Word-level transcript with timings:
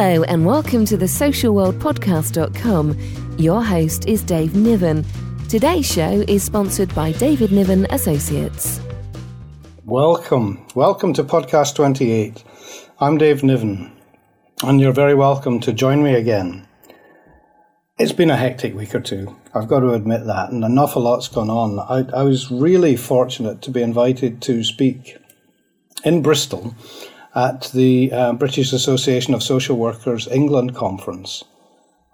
Hello, 0.00 0.22
and 0.24 0.46
welcome 0.46 0.84
to 0.86 0.96
the 0.96 1.06
socialworldpodcast.com. 1.06 2.98
Your 3.38 3.62
host 3.62 4.06
is 4.06 4.22
Dave 4.22 4.54
Niven. 4.54 5.04
Today's 5.48 5.84
show 5.84 6.24
is 6.26 6.42
sponsored 6.42 6.94
by 6.94 7.12
David 7.12 7.52
Niven 7.52 7.86
Associates. 7.90 8.80
Welcome. 9.84 10.64
Welcome 10.74 11.12
to 11.14 11.24
Podcast 11.24 11.74
28. 11.74 12.44
I'm 13.00 13.18
Dave 13.18 13.42
Niven, 13.42 13.92
and 14.62 14.80
you're 14.80 14.92
very 14.92 15.14
welcome 15.14 15.58
to 15.60 15.72
join 15.72 16.02
me 16.02 16.14
again. 16.14 16.66
It's 18.00 18.12
been 18.12 18.30
a 18.30 18.36
hectic 18.38 18.74
week 18.74 18.94
or 18.94 19.00
two. 19.00 19.36
I've 19.54 19.68
got 19.68 19.80
to 19.80 19.92
admit 19.92 20.24
that, 20.24 20.50
and 20.50 20.64
an 20.64 20.78
awful 20.78 21.02
lot's 21.02 21.28
gone 21.28 21.50
on. 21.50 21.78
I, 21.78 22.20
I 22.20 22.22
was 22.22 22.50
really 22.50 22.96
fortunate 22.96 23.60
to 23.60 23.70
be 23.70 23.82
invited 23.82 24.40
to 24.40 24.64
speak 24.64 25.18
in 26.02 26.22
Bristol 26.22 26.74
at 27.34 27.70
the 27.74 28.10
uh, 28.10 28.32
British 28.32 28.72
Association 28.72 29.34
of 29.34 29.42
Social 29.42 29.76
Workers 29.76 30.26
England 30.28 30.74
conference. 30.74 31.44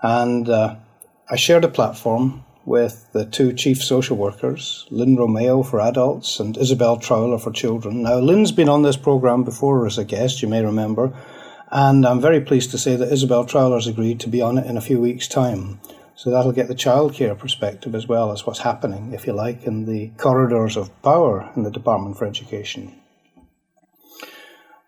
And 0.03 0.49
uh, 0.49 0.75
I 1.31 1.37
shared 1.37 1.63
a 1.63 1.69
platform 1.69 2.45
with 2.65 3.07
the 3.13 3.25
two 3.25 3.53
chief 3.53 3.81
social 3.81 4.17
workers, 4.17 4.89
Lyn 4.91 5.15
Romeo 5.15 5.63
for 5.63 5.81
adults 5.81 6.41
and 6.41 6.59
Isabelle 6.59 6.97
Trowler 6.97 7.39
for 7.39 7.53
children. 7.53 8.03
Now, 8.03 8.19
Lyn's 8.19 8.51
been 8.51 8.69
on 8.69 8.83
this 8.83 8.97
program 8.97 9.45
before 9.45 9.87
as 9.87 9.99
a 9.99 10.05
guest, 10.05 10.43
you 10.43 10.49
may 10.49 10.65
remember, 10.65 11.17
and 11.71 12.07
I'm 12.07 12.21
very 12.21 12.41
pleased 12.41 12.71
to 12.71 12.79
say 12.79 12.97
that 12.97 13.13
Isabelle 13.13 13.45
Trowler's 13.45 13.87
agreed 13.87 14.21
to 14.21 14.29
be 14.29 14.41
on 14.41 14.59
it 14.59 14.67
in 14.67 14.77
a 14.77 14.81
few 14.81 15.01
weeks' 15.01 15.29
time. 15.29 15.81
So 16.15 16.31
that'll 16.31 16.53
get 16.53 16.69
the 16.69 16.75
childcare 16.75 17.39
perspective 17.39 17.95
as 17.95 18.07
well 18.07 18.33
as 18.33 18.47
what's 18.47 18.61
happening, 18.61 19.13
if 19.13 19.27
you 19.27 19.35
like, 19.35 19.65
in 19.65 19.85
the 19.85 20.09
corridors 20.17 20.77
of 20.77 20.91
power 21.03 21.51
in 21.55 21.63
the 21.63 21.71
Department 21.71 22.17
for 22.17 22.25
Education. 22.25 22.99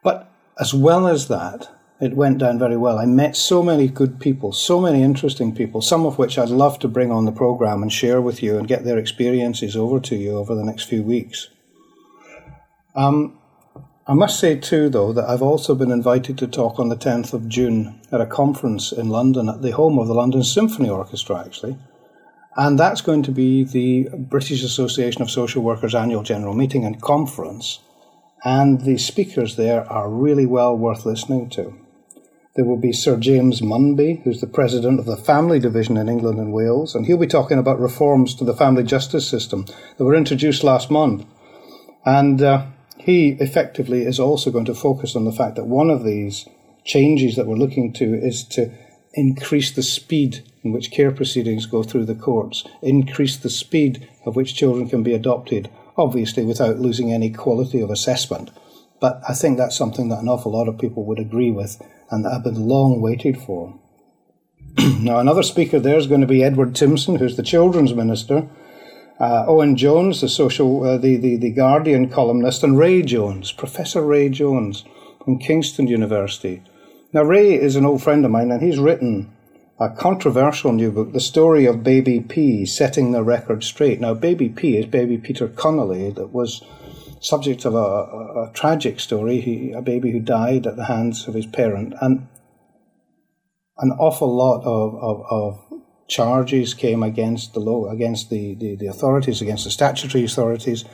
But 0.02 0.30
as 0.58 0.72
well 0.72 1.06
as 1.06 1.28
that, 1.28 1.68
it 2.00 2.14
went 2.14 2.38
down 2.38 2.58
very 2.58 2.76
well. 2.76 2.98
I 2.98 3.06
met 3.06 3.36
so 3.36 3.62
many 3.62 3.88
good 3.88 4.20
people, 4.20 4.52
so 4.52 4.80
many 4.80 5.02
interesting 5.02 5.54
people, 5.54 5.82
some 5.82 6.06
of 6.06 6.16
which 6.16 6.38
I'd 6.38 6.48
love 6.48 6.78
to 6.78 6.88
bring 6.88 7.10
on 7.10 7.24
the 7.24 7.32
program 7.32 7.82
and 7.82 7.92
share 7.92 8.22
with 8.22 8.42
you 8.42 8.56
and 8.56 8.68
get 8.68 8.84
their 8.84 8.98
experiences 8.98 9.76
over 9.76 9.98
to 10.00 10.16
you 10.16 10.38
over 10.38 10.54
the 10.54 10.64
next 10.64 10.84
few 10.84 11.02
weeks. 11.02 11.48
Um, 12.94 13.37
I 14.08 14.14
must 14.14 14.40
say, 14.40 14.56
too, 14.56 14.88
though, 14.88 15.12
that 15.12 15.28
I've 15.28 15.42
also 15.42 15.74
been 15.74 15.90
invited 15.90 16.38
to 16.38 16.46
talk 16.46 16.78
on 16.78 16.88
the 16.88 16.96
10th 16.96 17.34
of 17.34 17.48
June 17.48 18.00
at 18.10 18.22
a 18.22 18.26
conference 18.26 18.90
in 18.90 19.10
London 19.10 19.48
at 19.48 19.60
the 19.60 19.72
home 19.72 19.98
of 19.98 20.08
the 20.08 20.14
London 20.14 20.42
Symphony 20.42 20.88
Orchestra, 20.88 21.44
actually. 21.44 21.76
And 22.56 22.78
that's 22.78 23.02
going 23.02 23.22
to 23.24 23.30
be 23.30 23.64
the 23.64 24.08
British 24.16 24.64
Association 24.64 25.20
of 25.20 25.30
Social 25.30 25.62
Workers 25.62 25.94
annual 25.94 26.22
general 26.22 26.54
meeting 26.54 26.84
and 26.84 27.00
conference 27.02 27.80
and 28.44 28.82
the 28.82 28.98
speakers 28.98 29.56
there 29.56 29.90
are 29.90 30.10
really 30.10 30.46
well 30.46 30.76
worth 30.76 31.04
listening 31.04 31.50
to. 31.50 31.74
There 32.54 32.64
will 32.64 32.78
be 32.78 32.92
Sir 32.92 33.16
James 33.16 33.60
Munby, 33.60 34.22
who's 34.22 34.40
the 34.40 34.46
president 34.46 34.98
of 34.98 35.06
the 35.06 35.16
Family 35.16 35.60
Division 35.60 35.96
in 35.96 36.08
England 36.08 36.38
and 36.38 36.52
Wales, 36.52 36.94
and 36.94 37.06
he'll 37.06 37.18
be 37.18 37.26
talking 37.26 37.58
about 37.58 37.78
reforms 37.78 38.34
to 38.34 38.44
the 38.44 38.56
family 38.56 38.82
justice 38.82 39.28
system 39.28 39.66
that 39.96 40.04
were 40.04 40.14
introduced 40.14 40.64
last 40.64 40.90
month. 40.90 41.24
And 42.04 42.42
uh, 42.42 42.66
he 43.08 43.30
effectively 43.40 44.04
is 44.04 44.20
also 44.20 44.50
going 44.50 44.66
to 44.66 44.74
focus 44.74 45.16
on 45.16 45.24
the 45.24 45.32
fact 45.32 45.56
that 45.56 45.64
one 45.64 45.88
of 45.88 46.04
these 46.04 46.46
changes 46.84 47.36
that 47.36 47.46
we're 47.46 47.56
looking 47.56 47.90
to 47.90 48.04
is 48.04 48.44
to 48.44 48.70
increase 49.14 49.70
the 49.70 49.82
speed 49.82 50.44
in 50.62 50.72
which 50.72 50.90
care 50.90 51.10
proceedings 51.10 51.64
go 51.64 51.82
through 51.82 52.04
the 52.04 52.14
courts, 52.14 52.64
increase 52.82 53.38
the 53.38 53.48
speed 53.48 54.06
of 54.26 54.36
which 54.36 54.54
children 54.54 54.90
can 54.90 55.02
be 55.02 55.14
adopted, 55.14 55.70
obviously 55.96 56.44
without 56.44 56.80
losing 56.80 57.10
any 57.10 57.30
quality 57.30 57.80
of 57.80 57.88
assessment. 57.88 58.50
But 59.00 59.22
I 59.26 59.32
think 59.32 59.56
that's 59.56 59.74
something 59.74 60.10
that 60.10 60.20
an 60.20 60.28
awful 60.28 60.52
lot 60.52 60.68
of 60.68 60.78
people 60.78 61.06
would 61.06 61.18
agree 61.18 61.50
with 61.50 61.80
and 62.10 62.26
that 62.26 62.32
have 62.34 62.44
been 62.44 62.68
long 62.68 63.00
waited 63.00 63.38
for. 63.38 63.80
now, 65.00 65.18
another 65.18 65.42
speaker 65.42 65.80
there 65.80 65.96
is 65.96 66.08
going 66.08 66.20
to 66.20 66.26
be 66.26 66.44
Edward 66.44 66.74
Timpson, 66.74 67.16
who's 67.16 67.38
the 67.38 67.42
children's 67.42 67.94
minister, 67.94 68.50
uh, 69.20 69.44
Owen 69.46 69.76
Jones, 69.76 70.20
the 70.20 70.28
social, 70.28 70.84
uh, 70.84 70.98
the, 70.98 71.16
the, 71.16 71.36
the 71.36 71.50
Guardian 71.50 72.08
columnist, 72.08 72.62
and 72.62 72.78
Ray 72.78 73.02
Jones, 73.02 73.52
Professor 73.52 74.02
Ray 74.02 74.28
Jones 74.28 74.84
from 75.24 75.38
Kingston 75.38 75.88
University. 75.88 76.62
Now, 77.12 77.22
Ray 77.22 77.54
is 77.54 77.76
an 77.76 77.86
old 77.86 78.02
friend 78.02 78.24
of 78.24 78.30
mine, 78.30 78.50
and 78.50 78.62
he's 78.62 78.78
written 78.78 79.34
a 79.80 79.90
controversial 79.90 80.72
new 80.72 80.90
book, 80.90 81.12
The 81.12 81.20
Story 81.20 81.64
of 81.64 81.84
Baby 81.84 82.20
P, 82.20 82.66
Setting 82.66 83.12
the 83.12 83.22
Record 83.22 83.64
Straight. 83.64 84.00
Now, 84.00 84.14
Baby 84.14 84.48
P 84.48 84.76
is 84.76 84.86
Baby 84.86 85.18
Peter 85.18 85.48
Connolly, 85.48 86.10
that 86.10 86.32
was 86.32 86.62
subject 87.20 87.64
of 87.64 87.74
a, 87.74 87.78
a, 87.78 88.48
a 88.48 88.52
tragic 88.52 89.00
story, 89.00 89.40
he, 89.40 89.72
a 89.72 89.82
baby 89.82 90.12
who 90.12 90.20
died 90.20 90.66
at 90.66 90.76
the 90.76 90.84
hands 90.84 91.26
of 91.26 91.34
his 91.34 91.46
parent. 91.46 91.94
And 92.00 92.28
an 93.78 93.92
awful 93.98 94.34
lot 94.34 94.62
of, 94.64 94.94
of, 94.96 95.26
of 95.30 95.67
charges 96.08 96.74
came 96.74 97.02
against 97.02 97.54
the 97.54 97.60
law, 97.60 97.88
against 97.88 98.30
the, 98.30 98.54
the, 98.54 98.74
the 98.74 98.86
authorities, 98.86 99.40
against 99.40 99.64
the 99.64 99.70
statutory 99.70 100.24
authorities 100.24 100.84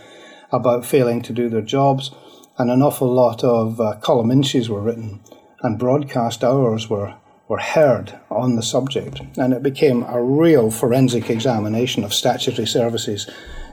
about 0.52 0.84
failing 0.84 1.22
to 1.22 1.32
do 1.32 1.48
their 1.48 1.62
jobs. 1.62 2.10
And 2.58 2.70
an 2.70 2.82
awful 2.82 3.12
lot 3.12 3.42
of 3.42 3.80
uh, 3.80 3.96
column 4.00 4.30
inches 4.30 4.68
were 4.68 4.82
written, 4.82 5.20
and 5.62 5.78
broadcast 5.78 6.44
hours 6.44 6.90
were 6.90 7.16
were 7.48 7.58
heard 7.58 8.18
on 8.30 8.56
the 8.56 8.62
subject, 8.62 9.20
and 9.36 9.52
it 9.52 9.62
became 9.62 10.02
a 10.04 10.22
real 10.22 10.70
forensic 10.70 11.28
examination 11.28 12.02
of 12.02 12.14
statutory 12.14 12.66
services 12.66 13.28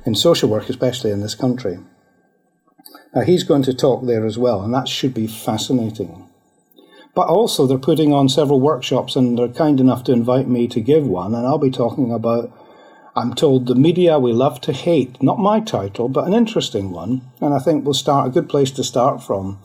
in 0.06 0.14
social 0.14 0.50
work, 0.50 0.68
especially 0.70 1.12
in 1.12 1.22
this 1.22 1.36
country. 1.36 1.80
Now, 3.14 3.22
he's 3.22 3.44
going 3.44 3.64
to 3.64 3.74
talk 3.74 4.06
there 4.06 4.26
as 4.26 4.38
well, 4.38 4.62
and 4.62 4.74
that 4.74 4.88
should 4.88 5.14
be 5.14 5.28
fascinating. 5.28 6.30
But 7.14 7.28
also, 7.28 7.68
they're 7.68 7.78
putting 7.78 8.14
on 8.14 8.30
several 8.30 8.62
workshops, 8.62 9.16
and 9.16 9.38
they're 9.38 9.50
kind 9.50 9.80
enough 9.80 10.04
to 10.06 10.14
invite 10.14 10.48
me 10.48 10.68
to 10.70 10.80
give 10.80 11.06
one, 11.06 11.36
and 11.36 11.46
I'll 11.46 11.58
be 11.58 11.72
talking 11.72 12.12
about. 12.12 12.58
I'm 13.14 13.34
told 13.34 13.68
the 13.68 13.76
media 13.76 14.18
we 14.18 14.32
love 14.32 14.62
to 14.62 14.72
hate, 14.72 15.22
not 15.22 15.38
my 15.38 15.60
title, 15.60 16.08
but 16.08 16.26
an 16.26 16.34
interesting 16.34 16.92
one, 16.92 17.24
and 17.42 17.54
I 17.54 17.60
think 17.60 17.84
we'll 17.84 17.94
start 17.94 18.28
a 18.28 18.32
good 18.32 18.48
place 18.48 18.72
to 18.72 18.86
start 18.86 19.22
from 19.22 19.60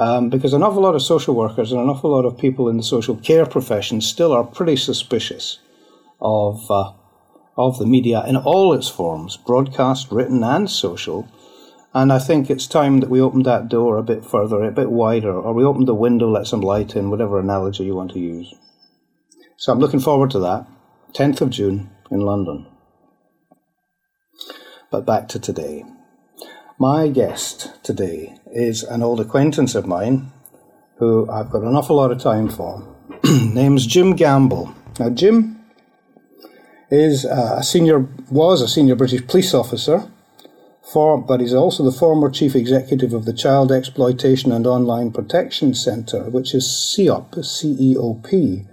um, 0.00 0.30
because 0.30 0.54
an 0.54 0.62
awful 0.62 0.82
lot 0.82 0.94
of 0.94 1.02
social 1.02 1.34
workers 1.34 1.72
and 1.72 1.80
an 1.80 1.88
awful 1.88 2.10
lot 2.10 2.24
of 2.24 2.38
people 2.38 2.70
in 2.70 2.78
the 2.78 2.82
social 2.82 3.16
care 3.16 3.44
profession 3.44 4.00
still 4.00 4.32
are 4.32 4.44
pretty 4.44 4.76
suspicious 4.76 5.58
of 6.20 6.70
uh, 6.70 6.92
of 7.56 7.78
the 7.78 7.86
media 7.86 8.24
in 8.26 8.36
all 8.36 8.72
its 8.72 8.88
forms, 8.88 9.36
broadcast, 9.36 10.10
written, 10.10 10.42
and 10.42 10.70
social. 10.70 11.28
And 11.92 12.12
I 12.12 12.20
think 12.20 12.48
it's 12.48 12.68
time 12.68 13.00
that 13.00 13.10
we 13.10 13.20
opened 13.20 13.46
that 13.46 13.68
door 13.68 13.98
a 13.98 14.02
bit 14.02 14.24
further, 14.24 14.62
a 14.62 14.70
bit 14.70 14.90
wider, 14.90 15.32
or 15.32 15.52
we 15.52 15.64
opened 15.64 15.88
the 15.88 15.94
window, 15.94 16.30
let 16.30 16.46
some 16.46 16.60
light 16.60 16.94
in, 16.94 17.10
whatever 17.10 17.40
analogy 17.40 17.84
you 17.84 17.96
want 17.96 18.12
to 18.12 18.20
use. 18.20 18.54
So 19.56 19.72
I'm 19.72 19.80
looking 19.80 20.00
forward 20.00 20.30
to 20.30 20.38
that. 20.40 20.66
10th 21.14 21.40
of 21.40 21.50
June 21.50 21.90
in 22.10 22.20
London. 22.20 22.66
But 24.90 25.04
back 25.04 25.26
to 25.28 25.40
today. 25.40 25.84
My 26.78 27.08
guest 27.08 27.82
today 27.82 28.38
is 28.52 28.84
an 28.84 29.02
old 29.02 29.20
acquaintance 29.20 29.74
of 29.74 29.86
mine 29.86 30.32
who 30.98 31.28
I've 31.28 31.50
got 31.50 31.62
an 31.62 31.74
awful 31.74 31.96
lot 31.96 32.12
of 32.12 32.20
time 32.20 32.48
for. 32.48 32.86
Name's 33.24 33.86
Jim 33.86 34.14
Gamble. 34.14 34.74
Now, 34.98 35.10
Jim 35.10 35.64
is 36.90 37.24
uh, 37.24 37.56
a 37.58 37.62
senior, 37.62 38.06
was 38.30 38.62
a 38.62 38.68
senior 38.68 38.94
British 38.94 39.26
police 39.26 39.54
officer, 39.54 40.10
for, 40.92 41.18
but 41.18 41.40
he's 41.40 41.54
also 41.54 41.82
the 41.82 41.92
former 41.92 42.30
chief 42.30 42.54
executive 42.54 43.12
of 43.12 43.24
the 43.24 43.32
Child 43.32 43.70
Exploitation 43.70 44.52
and 44.52 44.66
Online 44.66 45.12
Protection 45.12 45.74
Centre, 45.74 46.24
which 46.30 46.54
is 46.54 46.66
CEOP, 46.66 47.44
C-E-O-P, 47.44 48.64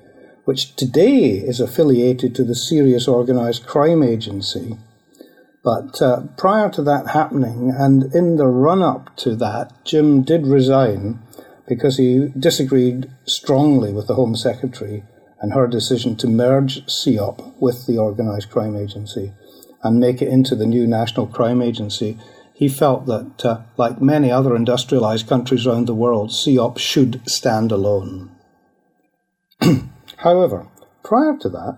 which 0.46 0.76
today 0.76 1.32
is 1.32 1.60
affiliated 1.60 2.34
to 2.36 2.44
the 2.44 2.56
Serious 2.56 3.08
Organised 3.08 3.66
Crime 3.66 4.02
Agency. 4.02 4.78
But 5.64 6.02
uh, 6.02 6.22
prior 6.38 6.70
to 6.72 6.82
that 6.84 7.08
happening, 7.10 7.74
and 7.78 8.16
in 8.16 8.38
the 8.38 8.48
run 8.48 8.82
up 8.82 9.16
to 9.18 9.36
that, 9.36 9.74
Jim 9.84 10.24
did 10.24 10.48
resign 10.48 11.20
because 11.68 11.98
he 11.98 12.30
disagreed 12.40 13.12
strongly 13.26 13.92
with 13.92 14.08
the 14.08 14.16
Home 14.16 14.36
Secretary 14.36 15.04
and 15.42 15.54
her 15.54 15.68
decision 15.68 16.16
to 16.16 16.28
merge 16.28 16.86
CEOP 16.88 17.60
with 17.60 17.86
the 17.86 17.98
Organised 17.98 18.50
Crime 18.50 18.76
Agency 18.76 19.34
and 19.84 20.00
make 20.00 20.22
it 20.22 20.30
into 20.30 20.56
the 20.56 20.66
new 20.66 20.88
National 20.88 21.28
Crime 21.28 21.62
Agency. 21.62 22.18
He 22.54 22.68
felt 22.68 23.06
that, 23.06 23.46
uh, 23.46 23.62
like 23.78 24.02
many 24.02 24.32
other 24.32 24.52
industrialised 24.52 25.28
countries 25.28 25.68
around 25.68 25.86
the 25.86 25.94
world, 25.94 26.32
CEOP 26.32 26.78
should 26.78 27.22
stand 27.30 27.72
alone. 27.72 28.32
However, 30.18 30.68
prior 31.04 31.38
to 31.38 31.50
that, 31.50 31.78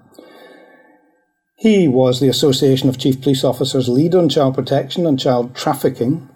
he 1.57 1.89
was 1.89 2.21
the 2.21 2.29
Association 2.29 2.87
of 2.87 2.97
Chief 2.97 3.19
Police 3.21 3.43
Officers 3.43 3.89
lead 3.89 4.15
on 4.15 4.29
child 4.29 4.55
protection 4.55 5.05
and 5.05 5.19
child 5.19 5.53
trafficking, 5.53 6.28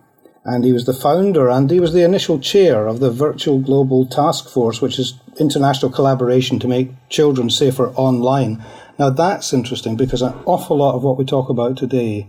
and 0.45 0.65
he 0.65 0.73
was 0.73 0.85
the 0.85 0.93
founder 0.93 1.49
and 1.49 1.71
he 1.71 1.79
was 1.79 1.93
the 1.93 2.03
initial 2.03 2.39
chair 2.39 2.87
of 2.87 2.99
the 2.99 3.11
Virtual 3.11 3.59
Global 3.59 4.05
Task 4.05 4.49
Force, 4.49 4.81
which 4.81 4.99
is 4.99 5.19
international 5.39 5.91
collaboration 5.91 6.59
to 6.59 6.67
make 6.67 6.91
children 7.09 7.49
safer 7.49 7.89
online. 7.91 8.63
Now 8.99 9.09
that's 9.09 9.53
interesting 9.53 9.95
because 9.95 10.21
an 10.21 10.33
awful 10.45 10.77
lot 10.77 10.95
of 10.95 11.03
what 11.03 11.17
we 11.17 11.25
talk 11.25 11.49
about 11.49 11.77
today 11.77 12.27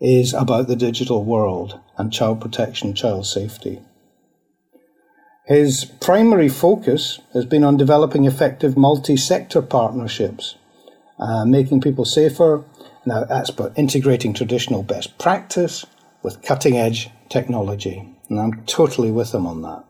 is 0.00 0.32
about 0.32 0.66
the 0.66 0.76
digital 0.76 1.24
world 1.24 1.78
and 1.98 2.12
child 2.12 2.40
protection, 2.40 2.94
child 2.94 3.26
safety. 3.26 3.80
His 5.44 5.84
primary 5.84 6.48
focus 6.48 7.20
has 7.34 7.44
been 7.44 7.64
on 7.64 7.76
developing 7.76 8.24
effective 8.24 8.76
multi 8.76 9.16
sector 9.16 9.60
partnerships, 9.60 10.54
uh, 11.18 11.44
making 11.44 11.80
people 11.80 12.04
safer. 12.04 12.64
Now, 13.04 13.24
that's 13.24 13.50
about 13.50 13.76
integrating 13.76 14.32
traditional 14.32 14.82
best 14.82 15.18
practice 15.18 15.84
with 16.22 16.42
cutting 16.42 16.76
edge 16.76 17.10
technology. 17.30 18.06
And 18.28 18.38
I'm 18.38 18.64
totally 18.66 19.10
with 19.10 19.34
him 19.34 19.46
on 19.46 19.62
that. 19.62 19.84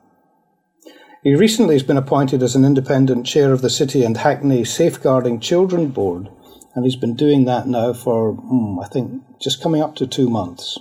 He 1.22 1.34
recently 1.34 1.74
has 1.74 1.82
been 1.82 1.98
appointed 1.98 2.42
as 2.42 2.54
an 2.54 2.64
independent 2.64 3.26
chair 3.26 3.52
of 3.52 3.60
the 3.60 3.68
City 3.68 4.04
and 4.04 4.16
Hackney 4.16 4.64
Safeguarding 4.64 5.40
Children 5.40 5.88
Board, 5.88 6.30
and 6.74 6.84
he's 6.84 6.96
been 6.96 7.14
doing 7.14 7.44
that 7.44 7.66
now 7.66 7.92
for, 7.92 8.32
mm, 8.32 8.82
I 8.82 8.88
think, 8.88 9.22
just 9.38 9.62
coming 9.62 9.82
up 9.82 9.96
to 9.96 10.06
two 10.06 10.30
months. 10.30 10.78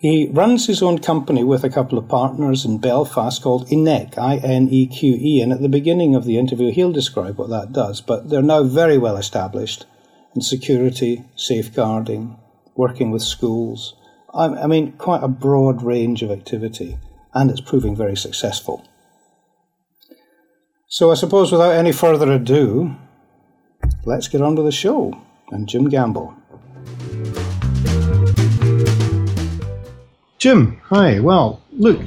He 0.00 0.28
runs 0.30 0.66
his 0.66 0.82
own 0.82 0.98
company 0.98 1.42
with 1.42 1.64
a 1.64 1.70
couple 1.70 1.98
of 1.98 2.08
partners 2.08 2.64
in 2.64 2.78
Belfast 2.78 3.42
called 3.42 3.68
INEQE, 3.68 4.16
I-N-E-Q-E, 4.16 5.40
and 5.40 5.52
at 5.52 5.60
the 5.60 5.68
beginning 5.68 6.14
of 6.14 6.24
the 6.24 6.38
interview 6.38 6.70
he'll 6.70 6.92
describe 6.92 7.36
what 7.38 7.50
that 7.50 7.72
does, 7.72 8.00
but 8.00 8.28
they're 8.28 8.42
now 8.42 8.62
very 8.62 8.98
well 8.98 9.16
established 9.16 9.86
in 10.36 10.40
security, 10.40 11.24
safeguarding, 11.34 12.36
working 12.76 13.10
with 13.10 13.22
schools. 13.22 13.94
I 14.34 14.66
mean, 14.66 14.92
quite 14.92 15.22
a 15.22 15.28
broad 15.28 15.82
range 15.82 16.22
of 16.22 16.30
activity, 16.30 16.98
and 17.32 17.50
it's 17.50 17.60
proving 17.60 17.96
very 17.96 18.16
successful. 18.16 18.86
So 20.86 21.10
I 21.10 21.14
suppose 21.14 21.50
without 21.50 21.74
any 21.74 21.92
further 21.92 22.32
ado, 22.32 22.94
let's 24.04 24.28
get 24.28 24.42
on 24.42 24.54
with 24.54 24.66
the 24.66 24.72
show 24.72 25.18
and 25.50 25.68
Jim 25.68 25.88
Gamble. 25.88 26.34
Jim, 30.38 30.80
hi. 30.84 31.20
Well, 31.20 31.60
look, 31.72 32.00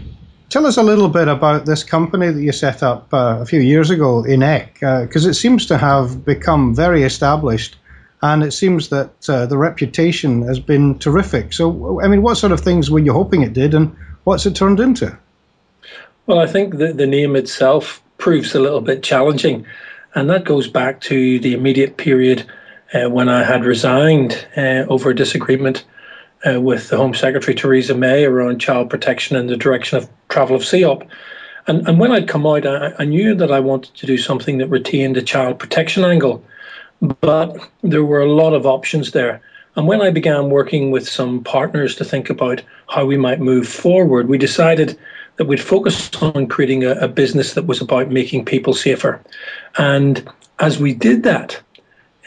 tell 0.49 0.65
us 0.65 0.77
a 0.77 0.83
little 0.83 1.09
bit 1.09 1.27
about 1.27 1.65
this 1.65 1.83
company 1.83 2.29
that 2.29 2.41
you 2.41 2.51
set 2.51 2.81
up 2.81 3.13
uh, 3.13 3.39
a 3.41 3.45
few 3.45 3.59
years 3.59 3.89
ago, 3.89 4.23
in 4.23 4.39
INEQE, 4.39 5.01
because 5.01 5.25
uh, 5.25 5.29
it 5.29 5.33
seems 5.33 5.65
to 5.65 5.77
have 5.77 6.23
become 6.23 6.73
very 6.73 7.03
established 7.03 7.77
and 8.21 8.43
it 8.43 8.51
seems 8.51 8.89
that 8.89 9.29
uh, 9.29 9.45
the 9.45 9.57
reputation 9.57 10.43
has 10.43 10.59
been 10.59 10.99
terrific. 10.99 11.53
So, 11.53 12.01
I 12.01 12.07
mean, 12.07 12.21
what 12.21 12.35
sort 12.35 12.51
of 12.51 12.59
things 12.59 12.91
were 12.91 12.99
you 12.99 13.13
hoping 13.13 13.41
it 13.41 13.53
did, 13.53 13.73
and 13.73 13.95
what's 14.23 14.45
it 14.45 14.55
turned 14.55 14.79
into? 14.79 15.17
Well, 16.27 16.39
I 16.39 16.47
think 16.47 16.77
that 16.77 16.97
the 16.97 17.07
name 17.07 17.35
itself 17.35 18.01
proves 18.17 18.53
a 18.53 18.59
little 18.59 18.81
bit 18.81 19.01
challenging, 19.01 19.65
and 20.13 20.29
that 20.29 20.45
goes 20.45 20.67
back 20.67 21.01
to 21.01 21.39
the 21.39 21.53
immediate 21.53 21.97
period 21.97 22.45
uh, 22.93 23.09
when 23.09 23.29
I 23.29 23.43
had 23.43 23.65
resigned 23.65 24.45
uh, 24.55 24.85
over 24.87 25.09
a 25.09 25.15
disagreement 25.15 25.83
uh, 26.45 26.59
with 26.59 26.89
the 26.89 26.97
Home 26.97 27.13
Secretary 27.13 27.55
Theresa 27.55 27.95
May 27.95 28.25
around 28.25 28.59
child 28.59 28.89
protection 28.89 29.35
and 29.35 29.49
the 29.49 29.57
direction 29.57 29.97
of 29.97 30.09
travel 30.29 30.55
of 30.55 30.63
CEOP. 30.63 31.07
And, 31.67 31.87
and 31.87 31.99
when 31.99 32.11
I'd 32.11 32.27
come 32.27 32.45
out, 32.45 32.65
I, 32.65 32.93
I 32.99 33.05
knew 33.05 33.35
that 33.35 33.51
I 33.51 33.59
wanted 33.59 33.95
to 33.95 34.07
do 34.07 34.17
something 34.17 34.57
that 34.57 34.67
retained 34.67 35.17
a 35.17 35.21
child 35.21 35.59
protection 35.59 36.03
angle, 36.03 36.43
but 37.01 37.57
there 37.81 38.05
were 38.05 38.21
a 38.21 38.31
lot 38.31 38.53
of 38.53 38.65
options 38.65 39.11
there. 39.11 39.41
And 39.75 39.87
when 39.87 40.01
I 40.01 40.11
began 40.11 40.49
working 40.49 40.91
with 40.91 41.07
some 41.07 41.43
partners 41.43 41.95
to 41.95 42.05
think 42.05 42.29
about 42.29 42.61
how 42.89 43.05
we 43.05 43.17
might 43.17 43.39
move 43.39 43.67
forward, 43.67 44.27
we 44.27 44.37
decided 44.37 44.97
that 45.37 45.45
we'd 45.45 45.61
focus 45.61 46.13
on 46.21 46.47
creating 46.47 46.83
a, 46.83 46.91
a 46.95 47.07
business 47.07 47.53
that 47.53 47.67
was 47.67 47.81
about 47.81 48.11
making 48.11 48.45
people 48.45 48.73
safer. 48.73 49.21
And 49.77 50.29
as 50.59 50.77
we 50.77 50.93
did 50.93 51.23
that, 51.23 51.59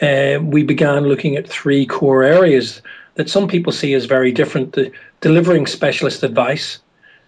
uh, 0.01 0.39
we 0.41 0.63
began 0.63 1.05
looking 1.05 1.35
at 1.35 1.47
three 1.47 1.85
core 1.85 2.23
areas 2.23 2.81
that 3.13 3.29
some 3.29 3.47
people 3.47 3.71
see 3.71 3.93
as 3.93 4.05
very 4.05 4.31
different. 4.31 4.73
The 4.73 4.91
delivering 5.21 5.67
specialist 5.67 6.23
advice, 6.23 6.79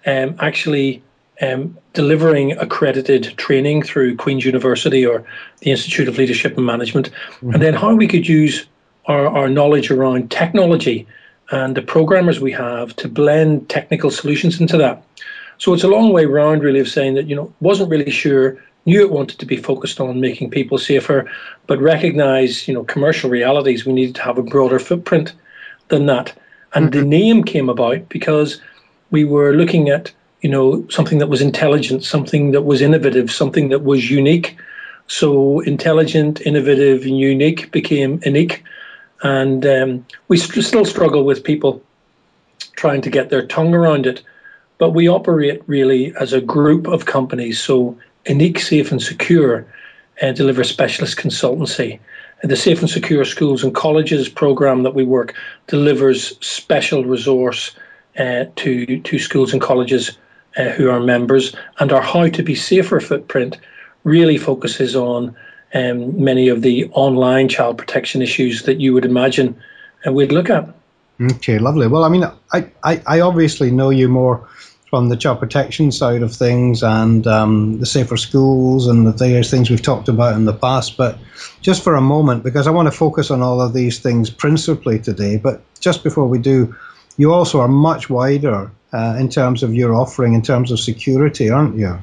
um, 0.06 0.36
actually 0.40 1.02
um, 1.42 1.78
delivering 1.94 2.54
accredited 2.54 3.34
training 3.38 3.84
through 3.84 4.16
Queen's 4.16 4.46
University 4.46 5.06
or 5.06 5.26
the 5.60 5.72
Institute 5.72 6.08
of 6.08 6.18
Leadership 6.18 6.58
and 6.58 6.66
Management, 6.66 7.12
mm-hmm. 7.12 7.54
and 7.54 7.62
then 7.62 7.74
how 7.74 7.96
we 7.96 8.08
could 8.08 8.28
use 8.28 8.66
our, 9.06 9.28
our 9.28 9.50
knowledge 9.50 9.92
around 9.92 10.32
technology 10.32 11.08
and 11.52 11.78
the 11.78 11.82
programmers 11.82 12.40
we 12.40 12.52
have 12.52 12.96
to 12.98 13.08
blend 13.08 13.70
technical 13.70 14.12
solutions 14.12 14.60
into 14.60 14.78
that. 14.78 15.04
So 15.60 15.74
it's 15.74 15.84
a 15.84 15.88
long 15.88 16.12
way 16.12 16.26
round, 16.26 16.62
really, 16.62 16.80
of 16.80 16.90
saying 16.90 17.16
that, 17.16 17.28
you 17.28 17.36
know, 17.36 17.54
wasn't 17.62 17.90
really 17.90 18.12
sure, 18.12 18.62
knew 18.86 19.02
it 19.02 19.12
wanted 19.12 19.40
to 19.40 19.46
be 19.46 19.58
focused 19.58 20.00
on 20.00 20.22
making 20.22 20.52
people 20.52 20.78
safer, 20.78 21.30
but 21.68 21.80
recognize, 21.80 22.68
you 22.68 22.74
know, 22.74 22.84
commercial 22.84 23.30
realities. 23.30 23.86
We 23.86 23.94
needed 23.94 24.16
to 24.16 24.24
have 24.24 24.38
a 24.38 24.44
broader 24.44 24.78
footprint 24.78 25.34
than 25.88 26.06
that. 26.08 26.34
And 26.74 26.92
mm-hmm. 26.92 27.00
the 27.00 27.06
name 27.06 27.44
came 27.44 27.70
about 27.70 28.10
because 28.10 28.62
we 29.10 29.24
were 29.24 29.54
looking 29.54 29.90
at, 29.90 30.12
you 30.42 30.50
know, 30.50 30.88
something 30.90 31.18
that 31.18 31.28
was 31.28 31.42
intelligent, 31.42 32.04
something 32.04 32.52
that 32.52 32.62
was 32.62 32.82
innovative, 32.82 33.32
something 33.32 33.70
that 33.70 33.84
was 33.84 34.10
unique. 34.10 34.58
So 35.08 35.62
intelligent, 35.62 36.42
innovative, 36.42 37.04
and 37.04 37.18
unique 37.18 37.72
became 37.72 38.20
INEQE. 38.20 38.62
And 39.24 39.66
um, 39.66 40.06
we 40.28 40.38
st- 40.38 40.64
still 40.64 40.86
struggle 40.86 41.24
with 41.24 41.44
people 41.44 41.82
trying 42.76 43.02
to 43.02 43.10
get 43.10 43.30
their 43.30 43.46
tongue 43.46 43.74
around 43.74 44.06
it. 44.06 44.22
But 44.78 44.92
we 44.92 45.08
operate 45.08 45.64
really 45.66 46.14
as 46.20 46.34
a 46.34 46.42
group 46.42 46.88
of 46.88 47.06
companies. 47.06 47.60
So 47.60 47.98
INEQE, 48.26 48.60
safe, 48.60 48.92
and 48.92 49.02
secure 49.02 49.66
and 50.22 50.36
deliver 50.36 50.64
specialist 50.64 51.18
consultancy. 51.18 52.00
The 52.44 52.56
Safe 52.56 52.82
and 52.82 52.90
Secure 52.90 53.26
Schools 53.26 53.64
and 53.64 53.74
Colleges 53.74 54.30
program 54.30 54.84
that 54.84 54.94
we 54.94 55.04
work 55.04 55.34
delivers 55.66 56.38
special 56.46 57.04
resource 57.04 57.76
uh, 58.18 58.46
to 58.58 59.00
to 59.00 59.20
schools 59.20 59.54
and 59.54 59.62
colleges 59.62 60.18
uh, 60.58 60.70
who 60.70 60.90
are 60.90 61.00
members, 61.00 61.56
and 61.80 61.92
our 61.92 62.02
How 62.02 62.28
to 62.28 62.44
Be 62.44 62.56
Safer 62.56 63.00
footprint 63.00 63.58
really 64.04 64.38
focuses 64.38 64.96
on 64.96 65.36
um, 65.74 66.24
many 66.24 66.50
of 66.50 66.62
the 66.62 66.86
online 66.92 67.50
child 67.50 67.78
protection 67.78 68.22
issues 68.22 68.64
that 68.64 68.80
you 68.80 68.94
would 68.94 69.06
imagine 69.06 69.56
uh, 70.06 70.12
we'd 70.12 70.32
look 70.32 70.50
at. 70.50 70.74
Okay, 71.20 71.60
lovely. 71.60 71.88
Well, 71.88 72.04
I 72.04 72.10
mean, 72.10 72.24
I, 72.54 72.72
I, 72.84 73.02
I 73.06 73.20
obviously 73.22 73.72
know 73.72 73.90
you 73.90 74.08
more 74.08 74.48
from 74.90 75.10
the 75.10 75.18
child 75.18 75.40
protection 75.40 75.92
side 75.92 76.22
of 76.22 76.34
things 76.34 76.82
and 76.82 77.28
um, 77.28 77.80
the 77.80 77.86
safer 77.86 78.16
schools 78.16 78.88
and 78.88 79.06
the 79.06 79.12
various 79.12 79.52
things 79.52 79.70
we've 79.70 79.82
talked 79.82 80.08
about 80.08 80.36
in 80.36 80.46
the 80.46 80.54
past. 80.54 80.96
But 80.96 81.18
just 81.62 81.84
for 81.84 81.96
a 81.96 82.02
moment, 82.02 82.44
because 82.44 82.68
I 82.68 82.72
want 82.72 82.88
to 82.88 82.98
focus 82.98 83.30
on 83.30 83.42
all 83.42 83.62
of 83.62 83.74
these 83.74 84.00
things 84.00 84.30
principally 84.30 85.00
today, 85.00 85.38
but 85.38 85.62
just 85.80 86.04
before 86.04 86.28
we 86.28 86.40
do, 86.40 86.74
you 87.18 87.34
also 87.34 87.60
are 87.60 87.68
much 87.68 88.10
wider 88.10 88.72
uh, 88.94 89.16
in 89.20 89.30
terms 89.30 89.64
of 89.64 89.74
your 89.74 89.94
offering, 89.94 90.34
in 90.34 90.42
terms 90.42 90.72
of 90.72 90.80
security, 90.80 91.50
aren't 91.50 91.76
you? 91.76 92.00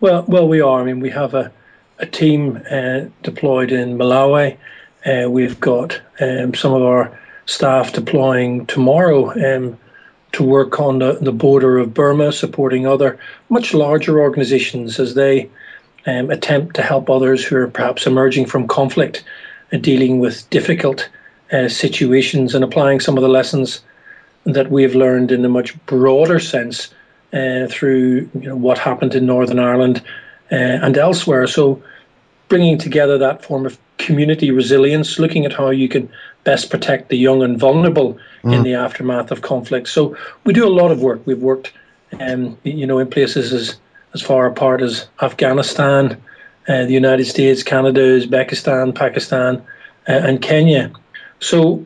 Well, 0.00 0.24
well, 0.28 0.48
we 0.48 0.60
are. 0.60 0.80
I 0.80 0.84
mean, 0.84 1.00
we 1.00 1.10
have 1.10 1.34
a, 1.34 1.50
a 1.98 2.06
team 2.06 2.62
uh, 2.70 3.06
deployed 3.22 3.72
in 3.72 3.98
Malawi. 3.98 4.56
Uh, 5.04 5.28
we've 5.30 5.58
got 5.60 6.00
um, 6.20 6.54
some 6.54 6.72
of 6.72 6.82
our 6.82 7.18
staff 7.46 7.92
deploying 7.92 8.66
tomorrow. 8.66 9.56
Um, 9.56 9.78
to 10.32 10.42
work 10.42 10.78
on 10.78 10.98
the, 10.98 11.14
the 11.14 11.32
border 11.32 11.78
of 11.78 11.94
Burma, 11.94 12.32
supporting 12.32 12.86
other 12.86 13.18
much 13.48 13.72
larger 13.72 14.20
organizations 14.20 15.00
as 15.00 15.14
they 15.14 15.48
um, 16.06 16.30
attempt 16.30 16.76
to 16.76 16.82
help 16.82 17.10
others 17.10 17.44
who 17.44 17.56
are 17.56 17.68
perhaps 17.68 18.06
emerging 18.06 18.46
from 18.46 18.68
conflict 18.68 19.24
and 19.72 19.82
dealing 19.82 20.18
with 20.18 20.48
difficult 20.50 21.08
uh, 21.52 21.68
situations 21.68 22.54
and 22.54 22.62
applying 22.62 23.00
some 23.00 23.16
of 23.16 23.22
the 23.22 23.28
lessons 23.28 23.80
that 24.44 24.70
we 24.70 24.82
have 24.82 24.94
learned 24.94 25.30
in 25.32 25.44
a 25.44 25.48
much 25.48 25.74
broader 25.86 26.38
sense 26.38 26.92
uh, 27.32 27.66
through 27.68 28.28
you 28.40 28.48
know, 28.48 28.56
what 28.56 28.78
happened 28.78 29.14
in 29.14 29.26
Northern 29.26 29.58
Ireland 29.58 30.02
uh, 30.50 30.54
and 30.54 30.96
elsewhere. 30.96 31.46
So, 31.46 31.82
bringing 32.48 32.78
together 32.78 33.18
that 33.18 33.44
form 33.44 33.66
of 33.66 33.78
community 33.98 34.50
resilience, 34.50 35.18
looking 35.18 35.44
at 35.44 35.52
how 35.52 35.68
you 35.68 35.88
can 35.88 36.08
best 36.44 36.70
protect 36.70 37.10
the 37.10 37.16
young 37.16 37.42
and 37.42 37.58
vulnerable 37.58 38.18
mm. 38.42 38.54
in 38.54 38.62
the 38.62 38.74
aftermath 38.74 39.30
of 39.30 39.42
conflict. 39.42 39.88
So 39.88 40.16
we 40.44 40.54
do 40.54 40.66
a 40.66 40.70
lot 40.70 40.90
of 40.90 41.02
work. 41.02 41.20
We've 41.26 41.42
worked, 41.42 41.72
um, 42.18 42.56
you 42.62 42.86
know, 42.86 42.98
in 42.98 43.10
places 43.10 43.52
as 43.52 43.76
as 44.14 44.22
far 44.22 44.46
apart 44.46 44.80
as 44.80 45.06
Afghanistan, 45.20 46.16
uh, 46.66 46.84
the 46.86 46.94
United 46.94 47.26
States, 47.26 47.62
Canada, 47.62 48.00
Uzbekistan, 48.00 48.94
Pakistan, 48.94 49.58
uh, 50.08 50.12
and 50.12 50.40
Kenya. 50.40 50.90
So, 51.40 51.84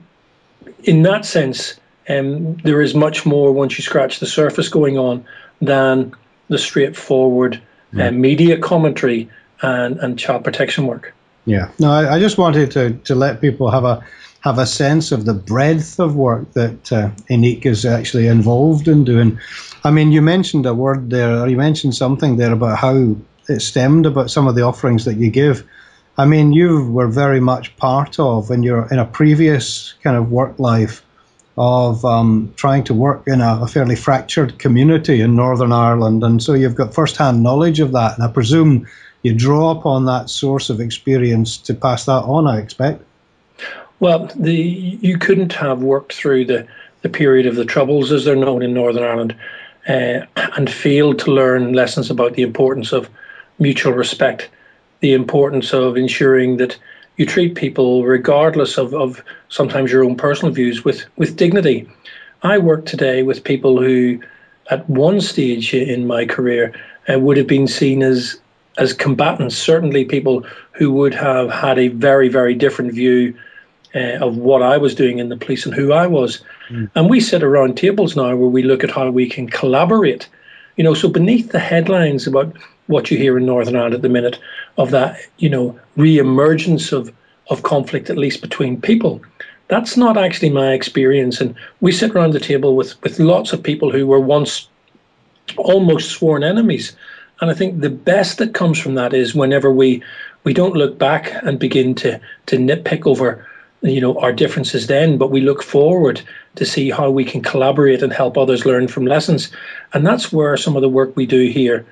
in 0.85 1.02
that 1.02 1.25
sense, 1.25 1.75
um, 2.09 2.56
there 2.59 2.80
is 2.80 2.94
much 2.94 3.25
more 3.25 3.52
once 3.52 3.78
you 3.78 3.85
scratch 3.85 4.21
the 4.21 4.26
surface 4.26 4.68
going 4.68 4.99
on 4.99 5.25
than 5.61 6.14
the 6.49 6.59
straightforward 6.59 7.61
uh, 7.99 8.11
media 8.11 8.59
commentary 8.59 9.28
and, 9.61 9.99
and 9.99 10.18
child 10.18 10.44
protection 10.44 10.87
work. 10.87 11.14
Yeah, 11.44 11.71
no, 11.78 11.90
I, 11.90 12.14
I, 12.14 12.21
just 12.21 12.38
wanted 12.38 12.71
to, 12.73 12.92
to 13.04 13.14
let 13.14 13.40
people 13.40 13.71
have 13.71 13.85
a 13.85 14.04
have 14.42 14.59
a 14.59 14.66
sense 14.66 15.12
of 15.12 15.25
the 15.25 15.35
breadth 15.35 16.00
of 16.00 16.16
work 16.16 16.52
that 16.54 16.92
uh, 16.92 17.11
is 17.28 17.85
actually 17.85 18.26
involved 18.26 18.88
in 18.88 19.04
doing. 19.04 19.38
I 19.85 19.90
mean, 19.90 20.11
you 20.11 20.21
mentioned 20.21 20.66
a 20.66 20.75
word 20.75 21.11
there, 21.11 21.38
or 21.38 21.49
you 21.49 21.56
mentioned 21.56 21.94
something 21.94 22.37
there 22.37 22.52
about 22.52 22.78
how 22.78 23.16
it 23.49 23.61
stemmed 23.61 24.06
about 24.06 24.30
some 24.30 24.49
of 24.49 24.54
the 24.54 24.62
offerings 24.62 25.04
that 25.04 25.16
you 25.16 25.30
give. 25.30 25.64
I 26.16 26.26
mean, 26.26 26.52
you 26.52 26.90
were 26.90 27.09
very 27.09 27.40
much 27.40 27.76
part 27.76 28.18
of 28.18 28.50
in 28.50 28.62
your 28.62 28.88
in 28.92 28.99
a 28.99 29.04
previous 29.04 29.94
kind 30.02 30.16
of 30.16 30.30
work 30.30 30.59
life 30.59 31.02
of 31.56 32.04
um, 32.04 32.52
trying 32.56 32.85
to 32.85 32.94
work 32.94 33.25
in 33.26 33.40
a, 33.40 33.61
a, 33.62 33.66
fairly 33.66 33.97
fractured 33.97 34.59
community 34.59 35.21
in 35.21 35.37
Northern 35.37 35.73
Ireland, 35.73 36.25
and 36.25 36.42
so 36.42 36.54
you've 36.54 36.75
got 36.75 36.94
first-hand 36.94 37.42
knowledge 37.42 37.78
of 37.80 37.92
that. 37.92 38.14
And 38.14 38.25
I 38.25 38.32
presume 38.32 38.87
you 39.23 39.35
draw 39.35 39.71
upon 39.71 40.06
that 40.06 40.30
source 40.30 40.71
of 40.71 40.80
experience 40.80 41.59
to 41.59 41.75
pass 41.75 42.06
that 42.06 42.23
on. 42.25 42.47
I 42.47 42.59
expect. 42.59 43.02
Well, 44.00 44.30
the 44.35 44.54
you 44.54 45.18
couldn't 45.18 45.52
have 45.52 45.82
worked 45.82 46.14
through 46.14 46.47
the 46.47 46.66
the 47.02 47.09
period 47.09 47.47
of 47.47 47.56
the 47.56 47.64
Troubles, 47.64 48.12
as 48.12 48.25
they're 48.25 48.37
known 48.37 48.62
in 48.62 48.73
Northern 48.73 49.04
Ireland, 49.04 49.37
uh, 49.88 50.26
and 50.37 50.71
failed 50.71 51.18
to 51.21 51.32
learn 51.32 51.73
lessons 51.73 52.11
about 52.11 52.35
the 52.35 52.42
importance 52.42 52.92
of 52.92 53.11
mutual 53.59 53.92
respect, 53.92 54.49
the 55.00 55.12
importance 55.12 55.73
of 55.73 55.97
ensuring 55.97 56.56
that 56.56 56.78
you 57.16 57.26
treat 57.26 57.54
people, 57.54 58.04
regardless 58.04 58.78
of, 58.78 58.95
of 58.95 59.23
sometimes 59.49 59.92
your 59.92 60.04
own 60.04 60.16
personal 60.16 60.52
views, 60.52 60.85
with, 60.85 61.04
with 61.16 61.37
dignity. 61.37 61.88
I 62.42 62.59
work 62.59 62.87
today 62.87 63.23
with 63.23 63.45
people 63.45 63.81
who, 63.81 64.21
at 64.71 64.88
one 64.88 65.21
stage 65.21 65.75
in 65.75 66.07
my 66.07 66.26
career, 66.26 66.75
uh, 67.12 67.19
would 67.19 67.37
have 67.37 67.47
been 67.47 67.69
seen 67.69 68.02
as 68.02 68.38
as 68.78 68.95
combatants. 68.95 69.57
Certainly, 69.57 70.07
people 70.07 70.47
who 70.73 70.92
would 70.92 71.14
have 71.14 71.50
had 71.50 71.78
a 71.78 71.88
very, 71.88 72.28
very 72.28 72.54
different 72.54 72.95
view 72.95 73.35
uh, 73.95 74.19
of 74.26 74.38
what 74.38 74.62
I 74.62 74.78
was 74.78 74.95
doing 74.95 75.19
in 75.19 75.28
the 75.28 75.37
police 75.37 75.66
and 75.66 75.75
who 75.75 75.92
I 75.92 76.07
was. 76.07 76.42
Mm. 76.71 76.90
And 76.95 77.11
we 77.11 77.21
sit 77.21 77.42
around 77.42 77.76
tables 77.76 78.16
now 78.16 78.35
where 78.35 78.49
we 78.49 78.62
look 78.62 78.83
at 78.83 78.90
how 78.90 79.11
we 79.11 79.28
can 79.28 79.49
collaborate. 79.49 80.28
You 80.76 80.85
know, 80.85 80.95
so 80.95 81.09
beneath 81.09 81.52
the 81.52 81.59
headlines 81.59 82.26
about 82.26 82.57
what 82.92 83.11
you 83.11 83.18
hear 83.18 83.37
in 83.37 83.46
Northern 83.46 83.76
Ireland 83.76 83.94
at 83.94 84.02
the 84.02 84.08
minute 84.08 84.38
of 84.78 84.90
that, 84.90 85.18
you 85.38 85.49
know, 85.49 85.78
re-emergence 85.96 86.92
of 86.92 87.12
of 87.50 87.62
conflict, 87.64 88.08
at 88.08 88.16
least 88.16 88.40
between 88.40 88.80
people. 88.80 89.20
That's 89.68 89.96
not 89.96 90.16
actually 90.16 90.50
my 90.50 90.72
experience. 90.72 91.40
And 91.40 91.54
we 91.80 91.90
sit 91.90 92.12
around 92.12 92.32
the 92.32 92.40
table 92.40 92.76
with 92.76 93.00
with 93.02 93.18
lots 93.18 93.52
of 93.52 93.62
people 93.62 93.90
who 93.90 94.06
were 94.06 94.20
once 94.20 94.68
almost 95.56 96.11
sworn 96.11 96.44
enemies. 96.44 96.96
And 97.40 97.50
I 97.50 97.54
think 97.54 97.80
the 97.80 97.90
best 97.90 98.38
that 98.38 98.54
comes 98.54 98.78
from 98.78 98.94
that 98.94 99.12
is 99.12 99.34
whenever 99.34 99.72
we 99.72 100.02
we 100.44 100.52
don't 100.52 100.76
look 100.76 100.99
back 100.99 101.32
and 101.42 101.58
begin 101.58 101.94
to 101.96 102.20
to 102.46 102.56
nitpick 102.56 103.06
over 103.06 103.46
you 103.82 104.00
know 104.00 104.18
our 104.18 104.32
differences 104.32 104.87
then 104.87 105.18
but 105.18 105.30
we 105.30 105.40
look 105.40 105.62
forward 105.62 106.22
to 106.54 106.64
see 106.64 106.90
how 106.90 107.11
we 107.11 107.25
can 107.25 107.42
collaborate 107.42 108.02
and 108.02 108.12
help 108.12 108.38
others 108.38 108.64
learn 108.64 108.87
from 108.87 109.06
lessons 109.06 109.50
and 109.92 110.06
that's 110.06 110.32
where 110.32 110.56
some 110.56 110.76
of 110.76 110.82
the 110.82 110.88
work 110.88 111.16
we 111.16 111.26
do 111.26 111.49
here 111.49 111.84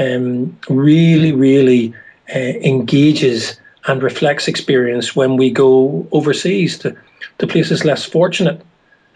um, 0.00 0.56
really 0.68 1.32
really 1.32 1.94
uh, 2.34 2.38
engages 2.38 3.58
and 3.86 4.02
reflects 4.02 4.48
experience 4.48 5.16
when 5.16 5.36
we 5.36 5.50
go 5.50 6.06
overseas 6.12 6.78
to, 6.78 6.96
to 7.38 7.46
places 7.46 7.84
less 7.84 8.04
fortunate 8.04 8.64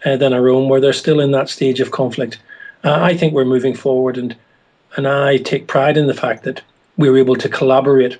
uh, 0.05 0.17
than 0.17 0.33
our 0.33 0.49
own 0.49 0.67
where 0.67 0.81
they're 0.81 0.93
still 0.93 1.21
in 1.21 1.31
that 1.31 1.49
stage 1.49 1.79
of 1.79 1.91
conflict. 1.91 2.39
Uh, 2.83 2.99
i 3.01 3.15
think 3.17 3.33
we're 3.33 3.45
moving 3.45 3.73
forward 3.73 4.17
and 4.17 4.35
and 4.95 5.07
i 5.07 5.37
take 5.37 5.67
pride 5.67 5.97
in 5.97 6.07
the 6.07 6.13
fact 6.13 6.43
that 6.43 6.61
we 6.97 7.09
we're 7.09 7.17
able 7.17 7.35
to 7.35 7.49
collaborate 7.49 8.17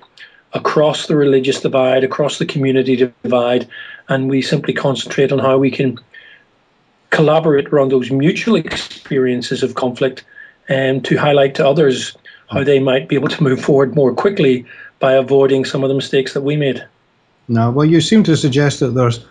across 0.52 1.06
the 1.06 1.16
religious 1.16 1.60
divide, 1.60 2.04
across 2.04 2.38
the 2.38 2.46
community 2.46 2.96
divide, 3.22 3.68
and 4.08 4.30
we 4.30 4.40
simply 4.40 4.72
concentrate 4.72 5.32
on 5.32 5.38
how 5.38 5.58
we 5.58 5.70
can 5.70 5.98
collaborate 7.10 7.68
around 7.68 7.90
those 7.90 8.10
mutual 8.10 8.56
experiences 8.56 9.62
of 9.62 9.74
conflict 9.74 10.24
and 10.68 11.04
to 11.04 11.16
highlight 11.16 11.54
to 11.54 11.66
others 11.66 12.16
how 12.48 12.64
they 12.64 12.78
might 12.78 13.08
be 13.08 13.16
able 13.16 13.28
to 13.28 13.42
move 13.42 13.60
forward 13.60 13.94
more 13.94 14.12
quickly 14.14 14.64
by 14.98 15.14
avoiding 15.14 15.64
some 15.64 15.84
of 15.84 15.88
the 15.88 15.94
mistakes 15.94 16.34
that 16.34 16.40
we 16.40 16.56
made. 16.56 16.86
No, 17.46 17.70
well, 17.70 17.86
you 17.86 18.00
seem 18.00 18.24
to 18.24 18.36
suggest 18.36 18.80
that 18.80 18.90
there's 18.90 19.24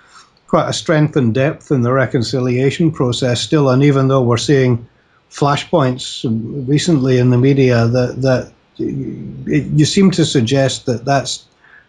quite 0.48 0.70
a 0.70 0.74
strength 0.74 1.16
and 1.16 1.34
depth 1.34 1.72
in 1.72 1.82
the 1.82 1.92
reconciliation 1.92 2.92
process 2.92 3.42
still, 3.42 3.70
and 3.70 3.84
even 3.84 4.08
though 4.08 4.22
we're 4.22 4.38
seeing 4.38 4.88
flashpoints 5.30 6.26
recently 6.68 7.18
in 7.18 7.30
the 7.30 7.38
media 7.38 7.86
that 7.88 8.22
that 8.22 8.52
you 8.78 9.86
seem 9.86 10.12
to 10.12 10.26
suggest 10.26 10.86
that 10.86 11.04
that's 11.04 11.46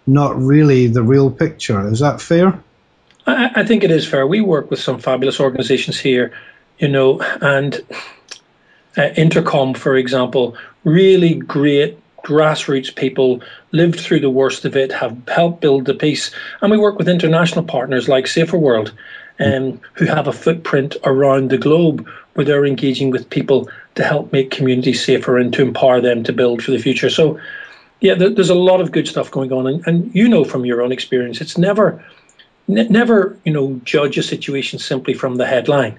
not 0.07 0.37
really 0.41 0.87
the 0.87 1.03
real 1.03 1.31
picture. 1.31 1.87
Is 1.89 2.01
that 2.01 2.21
fair? 2.21 2.61
I, 3.27 3.51
I 3.57 3.65
think 3.65 3.85
it 3.85 3.91
is 3.91 4.07
fair. 4.07 4.27
We 4.27 4.41
work 4.41 4.71
with 4.71 4.81
some 4.81 4.99
fabulous 4.99 5.39
organizations 5.39 6.01
here, 6.01 6.33
you 6.79 6.89
know, 6.89 7.21
and 7.21 7.81
uh, 8.99 9.11
Intercomm, 9.15 9.77
for 9.77 9.97
example, 9.97 10.57
really 10.85 11.35
great 11.35 11.99
grassroots 12.23 12.95
people 12.95 13.41
lived 13.73 14.01
through 14.01 14.21
the 14.21 14.31
worst 14.31 14.65
of 14.65 14.77
it, 14.77 14.93
have 14.93 15.17
helped 15.29 15.61
build 15.61 15.87
the 15.87 15.95
peace. 15.95 16.31
And 16.61 16.71
we 16.71 16.79
work 16.79 16.99
with 16.99 17.09
international 17.09 17.65
partners 17.65 18.09
like 18.09 18.27
Saferworld, 18.27 18.93
um, 19.41 19.81
who 19.95 20.07
have 20.07 20.27
a 20.27 20.33
footprint 20.33 20.97
around 21.05 21.51
the 21.51 21.59
globe 21.59 22.07
where 22.35 22.45
they're 22.45 22.67
engaging 22.67 23.11
with 23.11 23.31
people 23.31 23.71
to 23.95 24.05
help 24.05 24.33
make 24.33 24.51
communities 24.51 25.05
safer 25.05 25.39
and 25.39 25.53
to 25.55 25.63
empower 25.63 26.01
them 26.01 26.23
to 26.25 26.33
build 26.33 26.63
for 26.63 26.71
the 26.71 26.79
future. 26.79 27.11
So, 27.11 27.41
yeah, 28.01 28.15
there's 28.15 28.51
a 28.51 28.55
lot 28.55 28.81
of 28.81 28.93
good 28.93 29.09
stuff 29.09 29.31
going 29.31 29.53
on, 29.53 29.67
and, 29.67 29.87
and 29.87 30.15
you 30.15 30.29
know 30.29 30.45
from 30.45 30.65
your 30.65 30.83
own 30.83 30.93
experience, 30.93 31.41
it's 31.41 31.59
never, 31.59 32.05
never 32.69 33.37
you 33.45 33.53
know 33.53 33.81
judge 33.83 34.19
a 34.19 34.23
situation 34.23 34.79
simply 34.79 35.15
from 35.15 35.35
the 35.35 35.47
headline, 35.47 35.99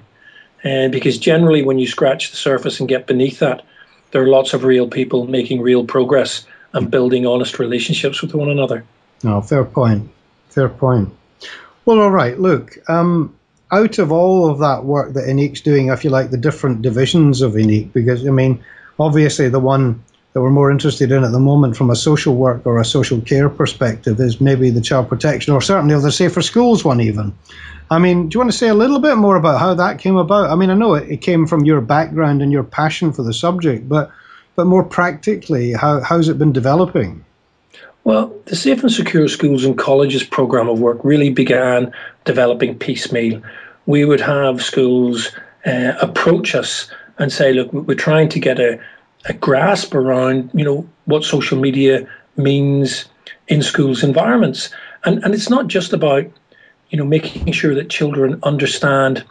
uh, 0.63 0.87
because 0.89 1.17
generally 1.17 1.63
when 1.63 1.79
you 1.79 1.87
scratch 1.87 2.31
the 2.31 2.37
surface 2.37 2.79
and 2.79 2.89
get 2.89 3.07
beneath 3.07 3.39
that, 3.39 3.63
there 4.11 4.23
are 4.23 4.27
lots 4.27 4.53
of 4.53 4.63
real 4.63 4.87
people 4.87 5.27
making 5.27 5.61
real 5.61 5.85
progress 5.85 6.45
and 6.73 6.91
building 6.91 7.25
honest 7.25 7.59
relationships 7.59 8.21
with 8.21 8.33
one 8.33 8.49
another. 8.49 8.83
Oh, 9.23 9.41
fair 9.41 9.65
point. 9.65 10.09
Fair 10.49 10.69
point. 10.69 11.13
Well, 11.85 11.99
all 11.99 12.11
right. 12.11 12.39
Look, 12.39 12.77
um, 12.89 13.35
out 13.71 13.99
of 13.99 14.11
all 14.11 14.49
of 14.49 14.59
that 14.59 14.85
work 14.85 15.13
that 15.13 15.25
INEQE's 15.25 15.61
doing, 15.61 15.87
if 15.89 16.03
you 16.03 16.09
like, 16.09 16.31
the 16.31 16.37
different 16.37 16.81
divisions 16.81 17.41
of 17.41 17.53
ENIQ, 17.53 17.93
because 17.93 18.27
I 18.27 18.31
mean, 18.31 18.63
obviously 18.99 19.49
the 19.49 19.59
one 19.59 20.03
that 20.33 20.41
we're 20.41 20.49
more 20.49 20.71
interested 20.71 21.11
in 21.11 21.23
at 21.23 21.31
the 21.31 21.39
moment 21.39 21.75
from 21.75 21.89
a 21.89 21.95
social 21.95 22.35
work 22.35 22.65
or 22.65 22.79
a 22.79 22.85
social 22.85 23.19
care 23.21 23.49
perspective 23.49 24.19
is 24.19 24.39
maybe 24.39 24.69
the 24.69 24.81
child 24.81 25.09
protection 25.09 25.53
or 25.53 25.61
certainly 25.61 25.99
the 25.99 26.11
safer 26.11 26.41
schools 26.41 26.85
one 26.85 27.01
even. 27.01 27.33
I 27.91 27.97
mean, 27.97 28.29
do 28.29 28.35
you 28.35 28.39
want 28.39 28.51
to 28.51 28.57
say 28.57 28.67
a 28.67 28.75
little 28.75 28.99
bit 28.99 29.15
more 29.15 29.35
about 29.35 29.59
how 29.59 29.73
that 29.73 29.99
came 29.99 30.15
about? 30.15 30.49
I 30.49 30.55
mean, 30.55 30.69
I 30.69 30.75
know 30.75 30.93
it, 30.93 31.09
it 31.09 31.21
came 31.21 31.47
from 31.47 31.65
your 31.65 31.81
background 31.81 32.41
and 32.41 32.51
your 32.51 32.63
passion 32.63 33.11
for 33.11 33.23
the 33.23 33.33
subject, 33.33 33.89
but 33.89 34.11
but 34.55 34.65
more 34.65 34.83
practically, 34.83 35.73
how 35.73 36.01
how's 36.01 36.29
it 36.29 36.37
been 36.37 36.51
developing? 36.51 37.25
Well, 38.03 38.33
the 38.45 38.55
Safe 38.55 38.81
and 38.81 38.91
Secure 38.91 39.27
Schools 39.27 39.65
and 39.65 39.77
Colleges 39.77 40.23
program 40.23 40.69
of 40.69 40.79
work 40.79 40.99
really 41.03 41.29
began 41.29 41.93
developing 42.25 42.77
piecemeal. 42.77 43.41
We 43.85 44.05
would 44.05 44.21
have 44.21 44.63
schools 44.63 45.31
uh, 45.65 45.93
approach 46.01 46.55
us 46.55 46.89
and 47.17 47.31
say, 47.31 47.53
look, 47.53 47.71
we're 47.73 47.95
trying 47.95 48.29
to 48.29 48.39
get 48.39 48.59
a, 48.59 48.79
a 49.25 49.33
grasp 49.33 49.93
around, 49.93 50.49
you 50.53 50.63
know, 50.63 50.87
what 51.05 51.23
social 51.23 51.59
media 51.59 52.07
means 52.37 53.05
in 53.47 53.61
schools 53.61 54.03
environments. 54.03 54.69
And, 55.03 55.23
and 55.23 55.33
it's 55.33 55.49
not 55.49 55.67
just 55.67 55.93
about, 55.93 56.25
you 56.89 56.97
know, 56.97 57.05
making 57.05 57.51
sure 57.51 57.75
that 57.75 57.89
children 57.89 58.39
understand 58.43 59.23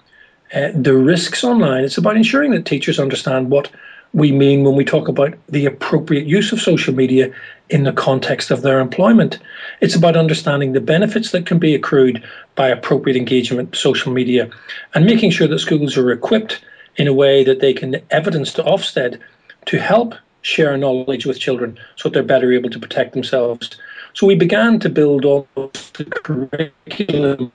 uh, 0.55 0.71
the 0.75 0.95
risks 0.95 1.45
online. 1.45 1.85
It's 1.85 1.99
about 1.99 2.17
ensuring 2.17 2.53
that 2.53 2.65
teachers 2.65 2.99
understand 2.99 3.51
what 3.51 3.71
we 4.15 4.33
mean 4.33 4.65
when 4.65 4.75
we 4.75 4.85
talk 4.85 5.09
about 5.09 5.35
the 5.49 5.67
appropriate 5.67 6.27
use 6.27 6.53
of 6.53 6.61
social 6.61 6.95
media 6.95 7.33
in 7.69 7.85
the 7.85 7.93
context 7.93 8.51
of 8.51 8.63
their 8.63 8.81
employment. 8.81 9.39
It's 9.81 9.95
about 9.95 10.17
understanding 10.17 10.73
the 10.73 10.81
benefits 10.81 11.33
that 11.33 11.45
can 11.45 11.59
be 11.59 11.75
accrued 11.75 12.25
by 12.55 12.69
appropriate 12.69 13.17
engagement 13.17 13.71
with 13.71 13.79
social 13.79 14.13
media 14.13 14.51
and 14.95 15.05
making 15.05 15.31
sure 15.31 15.47
that 15.47 15.59
schools 15.59 15.97
are 15.99 16.11
equipped 16.11 16.65
in 16.97 17.07
a 17.07 17.13
way 17.13 17.45
that 17.45 17.61
they 17.61 17.75
can 17.75 17.97
evidence 18.11 18.53
to 18.55 18.63
Ofsted 18.63 19.21
to 19.67 19.79
help 19.79 20.15
share 20.41 20.77
knowledge 20.79 21.27
with 21.27 21.39
children 21.39 21.79
so 21.97 22.09
that 22.09 22.15
they're 22.15 22.23
better 22.23 22.53
able 22.53 22.71
to 22.71 22.79
protect 22.79 23.13
themselves. 23.13 23.77
So 24.19 24.27
we 24.27 24.35
began 24.35 24.81
to 24.81 24.89
build 24.89 25.25
almost 25.25 25.97
the 25.97 26.05
curriculum 26.05 27.53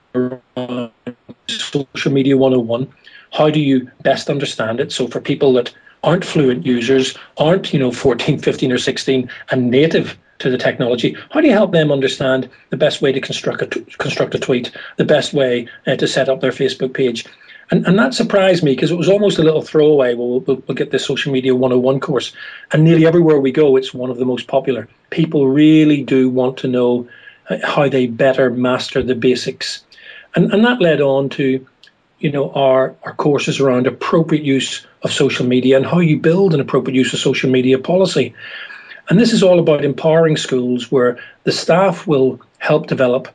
social 1.46 2.10
media 2.10 2.38
101. 2.38 2.88
How 3.32 3.50
do 3.50 3.60
you 3.60 3.90
best 4.00 4.30
understand 4.30 4.80
it? 4.80 4.90
So 4.90 5.06
for 5.06 5.20
people 5.20 5.52
that 5.52 5.74
aren't 6.02 6.24
fluent 6.24 6.64
users, 6.64 7.18
aren't, 7.36 7.74
you 7.74 7.78
know, 7.78 7.92
14, 7.92 8.38
15 8.38 8.72
or 8.72 8.78
16 8.78 9.28
and 9.50 9.70
native 9.70 10.16
to 10.38 10.48
the 10.48 10.56
technology, 10.56 11.14
how 11.32 11.42
do 11.42 11.48
you 11.48 11.52
help 11.52 11.72
them 11.72 11.92
understand 11.92 12.48
the 12.70 12.78
best 12.78 13.02
way 13.02 13.12
to 13.12 13.20
construct 13.20 13.60
a, 13.60 13.66
construct 13.98 14.34
a 14.34 14.38
tweet, 14.38 14.70
the 14.96 15.04
best 15.04 15.34
way 15.34 15.68
uh, 15.86 15.96
to 15.96 16.08
set 16.08 16.30
up 16.30 16.40
their 16.40 16.50
Facebook 16.50 16.94
page? 16.94 17.26
And, 17.70 17.86
and 17.86 17.98
that 17.98 18.14
surprised 18.14 18.62
me 18.62 18.74
because 18.74 18.90
it 18.90 18.98
was 18.98 19.08
almost 19.08 19.38
a 19.38 19.42
little 19.42 19.62
throwaway. 19.62 20.14
We'll, 20.14 20.40
we'll, 20.40 20.62
we'll 20.66 20.74
get 20.74 20.90
this 20.90 21.06
social 21.06 21.32
media 21.32 21.54
101 21.54 22.00
course. 22.00 22.32
And 22.72 22.84
nearly 22.84 23.06
everywhere 23.06 23.40
we 23.40 23.52
go, 23.52 23.76
it's 23.76 23.94
one 23.94 24.10
of 24.10 24.18
the 24.18 24.24
most 24.24 24.46
popular. 24.46 24.88
People 25.10 25.48
really 25.48 26.02
do 26.02 26.28
want 26.28 26.58
to 26.58 26.68
know 26.68 27.08
uh, 27.48 27.58
how 27.64 27.88
they 27.88 28.06
better 28.06 28.50
master 28.50 29.02
the 29.02 29.14
basics 29.14 29.84
And, 30.34 30.52
and 30.52 30.64
that 30.64 30.80
led 30.80 31.00
on 31.00 31.28
to, 31.30 31.66
you 32.18 32.30
know, 32.30 32.50
our, 32.52 32.94
our 33.02 33.14
courses 33.14 33.60
around 33.60 33.86
appropriate 33.86 34.44
use 34.44 34.86
of 35.02 35.12
social 35.12 35.46
media 35.46 35.76
and 35.76 35.86
how 35.86 36.00
you 36.00 36.18
build 36.18 36.54
an 36.54 36.60
appropriate 36.60 36.96
use 36.96 37.12
of 37.12 37.20
social 37.20 37.50
media 37.50 37.78
policy. 37.78 38.34
And 39.08 39.20
this 39.20 39.32
is 39.32 39.42
all 39.42 39.58
about 39.58 39.84
empowering 39.84 40.36
schools 40.36 40.90
where 40.90 41.18
the 41.44 41.52
staff 41.52 42.06
will 42.06 42.40
help 42.58 42.86
develop 42.86 43.28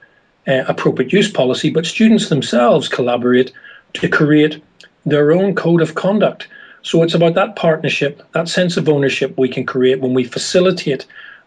uh, 0.48 0.64
appropriate 0.68 1.14
use 1.14 1.32
policy, 1.32 1.70
but 1.70 1.86
students 1.86 2.30
themselves 2.30 2.88
collaborate 2.88 3.52
to 3.94 4.10
create 4.10 4.62
their 5.06 5.32
own 5.32 5.56
code 5.56 5.82
of 5.82 5.96
conduct. 5.96 6.48
So 6.82 7.04
it's 7.04 7.14
about 7.14 7.36
that 7.36 7.56
partnership, 7.56 8.22
that 8.34 8.48
sense 8.48 8.78
of 8.78 8.88
ownership 8.88 9.38
we 9.38 9.50
can 9.50 9.66
create 9.66 10.00
when 10.00 10.14
we 10.14 10.24
facilitate 10.24 11.06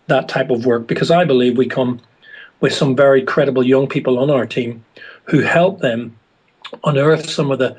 that 0.08 0.28
type 0.28 0.50
of 0.50 0.66
work, 0.66 0.86
because 0.86 1.10
I 1.10 1.24
believe 1.24 1.56
we 1.56 1.66
come 1.66 2.00
with 2.60 2.72
some 2.72 2.94
very 2.94 3.22
credible 3.22 3.62
young 3.62 3.88
people 3.88 4.18
on 4.18 4.30
our 4.30 4.46
team 4.46 4.84
who 5.24 5.40
help 5.40 5.80
them 5.80 6.16
unearth 6.84 7.28
some 7.28 7.50
of 7.50 7.58
the 7.58 7.76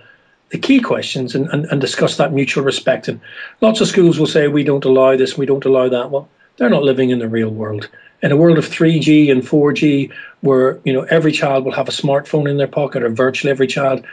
the 0.50 0.60
key 0.60 0.80
questions 0.80 1.34
and, 1.34 1.50
and, 1.50 1.66
and 1.66 1.82
discuss 1.82 2.18
that 2.18 2.32
mutual 2.32 2.64
respect. 2.64 3.08
And 3.08 3.20
lots 3.62 3.82
of 3.82 3.88
schools 3.88 4.20
will 4.20 4.28
say, 4.28 4.48
we 4.48 4.64
don't 4.64 4.86
allow 4.86 5.18
this, 5.18 5.36
we 5.36 5.48
don't 5.48 5.66
allow 5.66 5.90
that. 5.90 6.12
Well, 6.12 6.30
they're 6.58 6.70
not 6.70 6.84
living 6.84 7.10
in 7.10 7.18
the 7.18 7.28
real 7.28 7.50
world. 7.50 7.90
In 8.22 8.32
a 8.32 8.38
world 8.38 8.60
of 8.60 8.66
3G 8.66 9.32
and 9.32 9.42
4G, 9.42 10.14
where 10.42 10.80
you 10.84 10.94
know 10.94 11.02
every 11.10 11.32
child 11.32 11.66
will 11.66 11.72
have 11.72 11.90
a 11.90 11.92
smartphone 11.92 12.48
in 12.48 12.58
their 12.58 12.68
pocket, 12.68 13.02
or 13.02 13.10
virtually 13.10 13.50
every 13.50 13.66
child, 13.68 14.06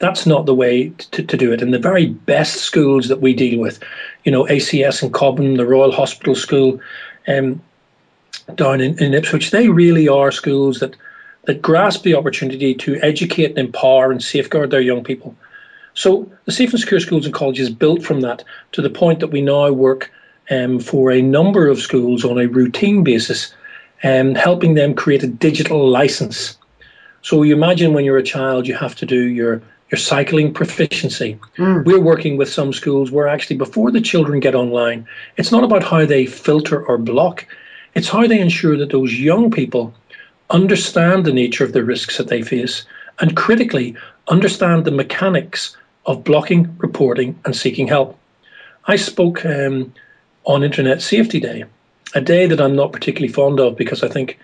that's 0.00 0.26
not 0.26 0.46
the 0.46 0.54
way 0.54 0.88
to, 1.12 1.22
to 1.22 1.36
do 1.36 1.52
it. 1.52 1.62
And 1.62 1.72
the 1.72 1.78
very 1.78 2.06
best 2.06 2.56
schools 2.56 3.08
that 3.08 3.20
we 3.20 3.34
deal 3.34 3.60
with, 3.60 3.78
you 4.24 4.32
know, 4.32 4.44
ACS 4.46 5.02
and 5.02 5.12
Cobham, 5.12 5.56
the 5.56 5.66
Royal 5.66 5.92
Hospital 5.92 6.34
School, 6.34 6.80
um, 7.28 7.62
down 8.54 8.80
in, 8.80 9.00
in 9.00 9.14
Ipswich, 9.14 9.50
they 9.50 9.68
really 9.68 10.08
are 10.08 10.32
schools 10.32 10.80
that 10.80 10.96
that 11.44 11.62
grasp 11.62 12.02
the 12.02 12.14
opportunity 12.14 12.74
to 12.74 12.96
educate 13.00 13.50
and 13.50 13.58
empower 13.58 14.10
and 14.10 14.22
safeguard 14.22 14.70
their 14.70 14.80
young 14.80 15.02
people. 15.02 15.34
So 15.94 16.30
the 16.44 16.52
Safe 16.52 16.70
and 16.70 16.80
Secure 16.80 17.00
Schools 17.00 17.24
and 17.24 17.34
Colleges 17.34 17.70
built 17.70 18.02
from 18.02 18.20
that 18.20 18.44
to 18.72 18.82
the 18.82 18.90
point 18.90 19.20
that 19.20 19.28
we 19.28 19.40
now 19.40 19.72
work 19.72 20.10
um, 20.50 20.80
for 20.80 21.10
a 21.10 21.22
number 21.22 21.66
of 21.68 21.78
schools 21.78 22.24
on 22.24 22.38
a 22.38 22.46
routine 22.46 23.04
basis, 23.04 23.54
um, 24.02 24.34
helping 24.34 24.74
them 24.74 24.94
create 24.94 25.22
a 25.22 25.28
digital 25.28 25.88
license. 25.88 26.58
So 27.22 27.42
you 27.42 27.54
imagine 27.54 27.94
when 27.94 28.04
you're 28.04 28.18
a 28.18 28.22
child, 28.22 28.66
you 28.66 28.74
have 28.74 28.94
to 28.96 29.06
do 29.06 29.20
your 29.20 29.62
your 29.90 29.98
cycling 29.98 30.52
proficiency. 30.54 31.38
Mm. 31.56 31.84
We're 31.84 32.00
working 32.00 32.36
with 32.36 32.48
some 32.48 32.72
schools 32.72 33.10
where 33.10 33.26
actually 33.26 33.56
before 33.56 33.90
the 33.90 34.00
children 34.00 34.40
get 34.40 34.54
online, 34.54 35.06
it's 35.36 35.50
not 35.50 35.64
about 35.64 35.82
how 35.82 36.06
they 36.06 36.26
filter 36.26 36.84
or 36.86 36.96
block, 36.96 37.46
it's 37.94 38.08
how 38.08 38.26
they 38.26 38.40
ensure 38.40 38.76
that 38.76 38.90
those 38.90 39.18
young 39.18 39.50
people 39.50 39.92
understand 40.50 41.24
the 41.24 41.32
nature 41.32 41.64
of 41.64 41.72
the 41.72 41.84
risks 41.84 42.18
that 42.18 42.28
they 42.28 42.42
face 42.42 42.84
and 43.20 43.36
critically 43.36 43.96
understand 44.28 44.84
the 44.84 44.90
mechanics 44.90 45.76
of 46.06 46.24
blocking, 46.24 46.74
reporting, 46.78 47.38
and 47.44 47.54
seeking 47.54 47.86
help. 47.86 48.16
I 48.86 48.96
spoke 48.96 49.44
um, 49.44 49.92
on 50.44 50.62
Internet 50.62 51.02
Safety 51.02 51.40
Day, 51.40 51.64
a 52.14 52.20
day 52.20 52.46
that 52.46 52.60
I'm 52.60 52.76
not 52.76 52.92
particularly 52.92 53.32
fond 53.32 53.60
of 53.60 53.76
because 53.76 54.02
I 54.02 54.08
think 54.08 54.38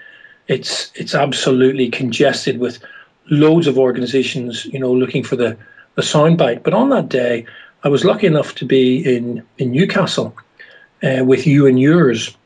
it's 0.48 0.92
it's 0.94 1.14
absolutely 1.14 1.90
congested 1.90 2.58
with 2.58 2.78
loads 3.30 3.66
of 3.66 3.78
organisations, 3.78 4.64
you 4.66 4.78
know, 4.78 4.92
looking 4.92 5.22
for 5.22 5.36
the 5.36 5.56
the 5.94 6.02
soundbite. 6.02 6.62
But 6.62 6.74
on 6.74 6.90
that 6.90 7.08
day, 7.08 7.46
I 7.82 7.88
was 7.88 8.04
lucky 8.04 8.26
enough 8.26 8.54
to 8.56 8.64
be 8.64 8.98
in 8.98 9.42
in 9.58 9.72
Newcastle 9.72 10.36
uh, 11.02 11.24
with 11.24 11.46
you 11.46 11.66
and 11.66 11.80
yours, 11.80 12.36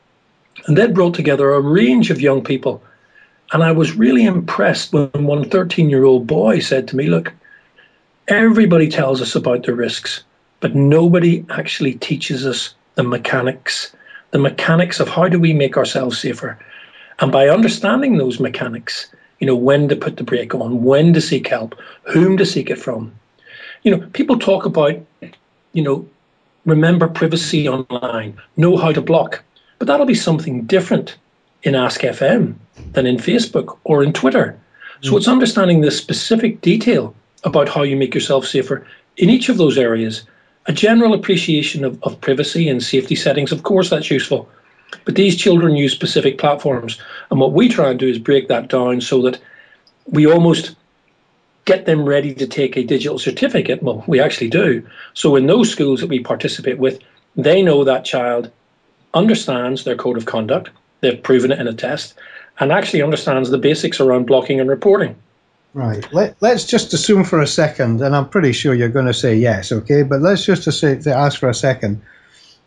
and 0.67 0.77
they 0.77 0.87
brought 0.87 1.13
together 1.13 1.51
a 1.51 1.61
range 1.61 2.09
of 2.11 2.21
young 2.21 2.43
people. 2.43 2.81
And 3.53 3.63
I 3.63 3.73
was 3.73 3.97
really 3.97 4.23
impressed 4.23 4.93
when 4.93 5.09
one 5.13 5.49
13 5.49 5.89
year 5.89 6.05
old 6.05 6.25
boy 6.25 6.59
said 6.59 6.87
to 6.87 6.95
me, 6.95 7.07
Look, 7.07 7.33
everybody 8.27 8.87
tells 8.87 9.21
us 9.21 9.35
about 9.35 9.63
the 9.63 9.75
risks, 9.75 10.23
but 10.61 10.75
nobody 10.75 11.45
actually 11.49 11.95
teaches 11.95 12.45
us 12.45 12.73
the 12.95 13.03
mechanics, 13.03 13.93
the 14.31 14.39
mechanics 14.39 14.99
of 14.99 15.09
how 15.09 15.27
do 15.27 15.39
we 15.39 15.53
make 15.53 15.75
ourselves 15.75 16.19
safer. 16.19 16.57
And 17.19 17.31
by 17.31 17.49
understanding 17.49 18.17
those 18.17 18.39
mechanics, 18.39 19.07
you 19.41 19.47
know, 19.47 19.55
when 19.55 19.89
to 19.89 19.95
put 19.95 20.17
the 20.17 20.23
brake 20.23 20.53
on, 20.53 20.83
when 20.83 21.13
to 21.13 21.19
seek 21.19 21.47
help, 21.47 21.75
whom 22.03 22.37
to 22.37 22.45
seek 22.45 22.69
it 22.69 22.77
from. 22.77 23.11
You 23.81 23.97
know, 23.97 24.07
people 24.13 24.37
talk 24.37 24.65
about, 24.65 24.93
you 25.73 25.81
know, 25.81 26.07
remember 26.65 27.07
privacy 27.07 27.67
online, 27.67 28.39
know 28.55 28.77
how 28.77 28.91
to 28.91 29.01
block, 29.01 29.43
but 29.79 29.87
that'll 29.87 30.05
be 30.05 30.13
something 30.13 30.61
different 30.65 31.17
in 31.63 31.73
Ask 31.73 32.01
FM 32.01 32.53
than 32.91 33.07
in 33.07 33.17
Facebook 33.17 33.79
or 33.83 34.03
in 34.03 34.13
Twitter. 34.13 34.59
So 35.01 35.13
mm. 35.13 35.17
it's 35.17 35.27
understanding 35.27 35.81
the 35.81 35.89
specific 35.89 36.61
detail 36.61 37.15
about 37.43 37.67
how 37.67 37.81
you 37.81 37.97
make 37.97 38.13
yourself 38.13 38.45
safer 38.45 38.85
in 39.17 39.31
each 39.31 39.49
of 39.49 39.57
those 39.57 39.77
areas. 39.77 40.23
A 40.67 40.73
general 40.73 41.15
appreciation 41.15 41.83
of, 41.83 42.01
of 42.03 42.21
privacy 42.21 42.69
and 42.69 42.83
safety 42.83 43.15
settings, 43.15 43.51
of 43.51 43.63
course, 43.63 43.89
that's 43.89 44.11
useful. 44.11 44.47
But 45.05 45.15
these 45.15 45.35
children 45.35 45.75
use 45.75 45.93
specific 45.93 46.37
platforms. 46.37 46.99
And 47.29 47.39
what 47.39 47.53
we 47.53 47.69
try 47.69 47.89
and 47.89 47.99
do 47.99 48.07
is 48.07 48.19
break 48.19 48.47
that 48.49 48.67
down 48.67 49.01
so 49.01 49.21
that 49.23 49.39
we 50.05 50.25
almost 50.25 50.75
get 51.65 51.85
them 51.85 52.05
ready 52.05 52.33
to 52.35 52.47
take 52.47 52.75
a 52.75 52.83
digital 52.83 53.19
certificate. 53.19 53.81
Well, 53.83 54.03
we 54.07 54.19
actually 54.19 54.49
do. 54.49 54.87
So 55.13 55.35
in 55.35 55.47
those 55.47 55.71
schools 55.71 56.01
that 56.01 56.09
we 56.09 56.19
participate 56.19 56.77
with, 56.77 56.99
they 57.35 57.61
know 57.61 57.83
that 57.83 58.05
child 58.05 58.51
understands 59.13 59.83
their 59.83 59.95
code 59.95 60.17
of 60.17 60.25
conduct, 60.25 60.69
they've 61.01 61.21
proven 61.21 61.51
it 61.51 61.59
in 61.59 61.67
a 61.67 61.73
test, 61.73 62.15
and 62.59 62.71
actually 62.71 63.01
understands 63.01 63.49
the 63.49 63.57
basics 63.57 63.99
around 63.99 64.25
blocking 64.25 64.59
and 64.59 64.69
reporting. 64.69 65.15
Right. 65.73 66.05
Let, 66.11 66.35
let's 66.41 66.65
just 66.65 66.93
assume 66.93 67.23
for 67.23 67.41
a 67.41 67.47
second, 67.47 68.01
and 68.01 68.15
I'm 68.15 68.27
pretty 68.27 68.51
sure 68.51 68.73
you're 68.73 68.89
going 68.89 69.05
to 69.05 69.13
say 69.13 69.35
yes, 69.35 69.71
okay? 69.71 70.03
But 70.03 70.21
let's 70.21 70.45
just 70.45 70.67
ask 71.07 71.39
for 71.39 71.49
a 71.49 71.53
second. 71.53 72.01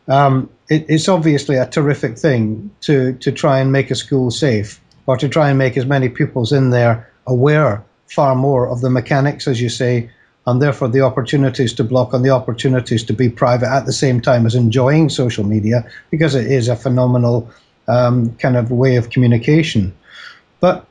Um, 0.09 0.51
it, 0.69 0.87
it's 0.89 1.09
obviously 1.09 1.57
a 1.57 1.67
terrific 1.67 2.19
thing 2.19 2.71
to, 2.83 3.15
to 3.15 3.33
try 3.33 3.61
and 3.61 3.73
make 3.73 3.91
a 3.91 3.95
school 3.95 4.31
safe 4.31 4.81
or 5.07 5.17
to 5.17 5.29
try 5.29 5.51
and 5.51 5.59
make 5.59 5.77
as 5.77 5.87
many 5.87 6.09
pupils 6.09 6.53
in 6.53 6.71
there 6.71 7.11
aware 7.27 7.85
far 8.07 8.35
more 8.35 8.69
of 8.69 8.81
the 8.81 8.91
mechanics, 8.91 9.49
as 9.49 9.61
you 9.61 9.69
say, 9.69 10.11
and 10.47 10.61
therefore 10.61 10.89
the 10.89 11.01
opportunities 11.01 11.73
to 11.75 11.85
block 11.85 12.13
and 12.13 12.25
the 12.25 12.31
opportunities 12.31 13.05
to 13.05 13.13
be 13.13 13.29
private 13.29 13.69
at 13.69 13.87
the 13.87 13.93
same 13.93 14.21
time 14.21 14.47
as 14.47 14.55
enjoying 14.55 15.09
social 15.09 15.45
media 15.45 15.89
because 16.11 16.35
it 16.35 16.47
is 16.47 16.69
a 16.69 16.77
phenomenal 16.77 17.51
um, 17.89 18.35
kind 18.37 18.57
of 18.57 18.71
way 18.71 18.97
of 18.97 19.11
communication. 19.11 19.95
But 20.61 20.87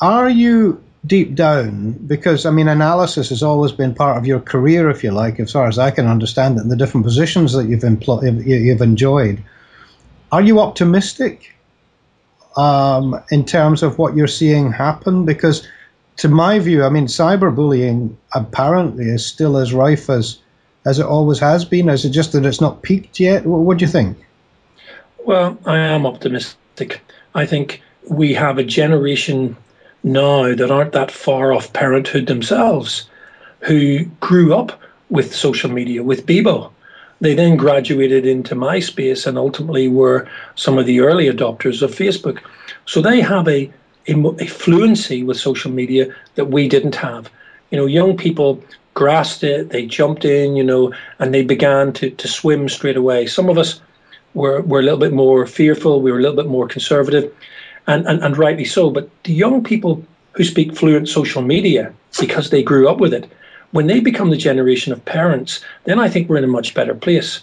are 0.00 0.28
you 0.28 0.83
deep 1.06 1.34
down, 1.34 1.92
because 1.92 2.46
I 2.46 2.50
mean, 2.50 2.68
analysis 2.68 3.28
has 3.28 3.42
always 3.42 3.72
been 3.72 3.94
part 3.94 4.16
of 4.16 4.26
your 4.26 4.40
career, 4.40 4.90
if 4.90 5.04
you 5.04 5.10
like, 5.10 5.38
as 5.40 5.52
far 5.52 5.66
as 5.66 5.78
I 5.78 5.90
can 5.90 6.06
understand 6.06 6.58
it, 6.58 6.62
in 6.62 6.68
the 6.68 6.76
different 6.76 7.04
positions 7.04 7.52
that 7.52 7.66
you've, 7.68 7.84
you've 8.46 8.80
enjoyed. 8.80 9.42
Are 10.32 10.42
you 10.42 10.60
optimistic 10.60 11.54
um, 12.56 13.20
in 13.30 13.44
terms 13.44 13.82
of 13.82 13.98
what 13.98 14.16
you're 14.16 14.26
seeing 14.26 14.72
happen? 14.72 15.24
Because, 15.24 15.66
to 16.18 16.28
my 16.28 16.58
view, 16.58 16.84
I 16.84 16.88
mean, 16.88 17.06
cyberbullying 17.06 18.16
apparently 18.32 19.06
is 19.06 19.26
still 19.26 19.56
as 19.56 19.72
rife 19.72 20.08
as 20.10 20.38
as 20.86 20.98
it 20.98 21.06
always 21.06 21.38
has 21.38 21.64
been. 21.64 21.88
Is 21.88 22.04
it 22.04 22.10
just 22.10 22.32
that 22.32 22.44
it's 22.44 22.60
not 22.60 22.82
peaked 22.82 23.18
yet? 23.18 23.46
What, 23.46 23.60
what 23.60 23.78
do 23.78 23.84
you 23.84 23.90
think? 23.90 24.18
Well, 25.24 25.56
I 25.64 25.78
am 25.78 26.04
optimistic. 26.04 27.00
I 27.34 27.46
think 27.46 27.80
we 28.08 28.34
have 28.34 28.58
a 28.58 28.64
generation 28.64 29.56
now 30.04 30.54
that 30.54 30.70
aren't 30.70 30.92
that 30.92 31.10
far 31.10 31.52
off 31.52 31.72
parenthood 31.72 32.26
themselves, 32.26 33.08
who 33.60 34.04
grew 34.20 34.54
up 34.54 34.78
with 35.08 35.34
social 35.34 35.70
media, 35.70 36.02
with 36.02 36.26
Bebo. 36.26 36.70
They 37.20 37.34
then 37.34 37.56
graduated 37.56 38.26
into 38.26 38.54
MySpace 38.54 39.26
and 39.26 39.38
ultimately 39.38 39.88
were 39.88 40.28
some 40.56 40.78
of 40.78 40.84
the 40.86 41.00
early 41.00 41.26
adopters 41.26 41.80
of 41.80 41.90
Facebook. 41.90 42.40
So 42.84 43.00
they 43.00 43.20
have 43.20 43.48
a, 43.48 43.72
a, 44.08 44.14
a 44.14 44.46
fluency 44.46 45.22
with 45.22 45.38
social 45.38 45.70
media 45.70 46.14
that 46.34 46.46
we 46.46 46.68
didn't 46.68 46.96
have. 46.96 47.30
You 47.70 47.78
know, 47.78 47.86
young 47.86 48.16
people 48.16 48.62
grasped 48.92 49.42
it, 49.42 49.70
they 49.70 49.86
jumped 49.86 50.24
in, 50.24 50.54
you 50.54 50.62
know, 50.62 50.92
and 51.18 51.32
they 51.32 51.42
began 51.42 51.92
to, 51.94 52.10
to 52.10 52.28
swim 52.28 52.68
straight 52.68 52.96
away. 52.96 53.26
Some 53.26 53.48
of 53.48 53.56
us 53.56 53.80
were, 54.34 54.60
were 54.62 54.80
a 54.80 54.82
little 54.82 54.98
bit 54.98 55.12
more 55.12 55.46
fearful, 55.46 56.02
we 56.02 56.12
were 56.12 56.18
a 56.18 56.22
little 56.22 56.36
bit 56.36 56.50
more 56.50 56.68
conservative 56.68 57.32
and, 57.86 58.06
and, 58.06 58.22
and 58.22 58.38
rightly 58.38 58.64
so. 58.64 58.90
But 58.90 59.10
the 59.24 59.32
young 59.32 59.62
people 59.62 60.04
who 60.32 60.44
speak 60.44 60.76
fluent 60.76 61.08
social 61.08 61.42
media 61.42 61.92
because 62.18 62.50
they 62.50 62.62
grew 62.62 62.88
up 62.88 62.98
with 62.98 63.14
it, 63.14 63.30
when 63.72 63.86
they 63.86 64.00
become 64.00 64.30
the 64.30 64.36
generation 64.36 64.92
of 64.92 65.04
parents, 65.04 65.60
then 65.84 65.98
I 65.98 66.08
think 66.08 66.28
we're 66.28 66.36
in 66.36 66.44
a 66.44 66.48
much 66.48 66.74
better 66.74 66.94
place. 66.94 67.40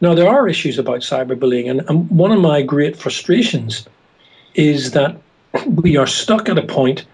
Now, 0.00 0.14
there 0.14 0.28
are 0.28 0.48
issues 0.48 0.78
about 0.78 1.00
cyberbullying, 1.00 1.70
and, 1.70 1.80
and 1.88 2.10
one 2.10 2.32
of 2.32 2.40
my 2.40 2.62
great 2.62 2.96
frustrations 2.96 3.86
is 4.54 4.92
that 4.92 5.16
we 5.66 5.96
are 5.96 6.06
stuck 6.06 6.48
at 6.48 6.58
a 6.58 6.62
point 6.62 7.04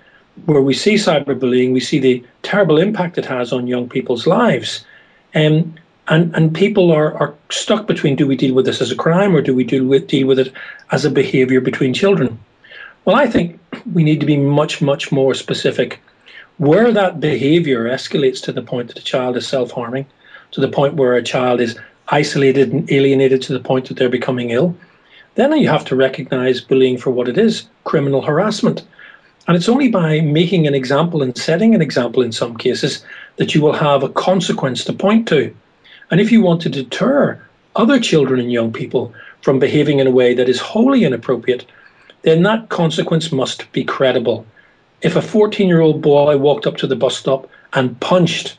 where 0.47 0.63
we 0.63 0.75
see 0.75 0.95
cyberbullying, 0.95 1.73
we 1.73 1.81
see 1.81 1.99
the 1.99 2.25
terrible 2.43 2.79
impact 2.79 3.19
it 3.19 3.27
has 3.27 3.53
on 3.53 3.67
young 3.67 3.89
people's 3.89 4.27
lives. 4.27 4.85
Um, 5.35 5.75
and, 6.09 6.35
and 6.35 6.55
people 6.55 6.91
are, 6.91 7.15
are 7.15 7.35
stuck 7.51 7.87
between 7.87 8.17
do 8.17 8.27
we 8.27 8.37
deal 8.37 8.55
with 8.55 8.67
this 8.67 8.81
as 8.81 8.91
a 8.91 8.97
crime 8.97 9.35
or 9.37 9.41
do 9.41 9.55
we 9.55 9.65
deal 9.65 9.85
with, 9.85 10.09
deal 10.09 10.27
with 10.27 10.39
it 10.39 10.53
as 10.91 11.05
a 11.05 11.11
behavior 11.11 11.61
between 11.61 11.95
children? 11.95 12.39
Well, 13.05 13.17
I 13.17 13.27
think 13.27 13.59
we 13.93 14.05
need 14.05 14.21
to 14.21 14.27
be 14.27 14.37
much, 14.37 14.81
much 14.81 15.11
more 15.11 15.35
specific 15.35 16.01
Where 16.59 16.93
that 16.93 17.19
behavior 17.19 17.85
escalates 17.89 18.41
to 18.43 18.53
the 18.53 18.63
point 18.63 18.89
that 18.89 18.99
a 18.99 19.03
child 19.03 19.37
is 19.37 19.49
self 19.49 19.73
harming, 19.73 20.07
to 20.53 20.61
the 20.61 20.69
point 20.69 20.95
where 20.95 21.15
a 21.15 21.23
child 21.23 21.61
is 21.61 21.77
isolated 22.09 22.73
and 22.73 22.89
alienated 22.93 23.43
to 23.43 23.53
the 23.53 23.65
point 23.69 23.89
that 23.89 23.97
they're 23.97 24.09
becoming 24.09 24.51
ill, 24.51 24.77
then 25.35 25.57
you 25.59 25.69
have 25.69 25.85
to 25.87 25.97
recognize 25.97 26.61
bullying 26.61 26.99
for 26.99 27.11
what 27.11 27.29
it 27.29 27.39
is 27.39 27.67
criminal 27.85 28.23
harassment. 28.23 28.85
And 29.49 29.57
it's 29.57 29.69
only 29.69 29.89
by 29.89 30.21
making 30.21 30.69
an 30.69 30.75
example 30.75 31.23
and 31.23 31.37
setting 31.37 31.75
an 31.75 31.83
example 31.83 32.23
in 32.23 32.31
some 32.31 32.57
cases 32.57 33.05
that 33.39 33.55
you 33.55 33.63
will 33.63 33.73
have 33.73 34.05
a 34.05 34.09
consequence 34.09 34.85
to 34.85 34.93
point 34.93 35.27
to. 35.29 35.53
And 36.11 36.21
if 36.21 36.31
you 36.31 36.43
want 36.43 36.63
to 36.63 36.69
deter 36.69 37.41
other 37.75 37.99
children 37.99 38.39
and 38.39 38.53
young 38.53 38.73
people 38.73 39.13
from 39.41 39.59
behaving 39.59 39.99
in 39.99 40.07
a 40.07 40.13
way 40.13 40.35
that 40.35 40.49
is 40.49 40.61
wholly 40.61 41.03
inappropriate, 41.03 41.67
then 42.23 42.43
that 42.43 42.69
consequence 42.69 43.33
must 43.33 43.71
be 43.73 43.85
credible. 43.85 44.47
If 45.03 45.17
a 45.17 45.23
14 45.23 45.69
year 45.69 45.81
old 45.81 46.01
boy 46.01 46.37
walked 46.37 46.67
up 46.67 46.77
to 46.79 46.87
the 46.87 46.97
bus 46.97 47.17
stop 47.17 47.49
and 47.73 47.99
punched 48.01 48.59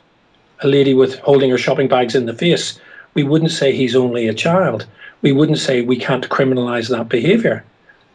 a 0.60 0.68
lady 0.68 0.94
with 0.94 1.18
holding 1.20 1.50
her 1.50 1.58
shopping 1.58 1.88
bags 1.88 2.14
in 2.14 2.26
the 2.26 2.34
face, 2.34 2.78
we 3.14 3.22
wouldn't 3.22 3.50
say 3.50 3.72
he's 3.72 3.96
only 3.96 4.28
a 4.28 4.34
child. 4.34 4.86
We 5.22 5.32
wouldn't 5.32 5.58
say 5.58 5.80
we 5.80 5.96
can't 5.96 6.28
criminalize 6.28 6.90
that 6.90 7.08
behavior. 7.08 7.64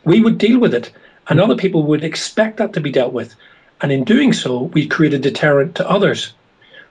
We 0.04 0.22
would 0.22 0.38
deal 0.38 0.60
with 0.60 0.74
it, 0.74 0.92
and 1.28 1.40
other 1.40 1.56
people 1.56 1.84
would 1.84 2.04
expect 2.04 2.58
that 2.58 2.74
to 2.74 2.82
be 2.82 2.92
dealt 2.92 3.14
with. 3.14 3.36
And 3.82 3.92
in 3.92 4.04
doing 4.04 4.34
so, 4.34 4.64
we 4.74 4.88
create 4.88 5.14
a 5.14 5.20
deterrent 5.20 5.76
to 5.76 5.90
others. 5.90 6.34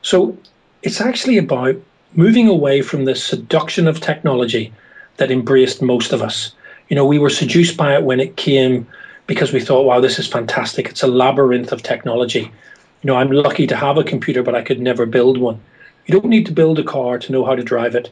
So 0.02 0.36
it's 0.82 1.00
actually 1.00 1.38
about 1.38 1.76
moving 2.14 2.48
away 2.48 2.82
from 2.82 3.04
the 3.04 3.14
seduction 3.14 3.86
of 3.86 4.00
technology 4.00 4.72
that 5.18 5.30
embraced 5.30 5.82
most 5.82 6.12
of 6.12 6.22
us. 6.22 6.52
You 6.88 6.96
know, 6.96 7.06
we 7.06 7.18
were 7.18 7.30
seduced 7.30 7.76
by 7.76 7.94
it 7.94 8.02
when 8.02 8.20
it 8.20 8.36
came 8.36 8.86
because 9.26 9.52
we 9.52 9.60
thought, 9.60 9.84
wow, 9.84 10.00
this 10.00 10.18
is 10.18 10.26
fantastic. 10.26 10.88
It's 10.88 11.02
a 11.02 11.06
labyrinth 11.06 11.70
of 11.72 11.82
technology. 11.82 12.40
You 12.40 13.06
know, 13.06 13.16
I'm 13.16 13.30
lucky 13.30 13.66
to 13.66 13.76
have 13.76 13.98
a 13.98 14.04
computer, 14.04 14.42
but 14.42 14.54
I 14.54 14.62
could 14.62 14.80
never 14.80 15.06
build 15.06 15.38
one. 15.38 15.60
You 16.06 16.18
don't 16.18 16.30
need 16.30 16.46
to 16.46 16.52
build 16.52 16.78
a 16.78 16.84
car 16.84 17.18
to 17.18 17.32
know 17.32 17.44
how 17.44 17.54
to 17.54 17.62
drive 17.62 17.94
it. 17.94 18.10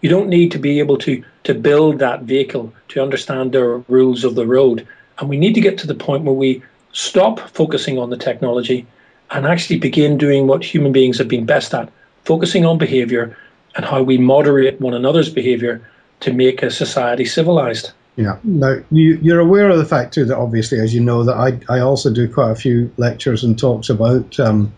You 0.00 0.08
don't 0.08 0.28
need 0.28 0.52
to 0.52 0.58
be 0.58 0.78
able 0.78 0.98
to 0.98 1.24
to 1.44 1.54
build 1.54 1.98
that 1.98 2.22
vehicle 2.22 2.72
to 2.88 3.02
understand 3.02 3.52
the 3.52 3.84
rules 3.88 4.24
of 4.24 4.34
the 4.34 4.46
road. 4.46 4.86
And 5.18 5.28
we 5.28 5.36
need 5.36 5.54
to 5.54 5.60
get 5.60 5.78
to 5.78 5.86
the 5.86 5.94
point 5.94 6.24
where 6.24 6.34
we 6.34 6.62
stop 6.92 7.40
focusing 7.50 7.98
on 7.98 8.10
the 8.10 8.16
technology 8.16 8.86
and 9.30 9.46
actually 9.46 9.78
begin 9.78 10.18
doing 10.18 10.46
what 10.46 10.64
human 10.64 10.92
beings 10.92 11.18
have 11.18 11.28
been 11.28 11.46
best 11.46 11.74
at, 11.74 11.90
focusing 12.24 12.64
on 12.64 12.78
behavior 12.78 13.36
and 13.74 13.84
how 13.84 14.02
we 14.02 14.18
moderate 14.18 14.80
one 14.80 14.94
another's 14.94 15.28
behavior 15.28 15.86
to 16.20 16.32
make 16.32 16.62
a 16.62 16.70
society 16.70 17.24
civilized. 17.24 17.92
Yeah. 18.16 18.38
Now, 18.44 18.76
you, 18.90 19.18
you're 19.22 19.40
aware 19.40 19.68
of 19.68 19.78
the 19.78 19.84
fact, 19.84 20.14
too, 20.14 20.24
that 20.24 20.38
obviously, 20.38 20.80
as 20.80 20.94
you 20.94 21.00
know, 21.00 21.24
that 21.24 21.36
I, 21.36 21.60
I 21.74 21.80
also 21.80 22.12
do 22.12 22.32
quite 22.32 22.50
a 22.50 22.54
few 22.54 22.90
lectures 22.96 23.44
and 23.44 23.58
talks 23.58 23.90
about 23.90 24.40
um, 24.40 24.72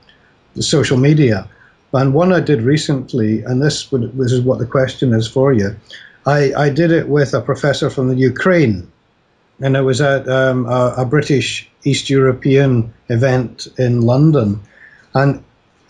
social 0.59 0.96
media. 0.96 1.48
And 1.92 2.12
one 2.12 2.33
I 2.33 2.40
did 2.40 2.62
recently, 2.62 3.42
and 3.44 3.62
this, 3.62 3.90
would, 3.92 4.18
this 4.18 4.33
is 4.33 4.40
what 4.40 4.59
the 4.59 4.66
question 4.66 5.14
is 5.14 5.29
for 5.29 5.53
you. 5.53 5.77
I, 6.27 6.53
I 6.55 6.70
did 6.70 6.90
it 6.90 7.09
with 7.09 7.33
a 7.33 7.40
professor 7.40 7.88
from 7.90 8.09
the 8.09 8.16
Ukraine, 8.16 8.90
and 9.61 9.77
it 9.77 9.83
was 9.83 10.01
at 10.01 10.29
um, 10.29 10.66
a, 10.66 10.94
a 10.98 11.05
British 11.05 11.70
East 11.85 12.11
European 12.11 12.92
event 13.09 13.68
in 13.79 14.03
London. 14.03 14.61
And 15.14 15.42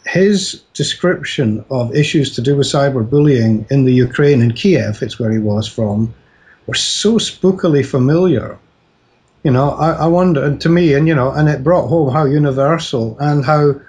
his 0.08 0.62
description 0.72 1.64
of 1.70 1.94
issues 1.94 2.34
to 2.34 2.40
do 2.40 2.56
with 2.56 2.66
cyberbullying 2.66 3.70
in 3.70 3.84
the 3.84 3.92
Ukraine, 3.92 4.40
in 4.40 4.52
Kiev, 4.52 5.02
it's 5.02 5.18
where 5.18 5.30
he 5.30 5.38
was 5.38 5.68
from, 5.68 6.14
were 6.66 6.74
so 6.74 7.18
spookily 7.18 7.84
familiar. 7.84 8.58
You 9.44 9.50
know, 9.50 9.70
I, 9.70 9.90
I 9.92 10.06
wonder, 10.06 10.42
and 10.44 10.58
to 10.62 10.70
me, 10.70 10.94
and 10.94 11.06
you 11.06 11.14
know, 11.14 11.30
and 11.30 11.48
it 11.48 11.62
brought 11.62 11.88
home 11.88 12.10
how 12.10 12.24
universal 12.24 13.18
and 13.20 13.44
how 13.44 13.80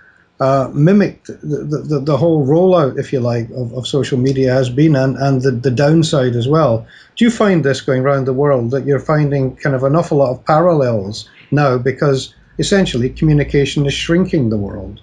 uh, 0.42 0.70
mimicked 0.74 1.28
the, 1.28 1.86
the, 1.90 2.00
the, 2.00 2.18
whole 2.18 2.46
rollout, 2.46 3.00
if 3.00 3.14
you 3.14 3.22
like, 3.22 3.50
of, 3.52 3.74
of 3.74 3.88
social 3.88 4.18
media 4.18 4.54
has 4.54 4.70
been, 4.70 4.96
and, 4.96 5.18
and 5.18 5.42
the, 5.42 5.52
the 5.52 5.72
downside 5.72 6.36
as 6.36 6.48
well. 6.48 6.86
Do 7.16 7.26
you 7.26 7.32
find 7.32 7.64
this 7.64 7.82
going 7.82 8.04
around 8.04 8.26
the 8.26 8.34
world 8.34 8.72
that 8.72 8.86
you're 8.86 9.00
finding 9.00 9.56
kind 9.56 9.76
of 9.76 9.84
an 9.84 9.96
awful 9.96 10.18
lot 10.18 10.32
of 10.32 10.46
parallels 10.46 11.30
now 11.52 11.78
because 11.78 12.34
essentially 12.58 13.10
communication 13.10 13.86
is 13.86 13.94
shrinking 13.94 14.50
the 14.50 14.58
world? 14.58 15.02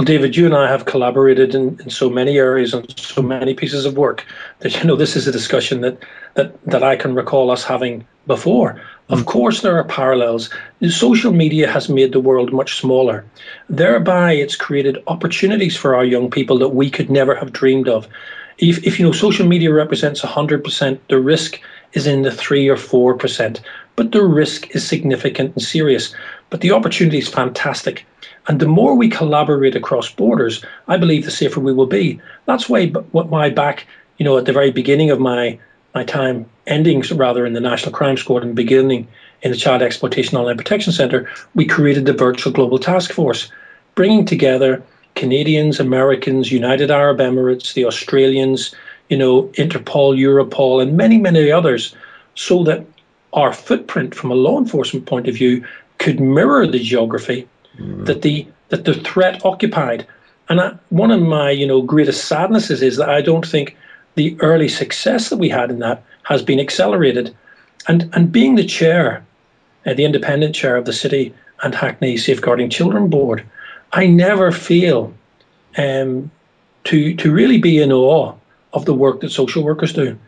Well, 0.00 0.06
David, 0.06 0.34
you 0.34 0.46
and 0.46 0.56
I 0.56 0.66
have 0.66 0.86
collaborated 0.86 1.54
in, 1.54 1.78
in 1.78 1.90
so 1.90 2.08
many 2.08 2.38
areas 2.38 2.72
and 2.72 2.98
so 2.98 3.20
many 3.20 3.52
pieces 3.52 3.84
of 3.84 3.98
work 3.98 4.24
that 4.60 4.74
you 4.74 4.84
know 4.84 4.96
this 4.96 5.14
is 5.14 5.28
a 5.28 5.30
discussion 5.30 5.82
that 5.82 5.98
that 6.36 6.58
that 6.64 6.82
I 6.82 6.96
can 6.96 7.14
recall 7.14 7.50
us 7.50 7.64
having 7.64 8.06
before. 8.26 8.80
Of 9.10 9.18
mm. 9.18 9.26
course, 9.26 9.60
there 9.60 9.76
are 9.76 9.84
parallels. 9.84 10.48
Social 10.88 11.32
media 11.34 11.70
has 11.70 11.90
made 11.90 12.14
the 12.14 12.18
world 12.18 12.50
much 12.50 12.80
smaller. 12.80 13.26
Thereby, 13.68 14.32
it's 14.32 14.56
created 14.56 15.02
opportunities 15.06 15.76
for 15.76 15.94
our 15.94 16.06
young 16.06 16.30
people 16.30 16.58
that 16.60 16.70
we 16.70 16.88
could 16.88 17.10
never 17.10 17.34
have 17.34 17.52
dreamed 17.52 17.86
of. 17.86 18.08
If, 18.56 18.82
if 18.86 18.98
you 18.98 19.04
know, 19.04 19.12
social 19.12 19.46
media 19.46 19.70
represents 19.70 20.22
100%, 20.22 20.98
the 21.10 21.20
risk 21.20 21.60
is 21.92 22.06
in 22.06 22.22
the 22.22 22.32
3 22.32 22.68
or 22.68 22.76
4%. 22.76 23.60
But 23.96 24.12
the 24.12 24.24
risk 24.24 24.74
is 24.74 24.82
significant 24.86 25.56
and 25.56 25.62
serious. 25.62 26.14
But 26.48 26.62
the 26.62 26.70
opportunity 26.70 27.18
is 27.18 27.28
fantastic. 27.28 28.06
And 28.48 28.60
the 28.60 28.66
more 28.66 28.94
we 28.94 29.08
collaborate 29.08 29.76
across 29.76 30.10
borders, 30.10 30.64
I 30.88 30.96
believe 30.96 31.24
the 31.24 31.30
safer 31.30 31.60
we 31.60 31.72
will 31.72 31.86
be. 31.86 32.20
That's 32.46 32.68
why, 32.68 32.86
why 32.86 33.50
back, 33.50 33.86
you 34.18 34.24
know, 34.24 34.38
at 34.38 34.46
the 34.46 34.52
very 34.52 34.70
beginning 34.70 35.10
of 35.10 35.20
my 35.20 35.58
my 35.94 36.04
time 36.04 36.48
ending 36.66 37.02
rather 37.16 37.44
in 37.44 37.52
the 37.52 37.60
National 37.60 37.92
Crime 37.92 38.16
Squad 38.16 38.44
and 38.44 38.54
beginning 38.54 39.08
in 39.42 39.50
the 39.50 39.56
Child 39.56 39.82
Exploitation 39.82 40.38
Online 40.38 40.56
Protection 40.56 40.92
Centre, 40.92 41.28
we 41.54 41.64
created 41.64 42.06
the 42.06 42.12
Virtual 42.12 42.52
Global 42.52 42.78
Task 42.78 43.12
Force, 43.12 43.50
bringing 43.94 44.24
together 44.24 44.82
Canadians, 45.16 45.80
Americans, 45.80 46.52
United 46.52 46.90
Arab 46.90 47.18
Emirates, 47.18 47.74
the 47.74 47.84
Australians, 47.84 48.74
you 49.08 49.16
know, 49.16 49.44
Interpol, 49.54 50.16
Europol, 50.16 50.80
and 50.80 50.96
many, 50.96 51.18
many 51.18 51.50
others, 51.50 51.94
so 52.36 52.62
that 52.64 52.86
our 53.32 53.52
footprint 53.52 54.14
from 54.14 54.30
a 54.30 54.34
law 54.34 54.58
enforcement 54.58 55.06
point 55.06 55.28
of 55.28 55.34
view 55.34 55.64
could 55.98 56.20
mirror 56.20 56.66
the 56.66 56.78
geography 56.78 57.48
mm. 57.80 58.06
that 58.06 58.22
the 58.22 58.46
that 58.68 58.84
the 58.84 58.94
threat 58.94 59.44
occupied. 59.44 60.06
And 60.48 60.60
I, 60.60 60.76
one 60.88 61.10
of 61.10 61.20
my, 61.20 61.50
you 61.50 61.66
know, 61.66 61.82
greatest 61.82 62.26
sadnesses 62.26 62.82
is 62.82 62.96
that 62.96 63.08
I 63.08 63.20
don't 63.20 63.46
think 63.46 63.76
the 64.14 64.36
early 64.40 64.68
success 64.68 65.28
that 65.28 65.36
we 65.36 65.48
had 65.48 65.70
in 65.70 65.78
that 65.80 66.02
has 66.24 66.42
been 66.42 66.60
accelerated. 66.60 67.34
And 67.88 68.10
and 68.12 68.32
being 68.32 68.56
the 68.56 68.64
chair, 68.64 69.24
uh, 69.86 69.94
the 69.94 70.04
independent 70.04 70.54
chair 70.54 70.76
of 70.76 70.84
the 70.84 70.92
City 70.92 71.34
and 71.62 71.74
Hackney 71.74 72.16
Safeguarding 72.16 72.70
Children 72.70 73.08
Board, 73.08 73.44
I 73.92 74.06
never 74.06 74.52
feel 74.52 75.12
um, 75.76 76.30
to 76.84 77.14
to 77.14 77.32
really 77.32 77.58
be 77.58 77.80
in 77.80 77.92
awe 77.92 78.34
of 78.72 78.84
the 78.84 78.94
work 78.94 79.20
that 79.20 79.30
social 79.30 79.64
workers 79.64 79.92
do 79.92 80.18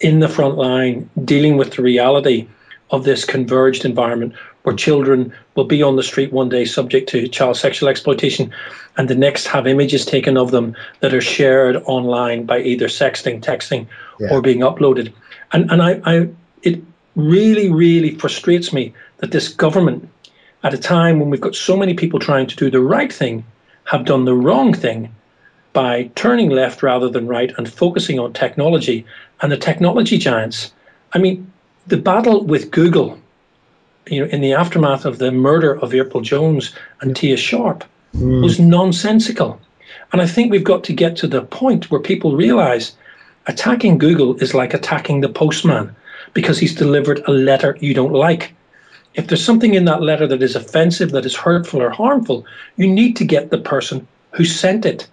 in 0.00 0.20
the 0.20 0.28
front 0.28 0.56
line, 0.56 1.10
dealing 1.24 1.56
with 1.56 1.72
the 1.72 1.82
reality 1.82 2.46
of 2.90 3.04
this 3.04 3.24
converged 3.24 3.84
environment 3.84 4.32
where 4.62 4.74
children 4.74 5.32
will 5.54 5.64
be 5.64 5.82
on 5.82 5.96
the 5.96 6.02
street 6.02 6.32
one 6.32 6.48
day 6.48 6.64
subject 6.64 7.08
to 7.08 7.28
child 7.28 7.56
sexual 7.56 7.88
exploitation 7.88 8.52
and 8.96 9.08
the 9.08 9.14
next 9.14 9.46
have 9.46 9.66
images 9.66 10.04
taken 10.04 10.36
of 10.36 10.50
them 10.50 10.76
that 11.00 11.14
are 11.14 11.20
shared 11.20 11.76
online 11.84 12.44
by 12.44 12.60
either 12.60 12.88
sexting, 12.88 13.40
texting, 13.40 13.86
yeah. 14.18 14.28
or 14.30 14.42
being 14.42 14.60
uploaded. 14.60 15.12
And 15.52 15.70
and 15.70 15.80
I, 15.80 16.00
I 16.04 16.28
it 16.62 16.82
really, 17.14 17.70
really 17.70 18.14
frustrates 18.14 18.72
me 18.72 18.92
that 19.18 19.32
this 19.32 19.48
government, 19.48 20.08
at 20.62 20.74
a 20.74 20.78
time 20.78 21.20
when 21.20 21.30
we've 21.30 21.40
got 21.40 21.54
so 21.54 21.76
many 21.76 21.94
people 21.94 22.18
trying 22.18 22.46
to 22.46 22.56
do 22.56 22.70
the 22.70 22.80
right 22.80 23.12
thing, 23.12 23.44
have 23.84 24.04
done 24.04 24.24
the 24.24 24.34
wrong 24.34 24.74
thing 24.74 25.14
by 25.72 26.10
turning 26.14 26.50
left 26.50 26.82
rather 26.82 27.08
than 27.08 27.26
right 27.26 27.52
and 27.56 27.72
focusing 27.72 28.18
on 28.18 28.32
technology 28.32 29.06
and 29.40 29.52
the 29.52 29.56
technology 29.56 30.18
giants. 30.18 30.72
I 31.12 31.18
mean, 31.18 31.50
the 31.86 31.96
battle 31.96 32.44
with 32.44 32.70
Google, 32.70 33.18
you 34.10 34.20
know, 34.20 34.30
in 34.30 34.40
the 34.40 34.52
aftermath 34.52 35.04
of 35.04 35.18
the 35.18 35.30
murder 35.30 35.78
of 35.78 35.94
April 35.94 36.20
Jones 36.20 36.74
and 37.00 37.14
Tia 37.14 37.36
Sharp, 37.36 37.84
mm. 38.14 38.42
was 38.42 38.58
nonsensical. 38.58 39.60
And 40.12 40.22
I 40.22 40.26
think 40.26 40.50
we've 40.50 40.64
got 40.64 40.84
to 40.84 40.92
get 40.92 41.16
to 41.16 41.26
the 41.26 41.42
point 41.42 41.90
where 41.90 42.00
people 42.00 42.36
realize 42.36 42.92
attacking 43.46 43.98
Google 43.98 44.36
is 44.36 44.54
like 44.54 44.74
attacking 44.74 45.20
the 45.20 45.28
postman 45.28 45.94
because 46.34 46.58
he's 46.58 46.74
delivered 46.74 47.22
a 47.26 47.32
letter 47.32 47.76
you 47.80 47.94
don't 47.94 48.12
like. 48.12 48.54
If 49.14 49.26
there's 49.26 49.44
something 49.44 49.74
in 49.74 49.86
that 49.86 50.02
letter 50.02 50.26
that 50.26 50.42
is 50.42 50.54
offensive, 50.54 51.10
that 51.12 51.26
is 51.26 51.34
hurtful 51.34 51.82
or 51.82 51.90
harmful, 51.90 52.46
you 52.76 52.86
need 52.86 53.16
to 53.16 53.24
get 53.24 53.50
the 53.50 53.58
person 53.58 54.06
who 54.32 54.44
sent 54.44 54.84
it. 54.84 55.08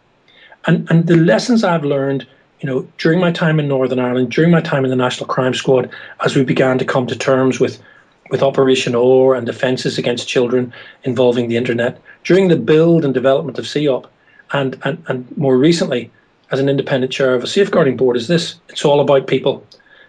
And 0.67 0.88
and 0.89 1.08
the 1.08 1.15
lessons 1.15 1.63
I've 1.63 1.86
learned 1.86 2.27
you 2.65 2.67
know, 2.67 2.88
during 2.97 3.19
my 3.19 3.31
time 3.31 3.60
in 3.60 3.67
Northern 3.67 3.99
Ireland, 3.99 4.31
during 4.31 4.51
my 4.51 4.62
time 4.62 4.86
in 4.86 4.89
the 4.89 4.95
National 4.95 5.27
Crime 5.27 5.53
Squad, 5.53 5.89
as 6.23 6.36
we 6.36 6.43
began 6.43 6.77
to 6.79 6.86
come 6.86 7.05
to 7.08 7.15
terms 7.15 7.60
with 7.60 7.81
with 8.29 8.41
Operation 8.41 8.95
Ore 8.95 9.35
and 9.35 9.45
defences 9.45 9.97
against 9.97 10.27
children 10.27 10.73
involving 11.03 11.47
the 11.47 11.57
internet, 11.57 12.01
during 12.23 12.47
the 12.47 12.55
build 12.55 13.05
and 13.05 13.13
development 13.13 13.59
of 13.59 13.67
CEOP, 13.67 14.07
and, 14.51 14.79
and, 14.83 15.03
and 15.07 15.38
more 15.38 15.57
recently, 15.57 16.11
as 16.51 16.59
an 16.59 16.69
independent 16.69 17.11
chair 17.11 17.33
of 17.35 17.43
a 17.43 17.47
safeguarding 17.47 17.97
board, 17.97 18.17
is 18.17 18.27
this 18.27 18.55
it's 18.69 18.85
all 18.85 18.99
about 18.99 19.27
people. 19.27 19.65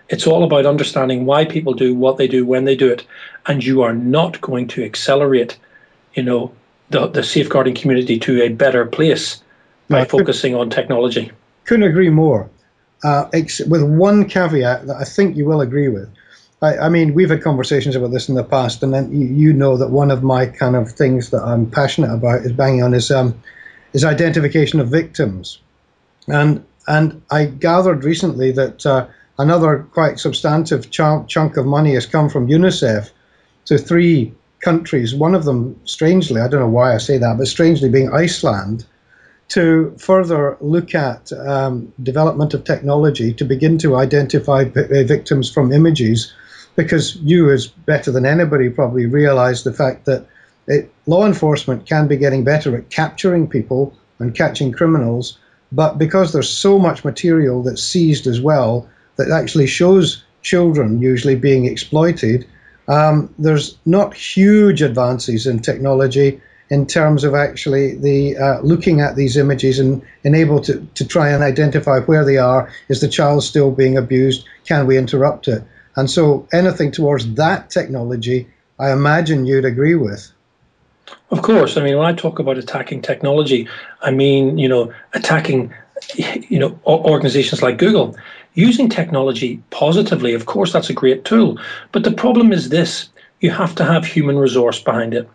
It's 0.09 0.26
all 0.26 0.44
about 0.44 0.66
understanding 0.66 1.26
why 1.26 1.44
people 1.44 1.74
do 1.74 1.94
what 1.94 2.16
they 2.16 2.29
do 2.29 2.46
when 2.46 2.64
they 2.64 2.76
do 2.76 2.88
it. 2.88 3.05
And 3.46 3.64
you 3.64 3.83
are 3.83 3.92
not 3.92 4.40
going 4.40 4.68
to 4.68 4.85
accelerate, 4.85 5.59
you 6.14 6.22
know, 6.22 6.52
the, 6.90 7.09
the 7.09 7.24
safeguarding 7.24 7.74
community 7.74 8.18
to 8.20 8.42
a 8.42 8.48
better 8.50 8.87
place 8.87 9.42
by 9.88 10.05
focusing 10.05 10.55
on 10.55 10.70
technology. 10.70 11.33
Couldn't 11.64 11.88
agree 11.88 12.11
more. 12.11 12.48
Uh, 13.02 13.29
ex- 13.33 13.61
with 13.61 13.83
one 13.83 14.29
caveat 14.29 14.87
that 14.87 14.96
I 14.96 15.05
think 15.05 15.37
you 15.37 15.44
will 15.44 15.61
agree 15.61 15.88
with. 15.88 16.09
I, 16.62 16.79
I, 16.79 16.88
mean, 16.88 17.12
we've 17.14 17.29
had 17.29 17.42
conversations 17.42 17.97
about 17.97 18.12
this 18.12 18.29
in 18.29 18.35
the 18.35 18.45
past, 18.45 18.83
and 18.83 18.92
then 18.92 19.12
you, 19.12 19.27
you, 19.27 19.53
know 19.53 19.77
that 19.77 19.90
one 19.90 20.11
of 20.11 20.23
my 20.23 20.47
kind 20.47 20.75
of 20.75 20.90
things 20.90 21.31
that 21.31 21.42
I'm 21.42 21.71
passionate 21.71 22.12
about 22.12 22.42
is 22.42 22.53
banging 22.53 22.83
on 22.83 22.95
is 22.95 23.11
um, 23.11 23.42
is 23.92 24.05
identification 24.05 24.81
of 24.81 24.88
victims, 24.88 25.59
and 26.27 26.64
and 26.88 27.23
I 27.31 27.45
gathered 27.45 28.05
recently 28.05 28.53
that 28.53 28.87
uh, 28.87 29.09
another 29.38 29.87
quite 29.92 30.19
substantive 30.19 30.90
ch- 30.90 31.27
chunk 31.29 31.57
of 31.57 31.66
money 31.66 31.95
has 31.95 32.07
come 32.07 32.31
from 32.31 32.49
UNICEF 32.49 33.11
to 33.66 33.77
three 33.77 34.33
countries. 34.61 35.14
One 35.14 35.35
of 35.35 35.45
them, 35.45 35.79
strangely, 35.85 36.40
I 36.40 36.49
don't 36.49 36.61
know 36.61 36.69
why 36.69 36.95
I 36.95 36.99
say 36.99 37.19
that, 37.19 37.37
but 37.37 37.49
strangely 37.49 37.88
being 37.88 38.12
Iceland, 38.12 38.87
to 39.49 39.95
further 39.99 40.57
look 40.61 40.95
at 40.95 41.33
um, 41.33 41.92
development 42.03 42.55
of 42.55 42.64
technology 42.64 43.33
to 43.35 43.45
begin 43.45 43.79
to 43.79 43.97
identify 43.97 44.64
v- 44.64 45.05
victims 45.05 45.51
from 45.51 45.73
images, 45.73 46.33
because 46.77 47.17
you, 47.17 47.51
as 47.51 47.67
better 47.67 48.12
than 48.12 48.27
anybody, 48.27 48.69
probably 48.69 49.07
realize 49.07 49.65
the 49.65 49.73
fact 49.73 50.05
that 50.05 50.27
it, 50.69 50.93
law 51.07 51.27
enforcement 51.27 51.87
can 51.87 52.07
be 52.07 52.17
getting 52.17 52.45
better 52.45 52.77
at 52.77 52.91
capturing 52.91 53.49
people 53.49 53.97
and 54.19 54.35
catching 54.35 54.73
criminals, 54.73 55.39
but 55.73 55.99
because 55.99 56.33
there's 56.33 56.49
so 56.49 56.79
much 56.79 57.05
material 57.05 57.62
that's 57.62 57.83
seized 57.83 58.27
as 58.27 58.41
well 58.41 58.89
that 59.17 59.31
actually 59.31 59.67
shows 59.67 60.23
children 60.43 61.01
usually 61.01 61.35
being 61.35 61.65
exploited, 61.65 62.47
um, 62.89 63.35
there's 63.39 63.79
not 63.85 64.15
huge 64.15 64.83
advances 64.83 65.47
in 65.47 65.59
technology 65.61 66.41
in 66.69 66.87
terms 66.87 67.25
of 67.25 67.35
actually 67.35 67.95
the 67.97 68.37
uh, 68.37 68.61
looking 68.61 69.01
at 69.01 69.17
these 69.17 69.37
images 69.37 69.79
and, 69.79 70.03
and 70.25 70.35
able 70.35 70.61
to, 70.61 70.87
to 70.95 71.07
try 71.07 71.31
and 71.31 71.43
identify 71.43 72.01
where 72.01 72.25
they 72.25 72.39
are. 72.39 72.71
Is 72.89 73.01
the 73.01 73.09
child 73.09 73.45
still 73.45 73.71
being 73.71 73.97
abused? 73.97 74.47
Can 74.65 74.87
we 74.87 74.99
interrupt 74.99 75.49
it? 75.49 75.62
And 75.96 76.11
so 76.11 76.46
anything 76.52 76.92
towards 76.92 77.35
that 77.35 77.70
technology, 77.70 78.46
I 78.78 78.92
imagine 78.92 79.46
you'd 79.46 79.64
agree 79.64 79.94
with. 79.94 80.30
Of 81.30 81.42
course. 81.42 81.76
I 81.76 81.82
mean, 81.82 81.96
when 81.96 82.06
I 82.06 82.12
talk 82.12 82.38
about 82.38 82.59
attacking 82.59 83.02
technology, 83.02 83.68
I 84.02 84.11
mean, 84.11 84.59
you 84.59 84.68
know, 84.68 84.92
attacking, 85.14 85.72
you 86.16 86.59
know, 86.59 86.78
organizations 86.87 87.62
like 87.62 87.78
Google. 87.78 88.16
Using 88.54 88.88
technology 88.88 89.62
positively, 89.70 90.35
of 90.35 90.46
course, 90.46 90.72
that's 90.72 90.90
a 90.90 90.94
great 90.94 91.24
tool. 91.24 91.59
But 91.92 92.04
the 92.04 92.12
problem 92.12 92.52
is 92.52 92.68
this 92.68 93.09
you 93.40 93.50
have 93.50 93.74
to 93.74 93.85
have 93.85 94.04
human 94.06 94.38
resource 94.38 94.82
behind 94.82 95.14
it. 95.14 95.28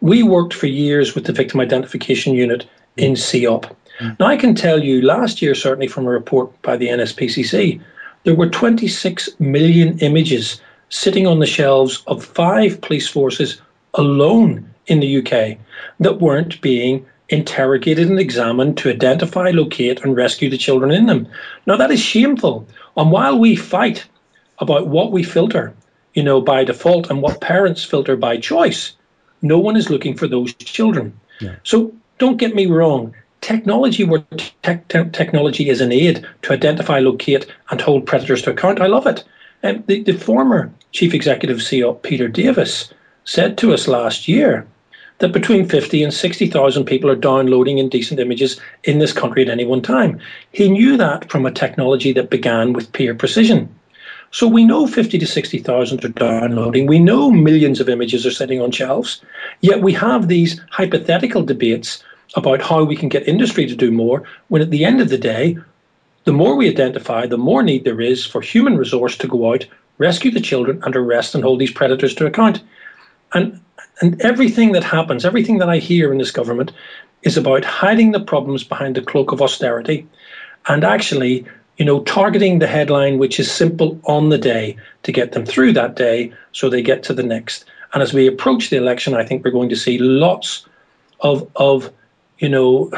We 0.00 0.22
worked 0.22 0.54
for 0.54 0.66
years 0.66 1.14
with 1.14 1.24
the 1.24 1.32
Victim 1.32 1.60
Identification 1.60 2.34
Unit 2.34 2.66
in 2.96 3.14
CEOP. 3.14 3.74
Mm. 3.98 4.18
Now, 4.20 4.26
I 4.26 4.36
can 4.36 4.54
tell 4.54 4.82
you 4.82 5.02
last 5.02 5.42
year, 5.42 5.54
certainly 5.54 5.88
from 5.88 6.06
a 6.06 6.10
report 6.10 6.62
by 6.62 6.76
the 6.76 6.88
NSPCC, 6.88 7.80
there 8.24 8.34
were 8.34 8.48
26 8.48 9.28
million 9.38 9.98
images 10.00 10.60
sitting 10.90 11.26
on 11.26 11.38
the 11.38 11.46
shelves 11.46 12.02
of 12.06 12.24
five 12.24 12.80
police 12.80 13.08
forces 13.08 13.60
alone 13.94 14.72
in 14.86 15.00
the 15.00 15.18
UK 15.18 15.58
that 16.00 16.20
weren't 16.20 16.60
being 16.60 17.06
interrogated 17.28 18.08
and 18.08 18.18
examined 18.18 18.78
to 18.78 18.90
identify, 18.90 19.50
locate, 19.50 20.02
and 20.02 20.16
rescue 20.16 20.48
the 20.48 20.56
children 20.56 20.90
in 20.90 21.06
them. 21.06 21.28
Now, 21.66 21.76
that 21.76 21.90
is 21.90 22.00
shameful. 22.00 22.66
And 22.96 23.12
while 23.12 23.38
we 23.38 23.54
fight 23.54 24.06
about 24.58 24.88
what 24.88 25.12
we 25.12 25.22
filter, 25.22 25.74
you 26.14 26.22
know, 26.22 26.40
by 26.40 26.64
default 26.64 27.10
and 27.10 27.20
what 27.20 27.40
parents 27.40 27.84
filter 27.84 28.16
by 28.16 28.38
choice, 28.38 28.96
no 29.42 29.58
one 29.58 29.76
is 29.76 29.90
looking 29.90 30.16
for 30.16 30.26
those 30.26 30.54
children. 30.54 31.18
Yeah. 31.40 31.56
So 31.64 31.94
don't 32.18 32.38
get 32.38 32.54
me 32.54 32.66
wrong. 32.66 33.14
Technology 33.40 34.04
where 34.04 34.24
te- 34.36 34.78
te- 34.88 35.10
technology 35.12 35.68
is 35.68 35.80
an 35.80 35.92
aid 35.92 36.26
to 36.42 36.52
identify, 36.52 36.98
locate, 36.98 37.46
and 37.70 37.80
hold 37.80 38.06
predators 38.06 38.42
to 38.42 38.50
account. 38.50 38.80
I 38.80 38.86
love 38.86 39.06
it. 39.06 39.24
And 39.62 39.86
the, 39.86 40.02
the 40.02 40.12
former 40.12 40.72
chief 40.92 41.14
executive 41.14 41.58
CEO, 41.58 42.00
Peter 42.02 42.28
Davies, 42.28 42.92
said 43.24 43.58
to 43.58 43.72
us 43.72 43.88
last 43.88 44.28
year 44.28 44.66
that 45.18 45.32
between 45.32 45.68
50 45.68 46.02
and 46.02 46.14
60,000 46.14 46.84
people 46.84 47.10
are 47.10 47.16
downloading 47.16 47.78
indecent 47.78 48.20
images 48.20 48.60
in 48.84 48.98
this 48.98 49.12
country 49.12 49.42
at 49.42 49.50
any 49.50 49.64
one 49.64 49.82
time. 49.82 50.20
He 50.52 50.70
knew 50.70 50.96
that 50.96 51.30
from 51.30 51.44
a 51.44 51.50
technology 51.50 52.12
that 52.12 52.30
began 52.30 52.72
with 52.72 52.92
peer 52.92 53.14
precision. 53.14 53.74
So 54.30 54.46
we 54.46 54.64
know 54.64 54.86
50 54.86 55.18
to 55.18 55.26
60,000 55.26 56.04
are 56.04 56.08
downloading. 56.08 56.86
We 56.86 56.98
know 56.98 57.30
millions 57.30 57.80
of 57.80 57.88
images 57.88 58.26
are 58.26 58.30
sitting 58.30 58.60
on 58.60 58.70
shelves. 58.70 59.22
Yet 59.60 59.80
we 59.80 59.92
have 59.94 60.28
these 60.28 60.60
hypothetical 60.70 61.42
debates 61.42 62.04
about 62.34 62.62
how 62.62 62.84
we 62.84 62.96
can 62.96 63.08
get 63.08 63.26
industry 63.26 63.66
to 63.66 63.76
do 63.76 63.90
more 63.90 64.24
when 64.48 64.62
at 64.62 64.70
the 64.70 64.84
end 64.84 65.00
of 65.00 65.08
the 65.08 65.18
day, 65.18 65.56
the 66.24 66.32
more 66.32 66.56
we 66.56 66.68
identify, 66.68 67.26
the 67.26 67.38
more 67.38 67.62
need 67.62 67.84
there 67.84 68.00
is 68.00 68.26
for 68.26 68.40
human 68.40 68.76
resource 68.76 69.16
to 69.16 69.28
go 69.28 69.52
out, 69.52 69.66
rescue 69.96 70.30
the 70.30 70.40
children, 70.40 70.82
and 70.84 70.94
arrest 70.94 71.34
and 71.34 71.42
hold 71.42 71.58
these 71.58 71.72
predators 71.72 72.14
to 72.14 72.26
account. 72.26 72.62
And 73.32 73.60
and 74.00 74.20
everything 74.20 74.72
that 74.72 74.84
happens, 74.84 75.24
everything 75.24 75.58
that 75.58 75.68
I 75.68 75.78
hear 75.78 76.12
in 76.12 76.18
this 76.18 76.30
government 76.30 76.70
is 77.22 77.36
about 77.36 77.64
hiding 77.64 78.12
the 78.12 78.20
problems 78.20 78.62
behind 78.62 78.94
the 78.94 79.02
cloak 79.02 79.32
of 79.32 79.42
austerity 79.42 80.06
and 80.68 80.84
actually, 80.84 81.44
you 81.78 81.84
know, 81.84 82.00
targeting 82.04 82.58
the 82.58 82.66
headline 82.66 83.18
which 83.18 83.40
is 83.40 83.50
simple 83.50 84.00
on 84.04 84.28
the 84.28 84.38
day 84.38 84.76
to 85.02 85.12
get 85.12 85.32
them 85.32 85.44
through 85.44 85.72
that 85.72 85.96
day 85.96 86.32
so 86.52 86.68
they 86.68 86.82
get 86.82 87.02
to 87.04 87.14
the 87.14 87.22
next. 87.22 87.64
And 87.92 88.02
as 88.02 88.12
we 88.12 88.26
approach 88.26 88.70
the 88.70 88.76
election, 88.76 89.14
I 89.14 89.24
think 89.24 89.44
we're 89.44 89.50
going 89.50 89.70
to 89.70 89.76
see 89.76 89.98
lots 89.98 90.66
of 91.20 91.50
of, 91.56 91.90
you 92.38 92.48
know, 92.48 92.90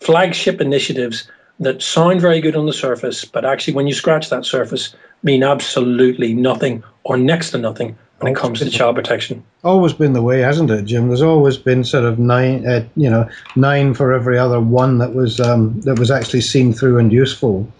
flagship 0.00 0.60
initiatives 0.60 1.28
that 1.60 1.82
sound 1.82 2.20
very 2.20 2.40
good 2.40 2.56
on 2.56 2.66
the 2.66 2.72
surface, 2.72 3.24
but 3.24 3.44
actually 3.44 3.74
when 3.74 3.86
you 3.86 3.94
scratch 3.94 4.30
that 4.30 4.44
surface 4.44 4.94
mean 5.22 5.42
absolutely 5.42 6.34
nothing 6.34 6.82
or 7.04 7.16
next 7.16 7.50
to 7.50 7.58
nothing 7.58 7.96
when 8.18 8.32
it 8.32 8.36
comes 8.36 8.58
to 8.58 8.70
child 8.70 8.96
protection. 8.96 9.42
Always 9.62 9.92
been 9.92 10.12
the 10.12 10.22
way, 10.22 10.40
hasn't 10.40 10.70
it, 10.70 10.84
Jim? 10.84 11.08
There's 11.08 11.22
always 11.22 11.56
been 11.56 11.84
sort 11.84 12.04
of 12.04 12.18
nine, 12.18 12.66
uh, 12.66 12.86
you 12.96 13.10
know, 13.10 13.28
nine 13.56 13.94
for 13.94 14.12
every 14.12 14.38
other 14.38 14.60
one 14.60 14.98
that 14.98 15.14
was 15.14 15.40
um, 15.40 15.80
that 15.82 15.98
was 15.98 16.10
actually 16.10 16.40
seen 16.40 16.72
through 16.72 16.98
and 16.98 17.12
useful. 17.12 17.70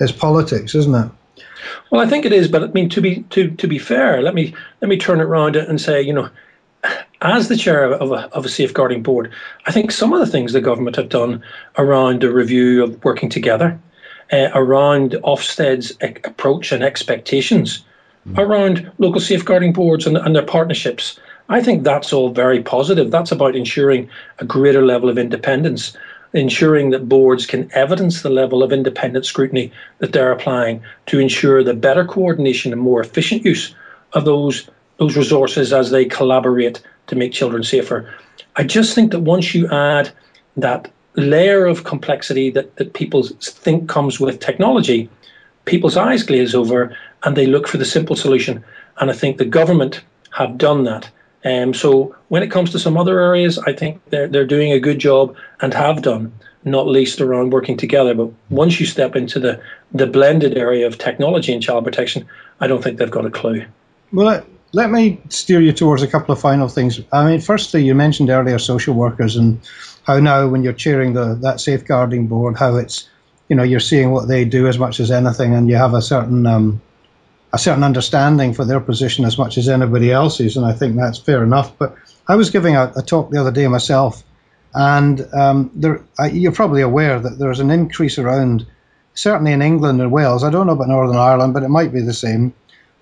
It's 0.00 0.12
politics, 0.12 0.74
isn't 0.74 0.94
it? 0.94 1.10
Well, 1.90 2.00
I 2.00 2.06
think 2.06 2.24
it 2.24 2.32
is, 2.32 2.48
but 2.48 2.62
I 2.62 2.66
mean 2.68 2.88
to 2.90 3.00
be 3.00 3.22
to 3.30 3.50
to 3.50 3.66
be 3.66 3.78
fair, 3.78 4.20
let 4.20 4.34
me 4.34 4.54
let 4.80 4.88
me 4.88 4.96
turn 4.96 5.20
it 5.20 5.24
around 5.24 5.56
and 5.56 5.80
say, 5.80 6.02
you 6.02 6.12
know, 6.12 6.28
as 7.24 7.48
the 7.48 7.56
chair 7.56 7.90
of 7.90 8.12
a, 8.12 8.28
of 8.34 8.44
a 8.44 8.48
safeguarding 8.48 9.02
board, 9.02 9.32
I 9.66 9.72
think 9.72 9.90
some 9.90 10.12
of 10.12 10.20
the 10.20 10.26
things 10.26 10.52
the 10.52 10.60
government 10.60 10.96
have 10.96 11.08
done 11.08 11.42
around 11.78 12.20
the 12.20 12.32
review 12.32 12.84
of 12.84 13.02
working 13.02 13.30
together, 13.30 13.78
uh, 14.30 14.50
around 14.54 15.12
Ofsted's 15.24 15.92
approach 16.24 16.70
and 16.70 16.84
expectations 16.84 17.82
mm. 18.28 18.38
around 18.38 18.92
local 18.98 19.20
safeguarding 19.20 19.72
boards 19.72 20.06
and, 20.06 20.18
and 20.18 20.36
their 20.36 20.44
partnerships. 20.44 21.18
I 21.48 21.62
think 21.62 21.82
that's 21.82 22.12
all 22.12 22.28
very 22.30 22.62
positive. 22.62 23.10
That's 23.10 23.32
about 23.32 23.56
ensuring 23.56 24.10
a 24.38 24.44
greater 24.44 24.84
level 24.84 25.08
of 25.08 25.18
independence, 25.18 25.96
ensuring 26.34 26.90
that 26.90 27.08
boards 27.08 27.46
can 27.46 27.70
evidence 27.72 28.22
the 28.22 28.30
level 28.30 28.62
of 28.62 28.72
independent 28.72 29.24
scrutiny 29.24 29.72
that 29.98 30.12
they're 30.12 30.32
applying 30.32 30.82
to 31.06 31.18
ensure 31.18 31.64
the 31.64 31.74
better 31.74 32.04
coordination 32.04 32.72
and 32.72 32.82
more 32.82 33.00
efficient 33.00 33.44
use 33.44 33.74
of 34.12 34.26
those 34.26 34.68
those 34.98 35.16
resources 35.16 35.72
as 35.72 35.90
they 35.90 36.04
collaborate 36.04 36.80
to 37.06 37.16
make 37.16 37.32
children 37.32 37.62
safer. 37.62 38.12
I 38.56 38.64
just 38.64 38.94
think 38.94 39.10
that 39.12 39.20
once 39.20 39.54
you 39.54 39.68
add 39.70 40.10
that 40.56 40.90
layer 41.16 41.66
of 41.66 41.84
complexity 41.84 42.50
that, 42.50 42.76
that 42.76 42.94
people 42.94 43.22
think 43.22 43.88
comes 43.88 44.20
with 44.20 44.40
technology, 44.40 45.08
people's 45.64 45.96
eyes 45.96 46.22
glaze 46.22 46.54
over 46.54 46.96
and 47.22 47.36
they 47.36 47.46
look 47.46 47.68
for 47.68 47.78
the 47.78 47.84
simple 47.84 48.16
solution. 48.16 48.64
And 49.00 49.10
I 49.10 49.14
think 49.14 49.38
the 49.38 49.44
government 49.44 50.02
have 50.30 50.58
done 50.58 50.84
that. 50.84 51.10
Um, 51.44 51.74
so 51.74 52.14
when 52.28 52.42
it 52.42 52.50
comes 52.50 52.70
to 52.72 52.78
some 52.78 52.96
other 52.96 53.20
areas, 53.20 53.58
I 53.58 53.72
think 53.74 54.00
they're 54.08 54.28
they're 54.28 54.46
doing 54.46 54.72
a 54.72 54.80
good 54.80 54.98
job 54.98 55.36
and 55.60 55.74
have 55.74 56.00
done, 56.00 56.32
not 56.64 56.86
least 56.86 57.20
around 57.20 57.52
working 57.52 57.76
together. 57.76 58.14
But 58.14 58.30
once 58.48 58.80
you 58.80 58.86
step 58.86 59.14
into 59.14 59.38
the 59.38 59.60
the 59.92 60.06
blended 60.06 60.56
area 60.56 60.86
of 60.86 60.96
technology 60.96 61.52
and 61.52 61.62
child 61.62 61.84
protection, 61.84 62.26
I 62.60 62.66
don't 62.66 62.82
think 62.82 62.98
they've 62.98 63.10
got 63.10 63.26
a 63.26 63.30
clue. 63.30 63.66
Well, 64.10 64.42
let, 64.74 64.90
me 64.90 65.20
steer 65.28 65.60
you 65.60 65.72
towards 65.72 66.02
a 66.02 66.08
couple 66.08 66.32
of 66.32 66.40
final 66.40 66.68
things. 66.68 67.00
I 67.12 67.26
mean, 67.26 67.40
firstly, 67.40 67.84
you 67.84 67.94
mentioned 67.94 68.30
earlier 68.30 68.58
social 68.58 68.94
workers 68.94 69.36
and 69.36 69.60
how 70.04 70.18
now 70.20 70.48
when 70.48 70.62
you're 70.62 70.72
chairing 70.72 71.14
the 71.14 71.34
that 71.42 71.60
safeguarding 71.60 72.26
board, 72.26 72.56
how 72.56 72.76
it's 72.76 73.08
you 73.48 73.56
know 73.56 73.62
you're 73.62 73.80
seeing 73.80 74.10
what 74.10 74.28
they 74.28 74.44
do 74.44 74.66
as 74.66 74.78
much 74.78 75.00
as 75.00 75.10
anything, 75.10 75.54
and 75.54 75.68
you 75.68 75.76
have 75.76 75.94
a 75.94 76.02
certain 76.02 76.46
um, 76.46 76.82
a 77.52 77.58
certain 77.58 77.84
understanding 77.84 78.52
for 78.52 78.64
their 78.64 78.80
position 78.80 79.24
as 79.24 79.38
much 79.38 79.56
as 79.58 79.68
anybody 79.68 80.10
else's, 80.10 80.56
and 80.56 80.66
I 80.66 80.72
think 80.72 80.96
that's 80.96 81.18
fair 81.18 81.42
enough. 81.42 81.78
But 81.78 81.96
I 82.26 82.36
was 82.36 82.50
giving 82.50 82.76
a, 82.76 82.92
a 82.96 83.02
talk 83.02 83.30
the 83.30 83.40
other 83.40 83.52
day 83.52 83.68
myself, 83.68 84.22
and 84.74 85.26
um, 85.32 85.70
there, 85.74 86.02
I, 86.18 86.28
you're 86.28 86.52
probably 86.52 86.82
aware 86.82 87.18
that 87.20 87.38
there's 87.38 87.60
an 87.60 87.70
increase 87.70 88.18
around, 88.18 88.66
certainly 89.14 89.52
in 89.52 89.62
England 89.62 90.00
and 90.00 90.10
Wales. 90.10 90.44
I 90.44 90.50
don't 90.50 90.66
know 90.66 90.72
about 90.72 90.88
Northern 90.88 91.16
Ireland, 91.16 91.54
but 91.54 91.62
it 91.62 91.68
might 91.68 91.92
be 91.92 92.00
the 92.00 92.12
same 92.12 92.52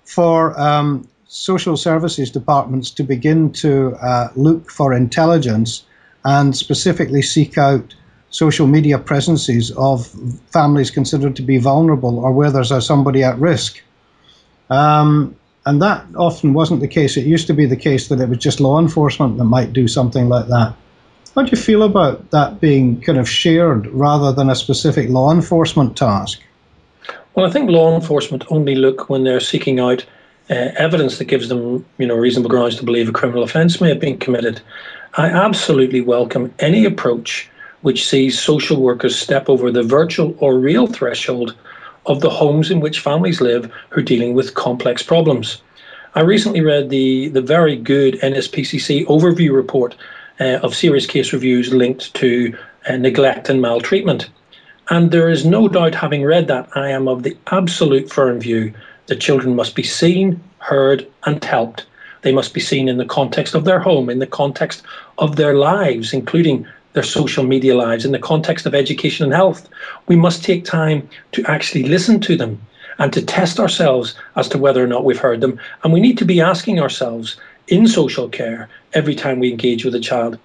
for 0.05 0.59
um, 0.59 1.07
social 1.33 1.75
services 1.75 2.29
departments 2.29 2.91
to 2.91 3.03
begin 3.03 3.51
to 3.51 3.95
uh, 3.95 4.27
look 4.35 4.69
for 4.69 4.93
intelligence 4.93 5.83
and 6.23 6.55
specifically 6.55 7.23
seek 7.23 7.57
out 7.57 7.95
social 8.29 8.67
media 8.67 8.99
presences 8.99 9.71
of 9.71 10.05
families 10.51 10.91
considered 10.91 11.35
to 11.35 11.41
be 11.41 11.57
vulnerable 11.57 12.19
or 12.19 12.31
where 12.31 12.51
there's 12.51 12.85
somebody 12.85 13.23
at 13.23 13.39
risk. 13.39 13.81
Um, 14.69 15.35
and 15.65 15.81
that 15.81 16.05
often 16.15 16.53
wasn't 16.53 16.81
the 16.81 16.87
case. 16.87 17.17
It 17.17 17.25
used 17.25 17.47
to 17.47 17.55
be 17.55 17.65
the 17.65 17.77
case 17.77 18.09
that 18.09 18.21
it 18.21 18.29
was 18.29 18.37
just 18.37 18.59
law 18.59 18.79
enforcement 18.79 19.39
that 19.39 19.45
might 19.45 19.73
do 19.73 19.87
something 19.87 20.29
like 20.29 20.49
that. 20.49 20.75
How 21.33 21.41
do 21.41 21.49
you 21.49 21.57
feel 21.57 21.81
about 21.81 22.29
that 22.29 22.61
being 22.61 23.01
kind 23.01 23.17
of 23.17 23.27
shared 23.27 23.87
rather 23.87 24.33
than 24.33 24.51
a 24.51 24.55
specific 24.55 25.09
law 25.09 25.31
enforcement 25.31 25.97
task? 25.97 26.43
Well, 27.33 27.47
I 27.47 27.49
think 27.49 27.71
law 27.71 27.95
enforcement 27.95 28.43
only 28.51 28.75
look 28.75 29.09
when 29.09 29.23
they're 29.23 29.39
seeking 29.39 29.79
out 29.79 30.05
uh, 30.49 30.71
evidence 30.75 31.17
that 31.17 31.25
gives 31.25 31.49
them, 31.49 31.85
you 31.97 32.07
know, 32.07 32.15
reasonable 32.15 32.49
grounds 32.49 32.75
to 32.75 32.83
believe 32.83 33.09
a 33.09 33.13
criminal 33.13 33.43
offence 33.43 33.79
may 33.79 33.89
have 33.89 33.99
been 33.99 34.17
committed. 34.17 34.61
I 35.15 35.27
absolutely 35.27 36.01
welcome 36.01 36.53
any 36.59 36.85
approach 36.85 37.49
which 37.81 38.07
sees 38.07 38.39
social 38.39 38.81
workers 38.81 39.15
step 39.15 39.49
over 39.49 39.71
the 39.71 39.83
virtual 39.83 40.35
or 40.39 40.57
real 40.57 40.87
threshold 40.87 41.55
of 42.05 42.21
the 42.21 42.29
homes 42.29 42.71
in 42.71 42.79
which 42.79 42.99
families 42.99 43.41
live 43.41 43.71
who 43.89 43.99
are 43.99 44.03
dealing 44.03 44.33
with 44.33 44.55
complex 44.55 45.03
problems. 45.03 45.61
I 46.15 46.21
recently 46.21 46.61
read 46.61 46.89
the, 46.89 47.29
the 47.29 47.41
very 47.41 47.75
good 47.75 48.15
NSPCC 48.21 49.05
overview 49.07 49.53
report 49.53 49.95
uh, 50.39 50.59
of 50.63 50.75
serious 50.75 51.05
case 51.05 51.33
reviews 51.33 51.73
linked 51.73 52.13
to 52.15 52.57
uh, 52.87 52.97
neglect 52.97 53.49
and 53.49 53.61
maltreatment. 53.61 54.29
And 54.89 55.11
there 55.11 55.29
is 55.29 55.45
no 55.45 55.67
doubt, 55.67 55.95
having 55.95 56.23
read 56.23 56.47
that, 56.47 56.69
I 56.75 56.89
am 56.89 57.07
of 57.07 57.23
the 57.23 57.37
absolute 57.47 58.11
firm 58.11 58.39
view 58.39 58.73
that 59.07 59.19
children 59.19 59.55
must 59.55 59.75
be 59.75 59.83
seen, 59.83 60.41
heard, 60.59 61.07
and 61.25 61.43
helped. 61.43 61.85
They 62.21 62.31
must 62.31 62.53
be 62.53 62.61
seen 62.61 62.87
in 62.87 62.97
the 62.97 63.05
context 63.05 63.53
of 63.53 63.65
their 63.65 63.79
home, 63.79 64.09
in 64.09 64.19
the 64.19 64.27
context 64.27 64.81
of 65.17 65.35
their 65.35 65.55
lives, 65.55 66.13
including 66.13 66.65
their 66.93 67.03
social 67.03 67.43
media 67.43 67.75
lives, 67.75 68.05
in 68.05 68.11
the 68.11 68.19
context 68.19 68.65
of 68.65 68.73
education 68.73 69.25
and 69.25 69.33
health. 69.33 69.67
We 70.07 70.15
must 70.15 70.43
take 70.43 70.63
time 70.63 71.09
to 71.33 71.43
actually 71.45 71.83
listen 71.83 72.19
to 72.21 72.37
them 72.37 72.61
and 72.99 73.11
to 73.13 73.21
test 73.21 73.59
ourselves 73.59 74.15
as 74.35 74.47
to 74.49 74.57
whether 74.57 74.83
or 74.83 74.87
not 74.87 75.03
we've 75.03 75.19
heard 75.19 75.41
them. 75.41 75.59
And 75.83 75.91
we 75.91 75.99
need 75.99 76.17
to 76.19 76.25
be 76.25 76.41
asking 76.41 76.79
ourselves 76.79 77.37
in 77.67 77.87
social 77.87 78.29
care 78.29 78.69
every 78.93 79.15
time 79.15 79.39
we 79.39 79.51
engage 79.51 79.85
with 79.85 79.95
a 79.95 79.99
child 79.99 80.37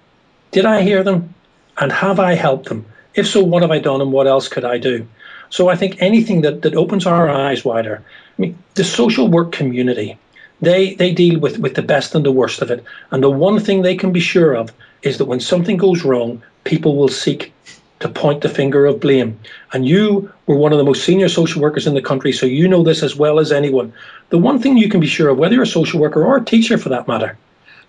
Did 0.51 0.65
I 0.65 0.81
hear 0.81 1.03
them? 1.03 1.35
And 1.77 1.91
have 1.91 2.19
I 2.19 2.33
helped 2.33 2.69
them? 2.69 2.85
If 3.13 3.27
so, 3.27 3.43
what 3.43 3.61
have 3.61 3.71
I 3.71 3.79
done 3.79 4.01
and 4.01 4.11
what 4.11 4.27
else 4.27 4.47
could 4.47 4.65
I 4.65 4.79
do? 4.79 5.07
So 5.49 5.69
I 5.69 5.75
think 5.75 6.01
anything 6.01 6.41
that, 6.41 6.61
that 6.61 6.75
opens 6.75 7.05
our 7.05 7.29
eyes 7.29 7.65
wider. 7.65 8.03
I 8.37 8.41
mean, 8.41 8.57
the 8.75 8.83
social 8.83 9.27
work 9.27 9.51
community, 9.51 10.17
they, 10.61 10.93
they 10.95 11.13
deal 11.13 11.39
with, 11.39 11.57
with 11.59 11.75
the 11.75 11.81
best 11.81 12.15
and 12.15 12.25
the 12.25 12.31
worst 12.31 12.61
of 12.61 12.71
it. 12.71 12.83
And 13.11 13.23
the 13.23 13.29
one 13.29 13.59
thing 13.59 13.81
they 13.81 13.95
can 13.95 14.11
be 14.11 14.19
sure 14.19 14.53
of 14.55 14.71
is 15.01 15.17
that 15.17 15.25
when 15.25 15.39
something 15.39 15.77
goes 15.77 16.03
wrong, 16.03 16.43
people 16.63 16.95
will 16.95 17.07
seek 17.07 17.53
to 17.99 18.09
point 18.09 18.41
the 18.41 18.49
finger 18.49 18.85
of 18.85 18.99
blame. 18.99 19.39
And 19.73 19.85
you 19.85 20.31
were 20.45 20.55
one 20.55 20.71
of 20.71 20.77
the 20.77 20.85
most 20.85 21.03
senior 21.03 21.29
social 21.29 21.61
workers 21.61 21.87
in 21.87 21.93
the 21.93 22.01
country, 22.01 22.31
so 22.31 22.45
you 22.45 22.67
know 22.67 22.83
this 22.83 23.03
as 23.03 23.15
well 23.15 23.39
as 23.39 23.51
anyone. 23.51 23.93
The 24.29 24.37
one 24.37 24.59
thing 24.59 24.77
you 24.77 24.89
can 24.89 24.99
be 24.99 25.07
sure 25.07 25.29
of, 25.29 25.37
whether 25.37 25.55
you're 25.55 25.63
a 25.63 25.67
social 25.67 25.99
worker 25.99 26.25
or 26.25 26.37
a 26.37 26.45
teacher 26.45 26.77
for 26.77 26.89
that 26.89 27.07
matter, 27.07 27.37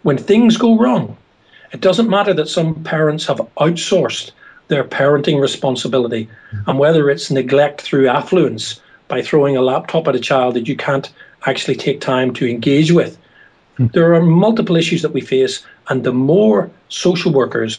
when 0.02 0.18
things 0.18 0.56
go 0.56 0.78
wrong, 0.78 1.16
it 1.72 1.80
doesn't 1.80 2.10
matter 2.10 2.34
that 2.34 2.48
some 2.48 2.82
parents 2.82 3.26
have 3.26 3.38
outsourced 3.58 4.32
their 4.70 4.84
parenting 4.84 5.40
responsibility, 5.40 6.28
and 6.66 6.78
whether 6.78 7.10
it's 7.10 7.30
neglect 7.30 7.82
through 7.82 8.08
affluence 8.08 8.80
by 9.08 9.20
throwing 9.20 9.56
a 9.56 9.62
laptop 9.62 10.08
at 10.08 10.16
a 10.16 10.20
child 10.20 10.54
that 10.54 10.68
you 10.68 10.76
can't 10.76 11.12
actually 11.46 11.76
take 11.76 12.00
time 12.00 12.32
to 12.34 12.48
engage 12.48 12.92
with. 12.92 13.18
Hmm. 13.76 13.88
There 13.92 14.14
are 14.14 14.22
multiple 14.22 14.76
issues 14.76 15.02
that 15.02 15.12
we 15.12 15.20
face, 15.20 15.66
and 15.88 16.04
the 16.04 16.12
more 16.12 16.70
social 16.88 17.32
workers 17.32 17.78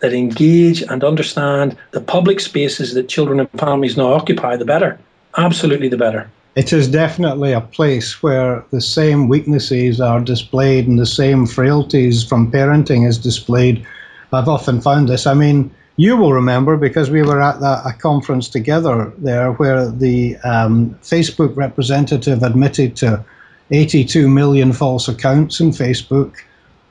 that 0.00 0.12
engage 0.12 0.82
and 0.82 1.02
understand 1.02 1.76
the 1.90 2.00
public 2.00 2.38
spaces 2.40 2.94
that 2.94 3.08
children 3.08 3.40
and 3.40 3.50
families 3.58 3.96
now 3.96 4.12
occupy, 4.12 4.56
the 4.56 4.64
better. 4.64 4.98
Absolutely 5.36 5.88
the 5.88 5.96
better. 5.96 6.30
It 6.54 6.72
is 6.72 6.88
definitely 6.88 7.52
a 7.52 7.60
place 7.60 8.22
where 8.22 8.64
the 8.70 8.80
same 8.80 9.28
weaknesses 9.28 10.00
are 10.00 10.20
displayed 10.20 10.88
and 10.88 10.98
the 10.98 11.06
same 11.06 11.46
frailties 11.46 12.24
from 12.24 12.50
parenting 12.50 13.06
is 13.06 13.18
displayed. 13.18 13.86
I've 14.32 14.48
often 14.48 14.80
found 14.80 15.08
this. 15.08 15.26
I 15.26 15.34
mean, 15.34 15.70
you 15.98 16.16
will 16.16 16.32
remember 16.32 16.76
because 16.76 17.10
we 17.10 17.22
were 17.22 17.42
at 17.42 17.58
that, 17.58 17.82
a 17.84 17.92
conference 17.92 18.48
together 18.48 19.12
there 19.18 19.50
where 19.50 19.90
the 19.90 20.36
um, 20.38 20.94
Facebook 21.02 21.56
representative 21.56 22.44
admitted 22.44 22.94
to 22.96 23.24
82 23.72 24.28
million 24.28 24.72
false 24.72 25.08
accounts 25.08 25.58
in 25.58 25.70
Facebook 25.70 26.36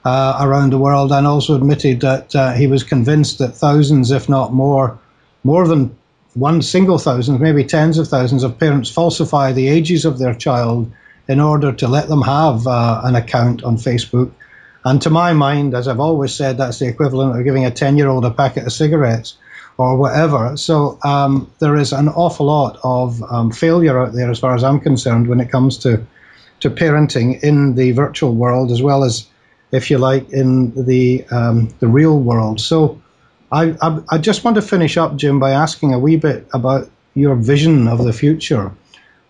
uh, 0.04 0.38
around 0.42 0.74
the 0.74 0.78
world, 0.78 1.14
and 1.14 1.26
also 1.26 1.56
admitted 1.56 2.02
that 2.02 2.36
uh, 2.36 2.52
he 2.52 2.68
was 2.68 2.84
convinced 2.84 3.40
that 3.40 3.56
thousands, 3.56 4.12
if 4.12 4.28
not 4.28 4.54
more, 4.54 5.00
more 5.46 5.66
than 5.66 5.96
one 6.34 6.62
single 6.62 6.98
thousand, 6.98 7.40
maybe 7.40 7.64
tens 7.64 7.98
of 7.98 8.10
thousands 8.10 8.44
of 8.44 8.60
parents 8.60 8.90
falsify 8.90 9.54
the 9.54 9.70
ages 9.70 10.04
of 10.04 10.20
their 10.20 10.34
child 10.34 10.92
in 11.30 11.40
order 11.40 11.72
to 11.72 11.88
let 11.88 12.10
them 12.10 12.22
have 12.22 12.68
uh, 12.68 13.02
an 13.06 13.16
account 13.16 13.64
on 13.64 13.78
Facebook. 13.78 14.32
And 14.88 15.02
to 15.02 15.10
my 15.10 15.34
mind, 15.34 15.76
as 15.76 15.90
I've 15.90 16.00
always 16.00 16.34
said, 16.34 16.60
that's 16.60 16.80
the 16.80 16.88
equivalent 16.88 17.38
of 17.38 17.44
giving 17.44 17.66
a 17.66 17.72
10 17.72 17.98
year 17.98 18.08
old 18.08 18.24
a 18.24 18.32
packet 18.32 18.66
of 18.66 18.72
cigarettes 18.72 19.38
or 19.78 19.98
whatever. 19.98 20.56
So 20.56 20.98
um, 21.04 21.52
there 21.60 21.76
is 21.76 21.92
an 21.92 22.08
awful 22.08 22.46
lot 22.46 22.80
of 22.86 23.22
um, 23.22 23.52
failure 23.52 24.00
out 24.00 24.14
there, 24.14 24.32
as 24.32 24.40
far 24.40 24.56
as 24.56 24.64
I'm 24.64 24.80
concerned, 24.80 25.28
when 25.28 25.42
it 25.42 25.52
comes 25.52 25.80
to, 25.80 26.06
to 26.62 26.70
parenting 26.70 27.44
in 27.44 27.76
the 27.76 27.92
virtual 27.92 28.34
world, 28.34 28.72
as 28.72 28.82
well 28.82 29.04
as 29.04 29.28
if 29.74 29.92
you 29.92 29.98
like, 29.98 30.30
in 30.30 30.86
the 30.86 31.26
um, 31.32 31.76
the 31.80 31.90
real 31.90 32.18
world. 32.18 32.62
So, 32.62 33.02
I, 33.52 33.76
I, 33.82 34.00
I 34.10 34.18
just 34.20 34.46
want 34.46 34.56
to 34.56 34.62
finish 34.62 34.96
up, 34.96 35.18
Jim, 35.18 35.40
by 35.40 35.52
asking 35.52 35.94
a 35.94 36.00
wee 36.00 36.16
bit 36.16 36.48
about 36.54 36.90
your 37.14 37.36
vision 37.36 37.90
of 37.90 38.02
the 38.06 38.14
future. 38.14 38.72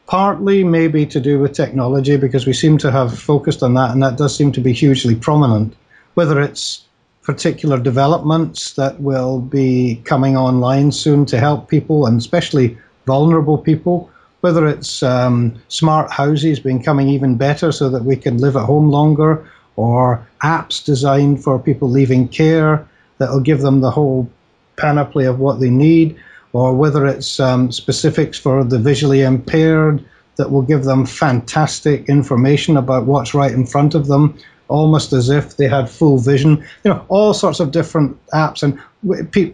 Partly 0.07 0.63
maybe 0.63 1.05
to 1.05 1.19
do 1.19 1.37
with 1.37 1.51
technology, 1.51 2.15
because 2.17 2.47
we 2.47 2.53
seem 2.53 2.77
to 2.79 2.91
have 2.91 3.19
focused 3.19 3.61
on 3.61 3.73
that, 3.73 3.91
and 3.91 4.01
that 4.01 4.17
does 4.17 4.35
seem 4.35 4.51
to 4.53 4.61
be 4.61 4.71
hugely 4.71 5.15
prominent. 5.15 5.75
Whether 6.13 6.41
it's 6.41 6.85
particular 7.23 7.77
developments 7.77 8.73
that 8.73 9.01
will 9.01 9.41
be 9.41 10.01
coming 10.05 10.37
online 10.37 10.93
soon 10.93 11.25
to 11.25 11.37
help 11.37 11.69
people, 11.69 12.05
and 12.05 12.17
especially 12.17 12.77
vulnerable 13.05 13.57
people, 13.57 14.09
whether 14.39 14.65
it's 14.65 15.03
um, 15.03 15.61
smart 15.67 16.09
houses 16.09 16.61
becoming 16.61 17.09
even 17.09 17.35
better 17.35 17.73
so 17.73 17.89
that 17.89 18.05
we 18.05 18.15
can 18.15 18.37
live 18.37 18.55
at 18.55 18.65
home 18.65 18.89
longer, 18.89 19.45
or 19.75 20.25
apps 20.41 20.83
designed 20.83 21.43
for 21.43 21.59
people 21.59 21.89
leaving 21.89 22.29
care 22.29 22.87
that 23.17 23.29
will 23.29 23.41
give 23.41 23.59
them 23.59 23.81
the 23.81 23.91
whole 23.91 24.29
panoply 24.77 25.25
of 25.25 25.39
what 25.39 25.59
they 25.59 25.69
need, 25.69 26.17
or 26.53 26.73
whether 26.73 27.05
it's 27.05 27.39
um, 27.39 27.71
specifics 27.71 28.39
for 28.39 28.63
the 28.63 28.79
visually 28.79 29.21
impaired 29.21 30.03
that 30.37 30.51
will 30.51 30.61
give 30.61 30.83
them 30.83 31.05
fantastic 31.05 32.09
information 32.09 32.77
about 32.77 33.05
what's 33.05 33.33
right 33.33 33.51
in 33.51 33.65
front 33.65 33.95
of 33.95 34.07
them, 34.07 34.37
almost 34.67 35.13
as 35.13 35.29
if 35.29 35.57
they 35.57 35.67
had 35.67 35.89
full 35.89 36.17
vision. 36.17 36.65
You 36.83 36.91
know, 36.91 37.05
all 37.09 37.33
sorts 37.33 37.59
of 37.59 37.71
different 37.71 38.17
apps, 38.29 38.63
and 38.63 38.79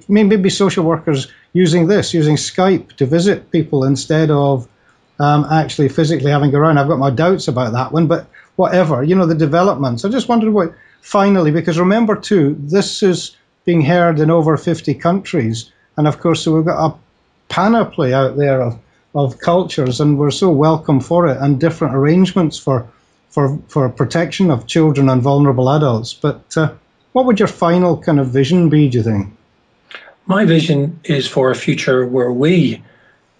maybe 0.10 0.49
social 0.49 0.84
workers 0.84 1.27
using 1.53 1.88
this, 1.88 2.13
using 2.13 2.36
Skype 2.36 2.93
to 2.93 3.06
visit 3.06 3.51
people 3.51 3.86
instead 3.86 4.29
of 4.29 4.67
um, 5.19 5.45
actually 5.51 5.89
physically 5.89 6.32
having 6.32 6.49
to 6.49 6.51
go 6.51 6.60
around. 6.60 6.77
I've 6.77 6.88
got 6.88 6.99
my 6.99 7.12
doubts 7.12 7.47
about 7.47 7.73
that 7.73 7.91
one, 7.91 8.08
but 8.08 8.27
whatever, 8.56 9.03
you 9.03 9.15
know, 9.15 9.25
the 9.25 9.36
developments. 9.36 10.03
I 10.03 10.10
just 10.10 10.27
wondered 10.27 10.53
what, 10.53 10.73
finally, 11.01 11.51
because 11.51 11.79
remember 11.79 12.15
too, 12.15 12.58
this 12.60 13.03
is 13.03 13.36
being 13.65 13.82
heard 13.82 14.19
in 14.19 14.29
over 14.29 14.58
50 14.58 14.95
countries. 14.95 15.71
And 15.97 16.08
of 16.08 16.19
course, 16.19 16.43
so 16.43 16.56
we've 16.56 16.65
got 16.65 16.86
a 16.86 16.95
panoply 17.49 18.13
out 18.13 18.36
there 18.38 18.62
of, 18.62 18.79
of 19.13 19.39
cultures, 19.39 19.99
and 19.99 20.17
we're 20.17 20.32
so 20.32 20.49
welcome 20.49 20.99
for 20.99 21.27
it, 21.27 21.38
and 21.38 21.60
different 21.60 21.95
arrangements 21.95 22.58
for, 22.58 22.88
for, 23.29 23.60
for 23.67 23.89
protection 23.89 24.49
of 24.49 24.67
children 24.67 25.10
and 25.10 25.21
vulnerable 25.21 25.69
adults. 25.69 26.13
But 26.13 26.58
uh, 26.58 26.73
what 27.12 27.25
would 27.25 27.39
your 27.39 27.47
final 27.47 27.97
kind 27.97 28.19
of 28.19 28.27
vision 28.27 28.69
be, 28.69 28.89
do 28.89 28.97
you 28.97 29.03
think? 29.03 29.27
My 30.25 30.45
vision 30.45 30.99
is 31.03 31.27
for 31.27 31.51
a 31.51 31.56
future 31.56 32.08
where 32.08 32.32
we 32.32 32.82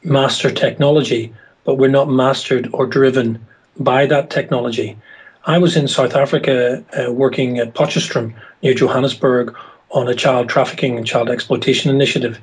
master 0.04 0.52
technology, 0.52 1.34
but 1.64 1.76
we're 1.76 1.90
not 1.90 2.10
mastered 2.10 2.70
or 2.74 2.86
driven 2.86 3.44
by 3.80 4.06
that 4.06 4.30
technology. 4.30 4.98
I 5.46 5.58
was 5.58 5.76
in 5.76 5.88
South 5.88 6.16
Africa 6.16 6.84
uh, 6.98 7.12
working 7.12 7.58
at 7.58 7.74
Potchefstroom 7.74 8.34
near 8.62 8.74
Johannesburg 8.74 9.56
on 9.94 10.08
a 10.08 10.16
child 10.16 10.50
trafficking 10.50 10.98
and 10.98 11.06
child 11.06 11.30
exploitation 11.30 11.90
initiative. 11.92 12.40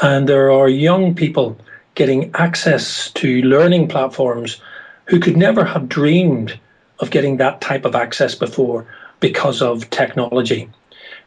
And 0.00 0.28
there 0.28 0.52
are 0.52 0.68
young 0.68 1.14
people 1.14 1.58
getting 1.94 2.30
access 2.34 3.10
to 3.12 3.42
learning 3.42 3.88
platforms 3.88 4.60
who 5.06 5.18
could 5.18 5.36
never 5.36 5.64
have 5.64 5.88
dreamed 5.88 6.58
of 7.00 7.10
getting 7.10 7.38
that 7.38 7.60
type 7.60 7.84
of 7.84 7.94
access 7.94 8.34
before 8.34 8.86
because 9.18 9.60
of 9.62 9.88
technology. 9.90 10.68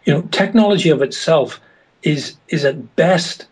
You 0.06 0.14
know, 0.14 0.22
technology 0.32 0.90
of 0.90 1.02
itself 1.02 1.60
is 2.04 2.36
is 2.50 2.66
at 2.66 2.96
best 2.96 3.46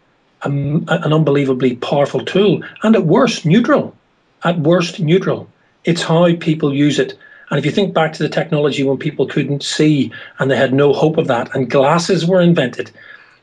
a, 0.44 0.50
an 0.50 1.14
unbelievably 1.14 1.78
powerful 1.78 2.24
tool, 2.24 2.64
and 2.84 2.96
at 2.96 3.06
worst 3.06 3.46
neutral. 3.46 3.96
At 4.44 4.60
worst 4.60 5.00
neutral. 5.00 5.48
It's 5.84 6.02
how 6.02 6.34
people 6.36 6.74
use 6.74 7.00
it 7.00 7.18
And 7.52 7.60
if 7.60 7.66
you 7.66 7.72
think 7.72 7.94
back 7.94 8.14
to 8.14 8.24
the 8.24 8.30
technology 8.30 8.84
when 8.84 8.98
people 8.98 9.28
couldn't 9.28 9.62
see 9.62 10.12
and 10.40 10.50
they 10.50 10.56
had 10.56 10.74
no 10.74 10.94
hope 10.94 11.18
of 11.18 11.28
that, 11.28 11.54
and 11.54 11.70
glasses 11.70 12.26
were 12.26 12.42
invented, 12.42 12.90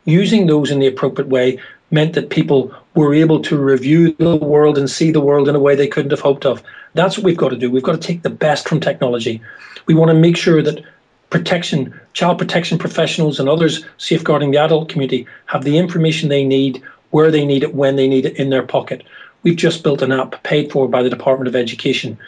using 0.07 0.47
those 0.47 0.71
in 0.71 0.79
the 0.79 0.87
appropriate 0.87 1.29
way 1.29 1.61
meant 1.91 2.15
that 2.15 2.31
people 2.31 2.75
were 2.95 3.15
able 3.15 3.43
to 3.43 3.59
review 3.59 4.15
the 4.19 4.37
world 4.37 4.79
and 4.79 4.91
see 4.91 5.11
the 5.11 5.21
world 5.21 5.49
in 5.49 5.55
a 5.55 5.61
way 5.61 5.75
they 5.75 5.87
couldn't 5.87 6.11
have 6.11 6.21
hoped 6.21 6.47
of. 6.47 6.63
That's 6.95 7.19
what 7.19 7.25
we've 7.25 7.37
got 7.37 7.51
to 7.51 7.57
do. 7.57 7.71
We've 7.71 7.83
got 7.83 8.01
to 8.01 8.07
take 8.07 8.23
the 8.23 8.31
best 8.31 8.67
from 8.67 8.81
technology. 8.81 9.43
We 9.87 9.95
want 9.95 10.11
to 10.11 10.15
make 10.15 10.37
sure 10.37 10.63
that 10.63 10.83
protection, 11.31 11.99
child 12.15 12.39
protection 12.39 12.79
professionals 12.79 13.39
and 13.39 13.49
others 13.49 13.85
safeguarding 13.99 14.51
the 14.51 14.59
adult 14.59 14.89
community 14.89 15.27
have 15.47 15.65
the 15.65 15.77
information 15.77 16.29
they 16.29 16.45
need, 16.45 16.83
where 17.11 17.31
they 17.31 17.45
need 17.45 17.63
it, 17.63 17.75
when 17.75 17.97
they 17.97 18.09
need 18.09 18.25
it 18.25 18.37
in 18.37 18.49
their 18.49 18.63
pocket. 18.63 19.05
We've 19.43 19.57
just 19.57 19.83
built 19.83 20.03
an 20.03 20.13
app 20.13 20.43
paid 20.43 20.73
for 20.73 20.89
by 20.89 21.03
the 21.03 21.11
Department 21.11 21.49
of 21.49 21.57
Education 21.57 22.19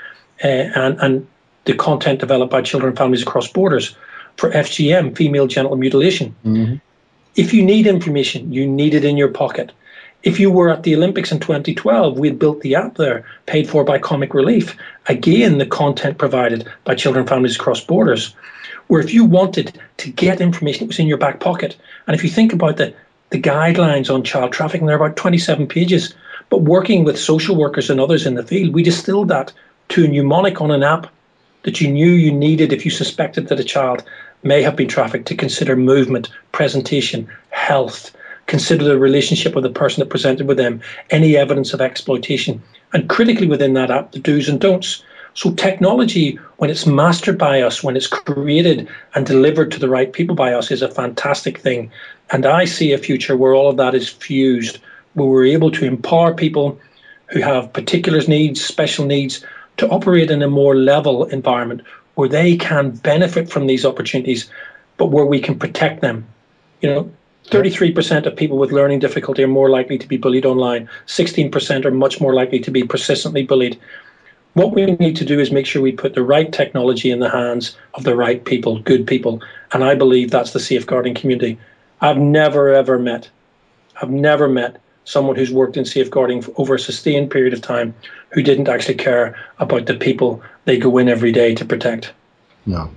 uh, 0.45 0.47
and, 0.47 1.01
and 1.01 1.27
the 1.65 1.75
content 1.75 2.21
developed 2.21 2.51
by 2.51 2.63
Children 2.63 2.91
and 2.91 2.99
Families 2.99 3.23
Across 3.23 3.53
Borders 3.53 3.97
for 4.37 4.51
FGM, 4.51 5.17
female 5.17 5.47
genital 5.47 5.77
mutilation. 5.77 6.35
Mm-hmm. 6.45 6.77
If 7.37 7.53
you 7.53 7.65
need 7.65 7.87
information, 7.87 8.53
you 8.53 8.67
need 8.67 8.95
it 8.95 9.05
in 9.05 9.17
your 9.17 9.29
pocket. 9.29 9.73
If 10.23 10.39
you 10.39 10.51
were 10.51 10.71
at 10.71 10.83
the 10.83 10.95
Olympics 10.95 11.33
in 11.33 11.41
2012, 11.41 12.19
we 12.19 12.29
had 12.29 12.39
built 12.39 12.61
the 12.61 12.75
app 12.75 12.97
there, 12.97 13.25
paid 13.47 13.69
for 13.69 13.85
by 13.85 13.99
Comic 13.99 14.35
Relief. 14.35 14.77
Again, 15.07 15.59
the 15.59 15.67
content 15.67 16.19
provided 16.19 16.69
by 16.85 16.95
Children 16.95 17.23
and 17.23 17.29
Families 17.29 17.57
Across 17.57 17.85
Borders 17.85 18.35
where 18.91 19.01
if 19.01 19.15
you 19.15 19.25
wanted 19.25 19.81
to 19.99 20.11
get 20.11 20.41
information, 20.41 20.83
it 20.83 20.89
was 20.89 20.99
in 20.99 21.07
your 21.07 21.17
back 21.17 21.39
pocket. 21.39 21.77
And 22.09 22.17
if 22.17 22.25
you 22.25 22.29
think 22.29 22.53
about 22.53 22.77
the, 22.77 22.93
the 23.31 23.41
guidelines 23.41 24.13
on 24.13 24.25
child 24.25 24.53
trafficking, 24.53 24.89
they're 24.89 24.97
about 24.97 25.17
27 25.17 25.69
pages. 25.69 26.13
But 26.49 26.63
working 26.63 27.05
with 27.05 27.17
social 27.17 27.55
workers 27.55 27.89
and 27.89 28.01
others 28.01 28.27
in 28.27 28.35
the 28.35 28.43
field, 28.43 28.75
we 28.75 28.83
distilled 28.83 29.29
that 29.29 29.53
to 29.91 30.05
a 30.05 30.09
mnemonic 30.09 30.61
on 30.61 30.73
an 30.73 30.83
app 30.83 31.07
that 31.63 31.81
you 31.81 31.89
knew 31.89 32.11
you 32.11 32.33
needed 32.33 32.73
if 32.73 32.85
you 32.85 32.91
suspected 32.91 33.49
that 33.49 33.61
a 33.61 33.65
child 33.65 34.03
may 34.43 34.63
have 34.63 34.77
been 34.77 34.89
trafficked 34.89 35.29
to 35.29 35.35
consider 35.35 35.77
movement, 35.77 36.31
presentation, 36.53 37.29
health, 37.51 38.17
consider 38.47 38.85
the 38.85 38.99
relationship 38.99 39.55
of 39.55 39.63
the 39.63 39.71
person 39.71 40.01
that 40.01 40.11
presented 40.11 40.49
with 40.49 40.57
them, 40.57 40.81
any 41.11 41.37
evidence 41.37 41.73
of 41.73 41.81
exploitation, 41.81 42.63
and 42.93 43.09
critically 43.09 43.47
within 43.47 43.75
that 43.75 43.91
app, 43.91 44.13
the 44.13 44.19
do's 44.19 44.49
and 44.49 44.61
don'ts. 44.61 45.05
So 45.35 45.53
technology, 45.53 46.39
when 46.57 46.71
it's 46.71 46.87
mastered 46.87 47.39
by 47.39 47.63
us, 47.63 47.83
when 47.83 47.97
it's 47.97 48.09
created 48.09 48.89
and 49.15 49.25
delivered 49.25 49.71
to 49.73 49.79
the 49.79 49.89
right 49.89 50.13
people 50.13 50.35
by 50.35 50.55
us, 50.55 50.73
is 50.73 50.83
a 50.83 50.91
fantastic 50.91 51.59
thing. 51.59 51.93
And 52.31 52.47
I 52.47 52.65
see 52.65 52.93
a 52.93 52.99
future 52.99 53.37
where 53.37 53.55
all 53.55 53.69
of 53.69 53.77
that 53.77 53.95
is 53.95 54.09
fused, 54.09 54.79
where 55.15 55.29
we're 55.29 55.45
able 55.45 55.71
to 55.73 55.85
empower 55.85 56.35
people 56.35 56.81
who 57.29 57.41
have 57.41 57.73
particular 57.73 58.21
needs, 58.27 58.61
special 58.61 59.07
needs, 59.07 59.45
to 59.81 59.89
operate 59.89 60.31
in 60.31 60.43
a 60.43 60.49
more 60.49 60.77
level 60.77 61.25
environment 61.25 61.81
where 62.15 62.29
they 62.29 62.55
can 62.55 62.91
benefit 62.91 63.49
from 63.49 63.67
these 63.67 63.87
opportunities, 63.87 64.51
but 64.99 65.07
where 65.07 65.25
we 65.25 65.41
can 65.41 65.59
protect 65.59 66.03
them. 66.03 66.27
You 66.83 66.91
know, 66.91 67.11
33% 67.47 68.27
of 68.27 68.37
people 68.37 68.59
with 68.59 68.73
learning 68.73 68.99
difficulty 68.99 69.43
are 69.43 69.49
more 69.49 69.71
likely 69.71 69.97
to 69.97 70.07
be 70.07 70.19
bullied 70.19 70.45
online. 70.45 70.87
16% 71.07 71.87
are 71.87 71.91
much 71.91 72.21
more 72.21 72.35
likely 72.35 72.61
to 72.61 72.71
be 72.71 72.83
persistently 72.83 73.43
bullied. 73.43 73.81
What 74.53 74.73
we 74.75 74.85
need 74.85 75.17
to 75.17 75.25
do 75.25 75.41
is 75.41 75.51
make 75.51 75.65
sure 75.65 75.81
we 75.81 75.93
put 75.93 76.13
the 76.13 76.23
right 76.23 76.53
technology 76.53 77.11
in 77.11 77.21
the 77.21 77.31
hands 77.31 77.75
of 77.95 78.05
the 78.05 78.15
right 78.15 78.45
people, 78.45 78.81
good 78.81 79.07
people. 79.07 79.41
And 79.73 79.83
I 79.83 79.95
believe 79.95 80.31
that's 80.31 80.53
the 80.53 80.61
safeguarding 80.61 81.15
community. 81.15 81.59
I've 82.03 82.19
never, 82.19 82.75
ever 82.75 82.99
met, 82.99 83.31
I've 84.03 84.11
never 84.11 84.47
met 84.47 84.79
someone 85.05 85.37
who's 85.37 85.51
worked 85.51 85.79
in 85.79 85.87
safeguarding 85.87 86.43
for 86.43 86.53
over 86.59 86.75
a 86.75 86.79
sustained 86.79 87.31
period 87.31 87.55
of 87.55 87.63
time 87.63 87.95
who 88.31 88.43
didn't 88.43 88.69
actually 88.69 88.95
care 88.95 89.37
about 89.59 89.87
the 89.87 89.95
people 89.95 90.43
they 90.65 90.79
go 90.79 90.99
in 90.99 91.09
every 91.09 91.33
day 91.33 91.55
to 91.55 91.65
protect. 91.65 92.13
No. 92.67 92.91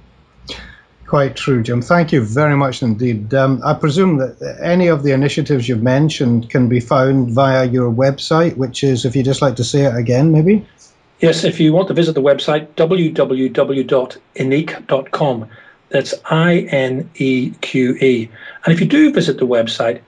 Quite 1.08 1.36
true, 1.36 1.62
Jim. 1.62 1.82
Thank 1.82 2.12
you 2.12 2.24
very 2.24 2.56
much 2.56 2.82
indeed. 2.82 3.34
Um, 3.34 3.62
I 3.64 3.74
presume 3.74 4.18
that 4.18 4.58
any 4.62 4.88
of 4.88 5.04
the 5.04 5.12
initiatives 5.12 5.70
you've 5.70 5.84
mentioned 5.84 6.50
can 6.50 6.70
be 6.70 6.80
found 6.80 7.30
via 7.32 7.66
your 7.66 7.92
website, 7.92 8.58
which 8.58 8.84
is, 8.84 9.06
if 9.06 9.16
you 9.16 9.22
just 9.22 9.42
like 9.42 9.58
to 9.58 9.64
say 9.64 9.82
it 9.86 9.96
again, 9.96 10.32
maybe? 10.32 10.66
Yes, 11.20 11.44
if 11.44 11.60
you 11.60 11.72
want 11.72 11.88
to 11.90 11.94
visit 11.94 12.14
the 12.16 12.22
website, 12.22 12.68
www.ineqe.com. 12.76 13.50
That's 15.90 16.14
I 16.26 16.58
N 16.58 17.10
E 17.16 17.52
Q 17.62 17.96
E. 18.02 18.30
And 18.66 18.74
if 18.74 18.82
you 18.82 18.88
do 18.88 19.14
visit 19.14 19.38
the 19.38 19.46
website, 19.46 20.02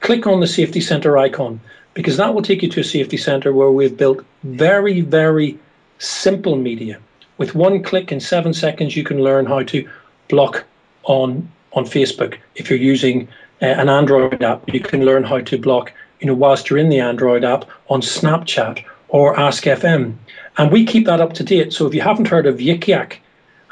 click 0.00 0.26
on 0.26 0.40
the 0.40 0.46
Safety 0.46 0.80
Centre 0.80 1.18
icon 1.18 1.60
because 1.96 2.18
that 2.18 2.34
will 2.34 2.42
take 2.42 2.62
you 2.62 2.68
to 2.68 2.80
a 2.80 2.84
safety 2.84 3.16
centre 3.16 3.54
where 3.54 3.70
we've 3.70 3.96
built 3.96 4.22
very, 4.44 5.00
very 5.00 5.58
simple 5.98 6.54
media. 6.54 7.00
With 7.38 7.54
one 7.54 7.82
click 7.82 8.12
in 8.12 8.20
seven 8.20 8.52
seconds, 8.52 8.94
you 8.94 9.02
can 9.02 9.24
learn 9.24 9.46
how 9.46 9.62
to 9.62 9.88
block 10.28 10.64
on 11.04 11.50
on 11.72 11.84
Facebook. 11.86 12.36
If 12.54 12.68
you're 12.68 12.78
using 12.78 13.28
uh, 13.62 13.66
an 13.82 13.88
Android 13.88 14.42
app, 14.42 14.62
you 14.72 14.80
can 14.80 15.06
learn 15.06 15.24
how 15.24 15.40
to 15.40 15.58
block, 15.58 15.90
you 16.20 16.26
know, 16.26 16.34
whilst 16.34 16.68
you're 16.68 16.78
in 16.78 16.90
the 16.90 17.00
Android 17.00 17.44
app 17.44 17.64
on 17.88 18.02
Snapchat 18.02 18.84
or 19.08 19.38
Ask 19.40 19.64
FM. 19.64 20.16
And 20.58 20.70
we 20.70 20.84
keep 20.84 21.06
that 21.06 21.22
up 21.22 21.32
to 21.34 21.44
date. 21.44 21.72
So 21.72 21.86
if 21.86 21.94
you 21.94 22.02
haven't 22.02 22.28
heard 22.28 22.46
of 22.46 22.58
Yik 22.58 22.86
Yak 22.86 23.20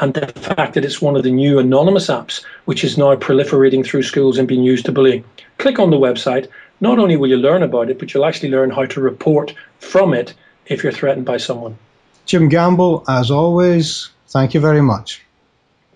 and 0.01 0.15
the 0.15 0.27
fact 0.41 0.75
that 0.75 0.85
it's 0.85 1.03
one 1.03 1.17
of 1.17 1.25
the 1.25 1.31
new 1.31 1.59
anonymous 1.59 2.07
apps, 2.07 2.43
which 2.65 2.85
is 2.85 2.97
now 2.97 3.17
proliferating 3.17 3.85
through 3.85 4.03
schools 4.03 4.39
and 4.39 4.49
being 4.49 4.63
used 4.63 4.87
to 4.87 4.93
bully, 4.93 5.23
click 5.59 5.79
on 5.79 5.91
the 5.91 5.99
website. 5.99 6.49
Not 6.85 6.99
only 6.99 7.17
will 7.17 7.31
you 7.31 7.39
learn 7.39 7.63
about 7.63 7.89
it, 7.89 7.99
but 7.99 8.13
you'll 8.13 8.27
actually 8.27 8.51
learn 8.51 8.69
how 8.69 8.85
to 8.85 9.01
report 9.01 9.55
from 9.79 10.13
it 10.13 10.35
if 10.67 10.83
you're 10.83 10.93
threatened 10.93 11.25
by 11.25 11.39
someone. 11.39 11.79
Jim 12.27 12.51
Gamble, 12.51 13.03
as 13.09 13.31
always, 13.31 14.11
thank 14.29 14.53
you 14.53 14.61
very 14.61 14.83
much. 14.83 15.25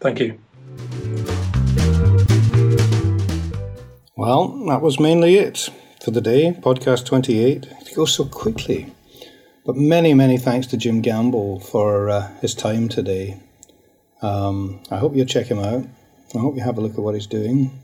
Thank 0.00 0.18
you. 0.18 0.38
Well, 4.16 4.64
that 4.68 4.80
was 4.80 4.98
mainly 4.98 5.34
it 5.34 5.68
for 6.02 6.10
the 6.10 6.22
day, 6.22 6.52
podcast 6.58 7.04
28. 7.04 7.66
It 7.66 7.94
goes 7.94 8.14
so 8.14 8.24
quickly. 8.24 8.90
But 9.66 9.76
many, 9.76 10.14
many 10.14 10.38
thanks 10.38 10.68
to 10.68 10.78
Jim 10.78 11.02
Gamble 11.02 11.60
for 11.60 12.08
uh, 12.08 12.34
his 12.40 12.54
time 12.54 12.88
today. 12.88 13.38
Um, 14.22 14.80
I 14.90 14.96
hope 14.96 15.14
you 15.14 15.26
check 15.26 15.48
him 15.48 15.58
out. 15.58 15.84
I 16.34 16.38
hope 16.38 16.56
you 16.56 16.62
have 16.62 16.78
a 16.78 16.80
look 16.80 16.92
at 16.92 17.00
what 17.00 17.14
he's 17.14 17.26
doing. 17.26 17.82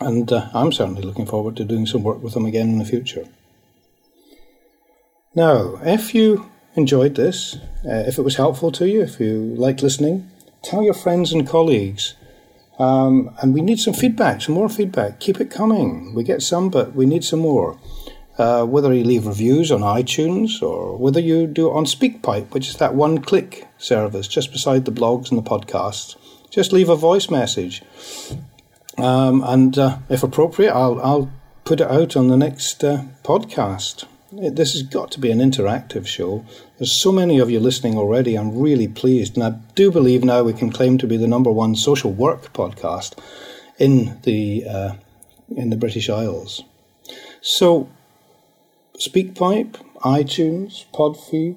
And 0.00 0.32
uh, 0.32 0.48
I'm 0.54 0.72
certainly 0.72 1.02
looking 1.02 1.26
forward 1.26 1.56
to 1.56 1.64
doing 1.64 1.86
some 1.86 2.02
work 2.02 2.22
with 2.22 2.34
them 2.34 2.46
again 2.46 2.70
in 2.70 2.78
the 2.78 2.84
future. 2.84 3.26
Now, 5.34 5.78
if 5.82 6.14
you 6.14 6.50
enjoyed 6.74 7.14
this, 7.14 7.56
uh, 7.84 8.04
if 8.06 8.18
it 8.18 8.22
was 8.22 8.36
helpful 8.36 8.72
to 8.72 8.88
you, 8.88 9.02
if 9.02 9.20
you 9.20 9.54
liked 9.56 9.82
listening, 9.82 10.30
tell 10.62 10.82
your 10.82 10.94
friends 10.94 11.32
and 11.32 11.46
colleagues. 11.46 12.14
Um, 12.78 13.34
and 13.40 13.54
we 13.54 13.60
need 13.60 13.78
some 13.78 13.94
feedback, 13.94 14.42
some 14.42 14.54
more 14.54 14.68
feedback. 14.68 15.20
Keep 15.20 15.40
it 15.40 15.50
coming. 15.50 16.14
We 16.14 16.24
get 16.24 16.42
some, 16.42 16.70
but 16.70 16.94
we 16.94 17.06
need 17.06 17.24
some 17.24 17.40
more 17.40 17.78
uh, 18.38 18.64
whether 18.64 18.92
you 18.92 19.04
leave 19.04 19.26
reviews 19.26 19.70
on 19.70 19.80
iTunes 19.80 20.62
or 20.62 20.96
whether 20.96 21.20
you 21.20 21.46
do 21.46 21.68
it 21.68 21.74
on 21.74 21.84
SpeakPipe, 21.84 22.52
which 22.52 22.68
is 22.68 22.76
that 22.76 22.94
one 22.94 23.18
click 23.18 23.68
service 23.78 24.26
just 24.26 24.52
beside 24.52 24.84
the 24.84 24.92
blogs 24.92 25.30
and 25.30 25.38
the 25.38 25.48
podcasts. 25.48 26.16
Just 26.50 26.72
leave 26.72 26.88
a 26.88 26.96
voice 26.96 27.30
message. 27.30 27.82
Um, 28.98 29.42
and 29.44 29.78
uh, 29.78 29.98
if 30.08 30.22
appropriate, 30.22 30.72
I'll, 30.72 31.00
I'll 31.00 31.32
put 31.64 31.80
it 31.80 31.90
out 31.90 32.16
on 32.16 32.28
the 32.28 32.36
next 32.36 32.82
uh, 32.84 33.04
podcast. 33.24 34.04
It, 34.36 34.56
this 34.56 34.72
has 34.72 34.82
got 34.82 35.10
to 35.12 35.20
be 35.20 35.30
an 35.30 35.38
interactive 35.38 36.06
show. 36.06 36.44
There's 36.78 36.92
so 36.92 37.12
many 37.12 37.38
of 37.38 37.50
you 37.50 37.60
listening 37.60 37.96
already. 37.96 38.36
I'm 38.36 38.58
really 38.58 38.88
pleased. 38.88 39.36
And 39.36 39.44
I 39.44 39.50
do 39.74 39.90
believe 39.90 40.24
now 40.24 40.42
we 40.42 40.52
can 40.52 40.70
claim 40.70 40.98
to 40.98 41.06
be 41.06 41.16
the 41.16 41.28
number 41.28 41.50
one 41.50 41.74
social 41.74 42.12
work 42.12 42.52
podcast 42.52 43.18
in 43.78 44.18
the, 44.22 44.64
uh, 44.66 44.92
in 45.56 45.70
the 45.70 45.76
British 45.76 46.10
Isles. 46.10 46.62
So 47.40 47.88
SpeakPipe, 48.98 49.74
iTunes, 50.04 50.84
Podfeed. 50.92 51.56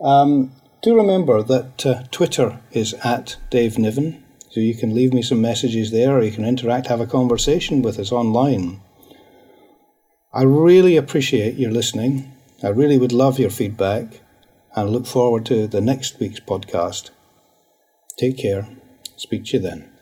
Um, 0.00 0.52
do 0.82 0.96
remember 0.96 1.42
that 1.42 1.86
uh, 1.86 2.02
Twitter 2.10 2.60
is 2.72 2.94
at 3.04 3.36
Dave 3.50 3.78
Niven, 3.78 4.23
so 4.54 4.60
you 4.60 4.76
can 4.76 4.94
leave 4.94 5.12
me 5.12 5.20
some 5.20 5.40
messages 5.40 5.90
there 5.90 6.16
or 6.16 6.22
you 6.22 6.30
can 6.30 6.44
interact, 6.44 6.86
have 6.86 7.00
a 7.00 7.08
conversation 7.08 7.82
with 7.82 7.98
us 7.98 8.12
online. 8.12 8.80
I 10.32 10.44
really 10.44 10.96
appreciate 10.96 11.56
your 11.56 11.72
listening. 11.72 12.32
I 12.62 12.68
really 12.68 12.96
would 12.96 13.10
love 13.10 13.40
your 13.40 13.50
feedback 13.50 14.20
and 14.76 14.90
look 14.90 15.06
forward 15.06 15.44
to 15.46 15.66
the 15.66 15.80
next 15.80 16.20
week's 16.20 16.38
podcast. 16.38 17.10
Take 18.16 18.38
care. 18.38 18.68
Speak 19.16 19.46
to 19.46 19.56
you 19.56 19.58
then. 19.58 19.93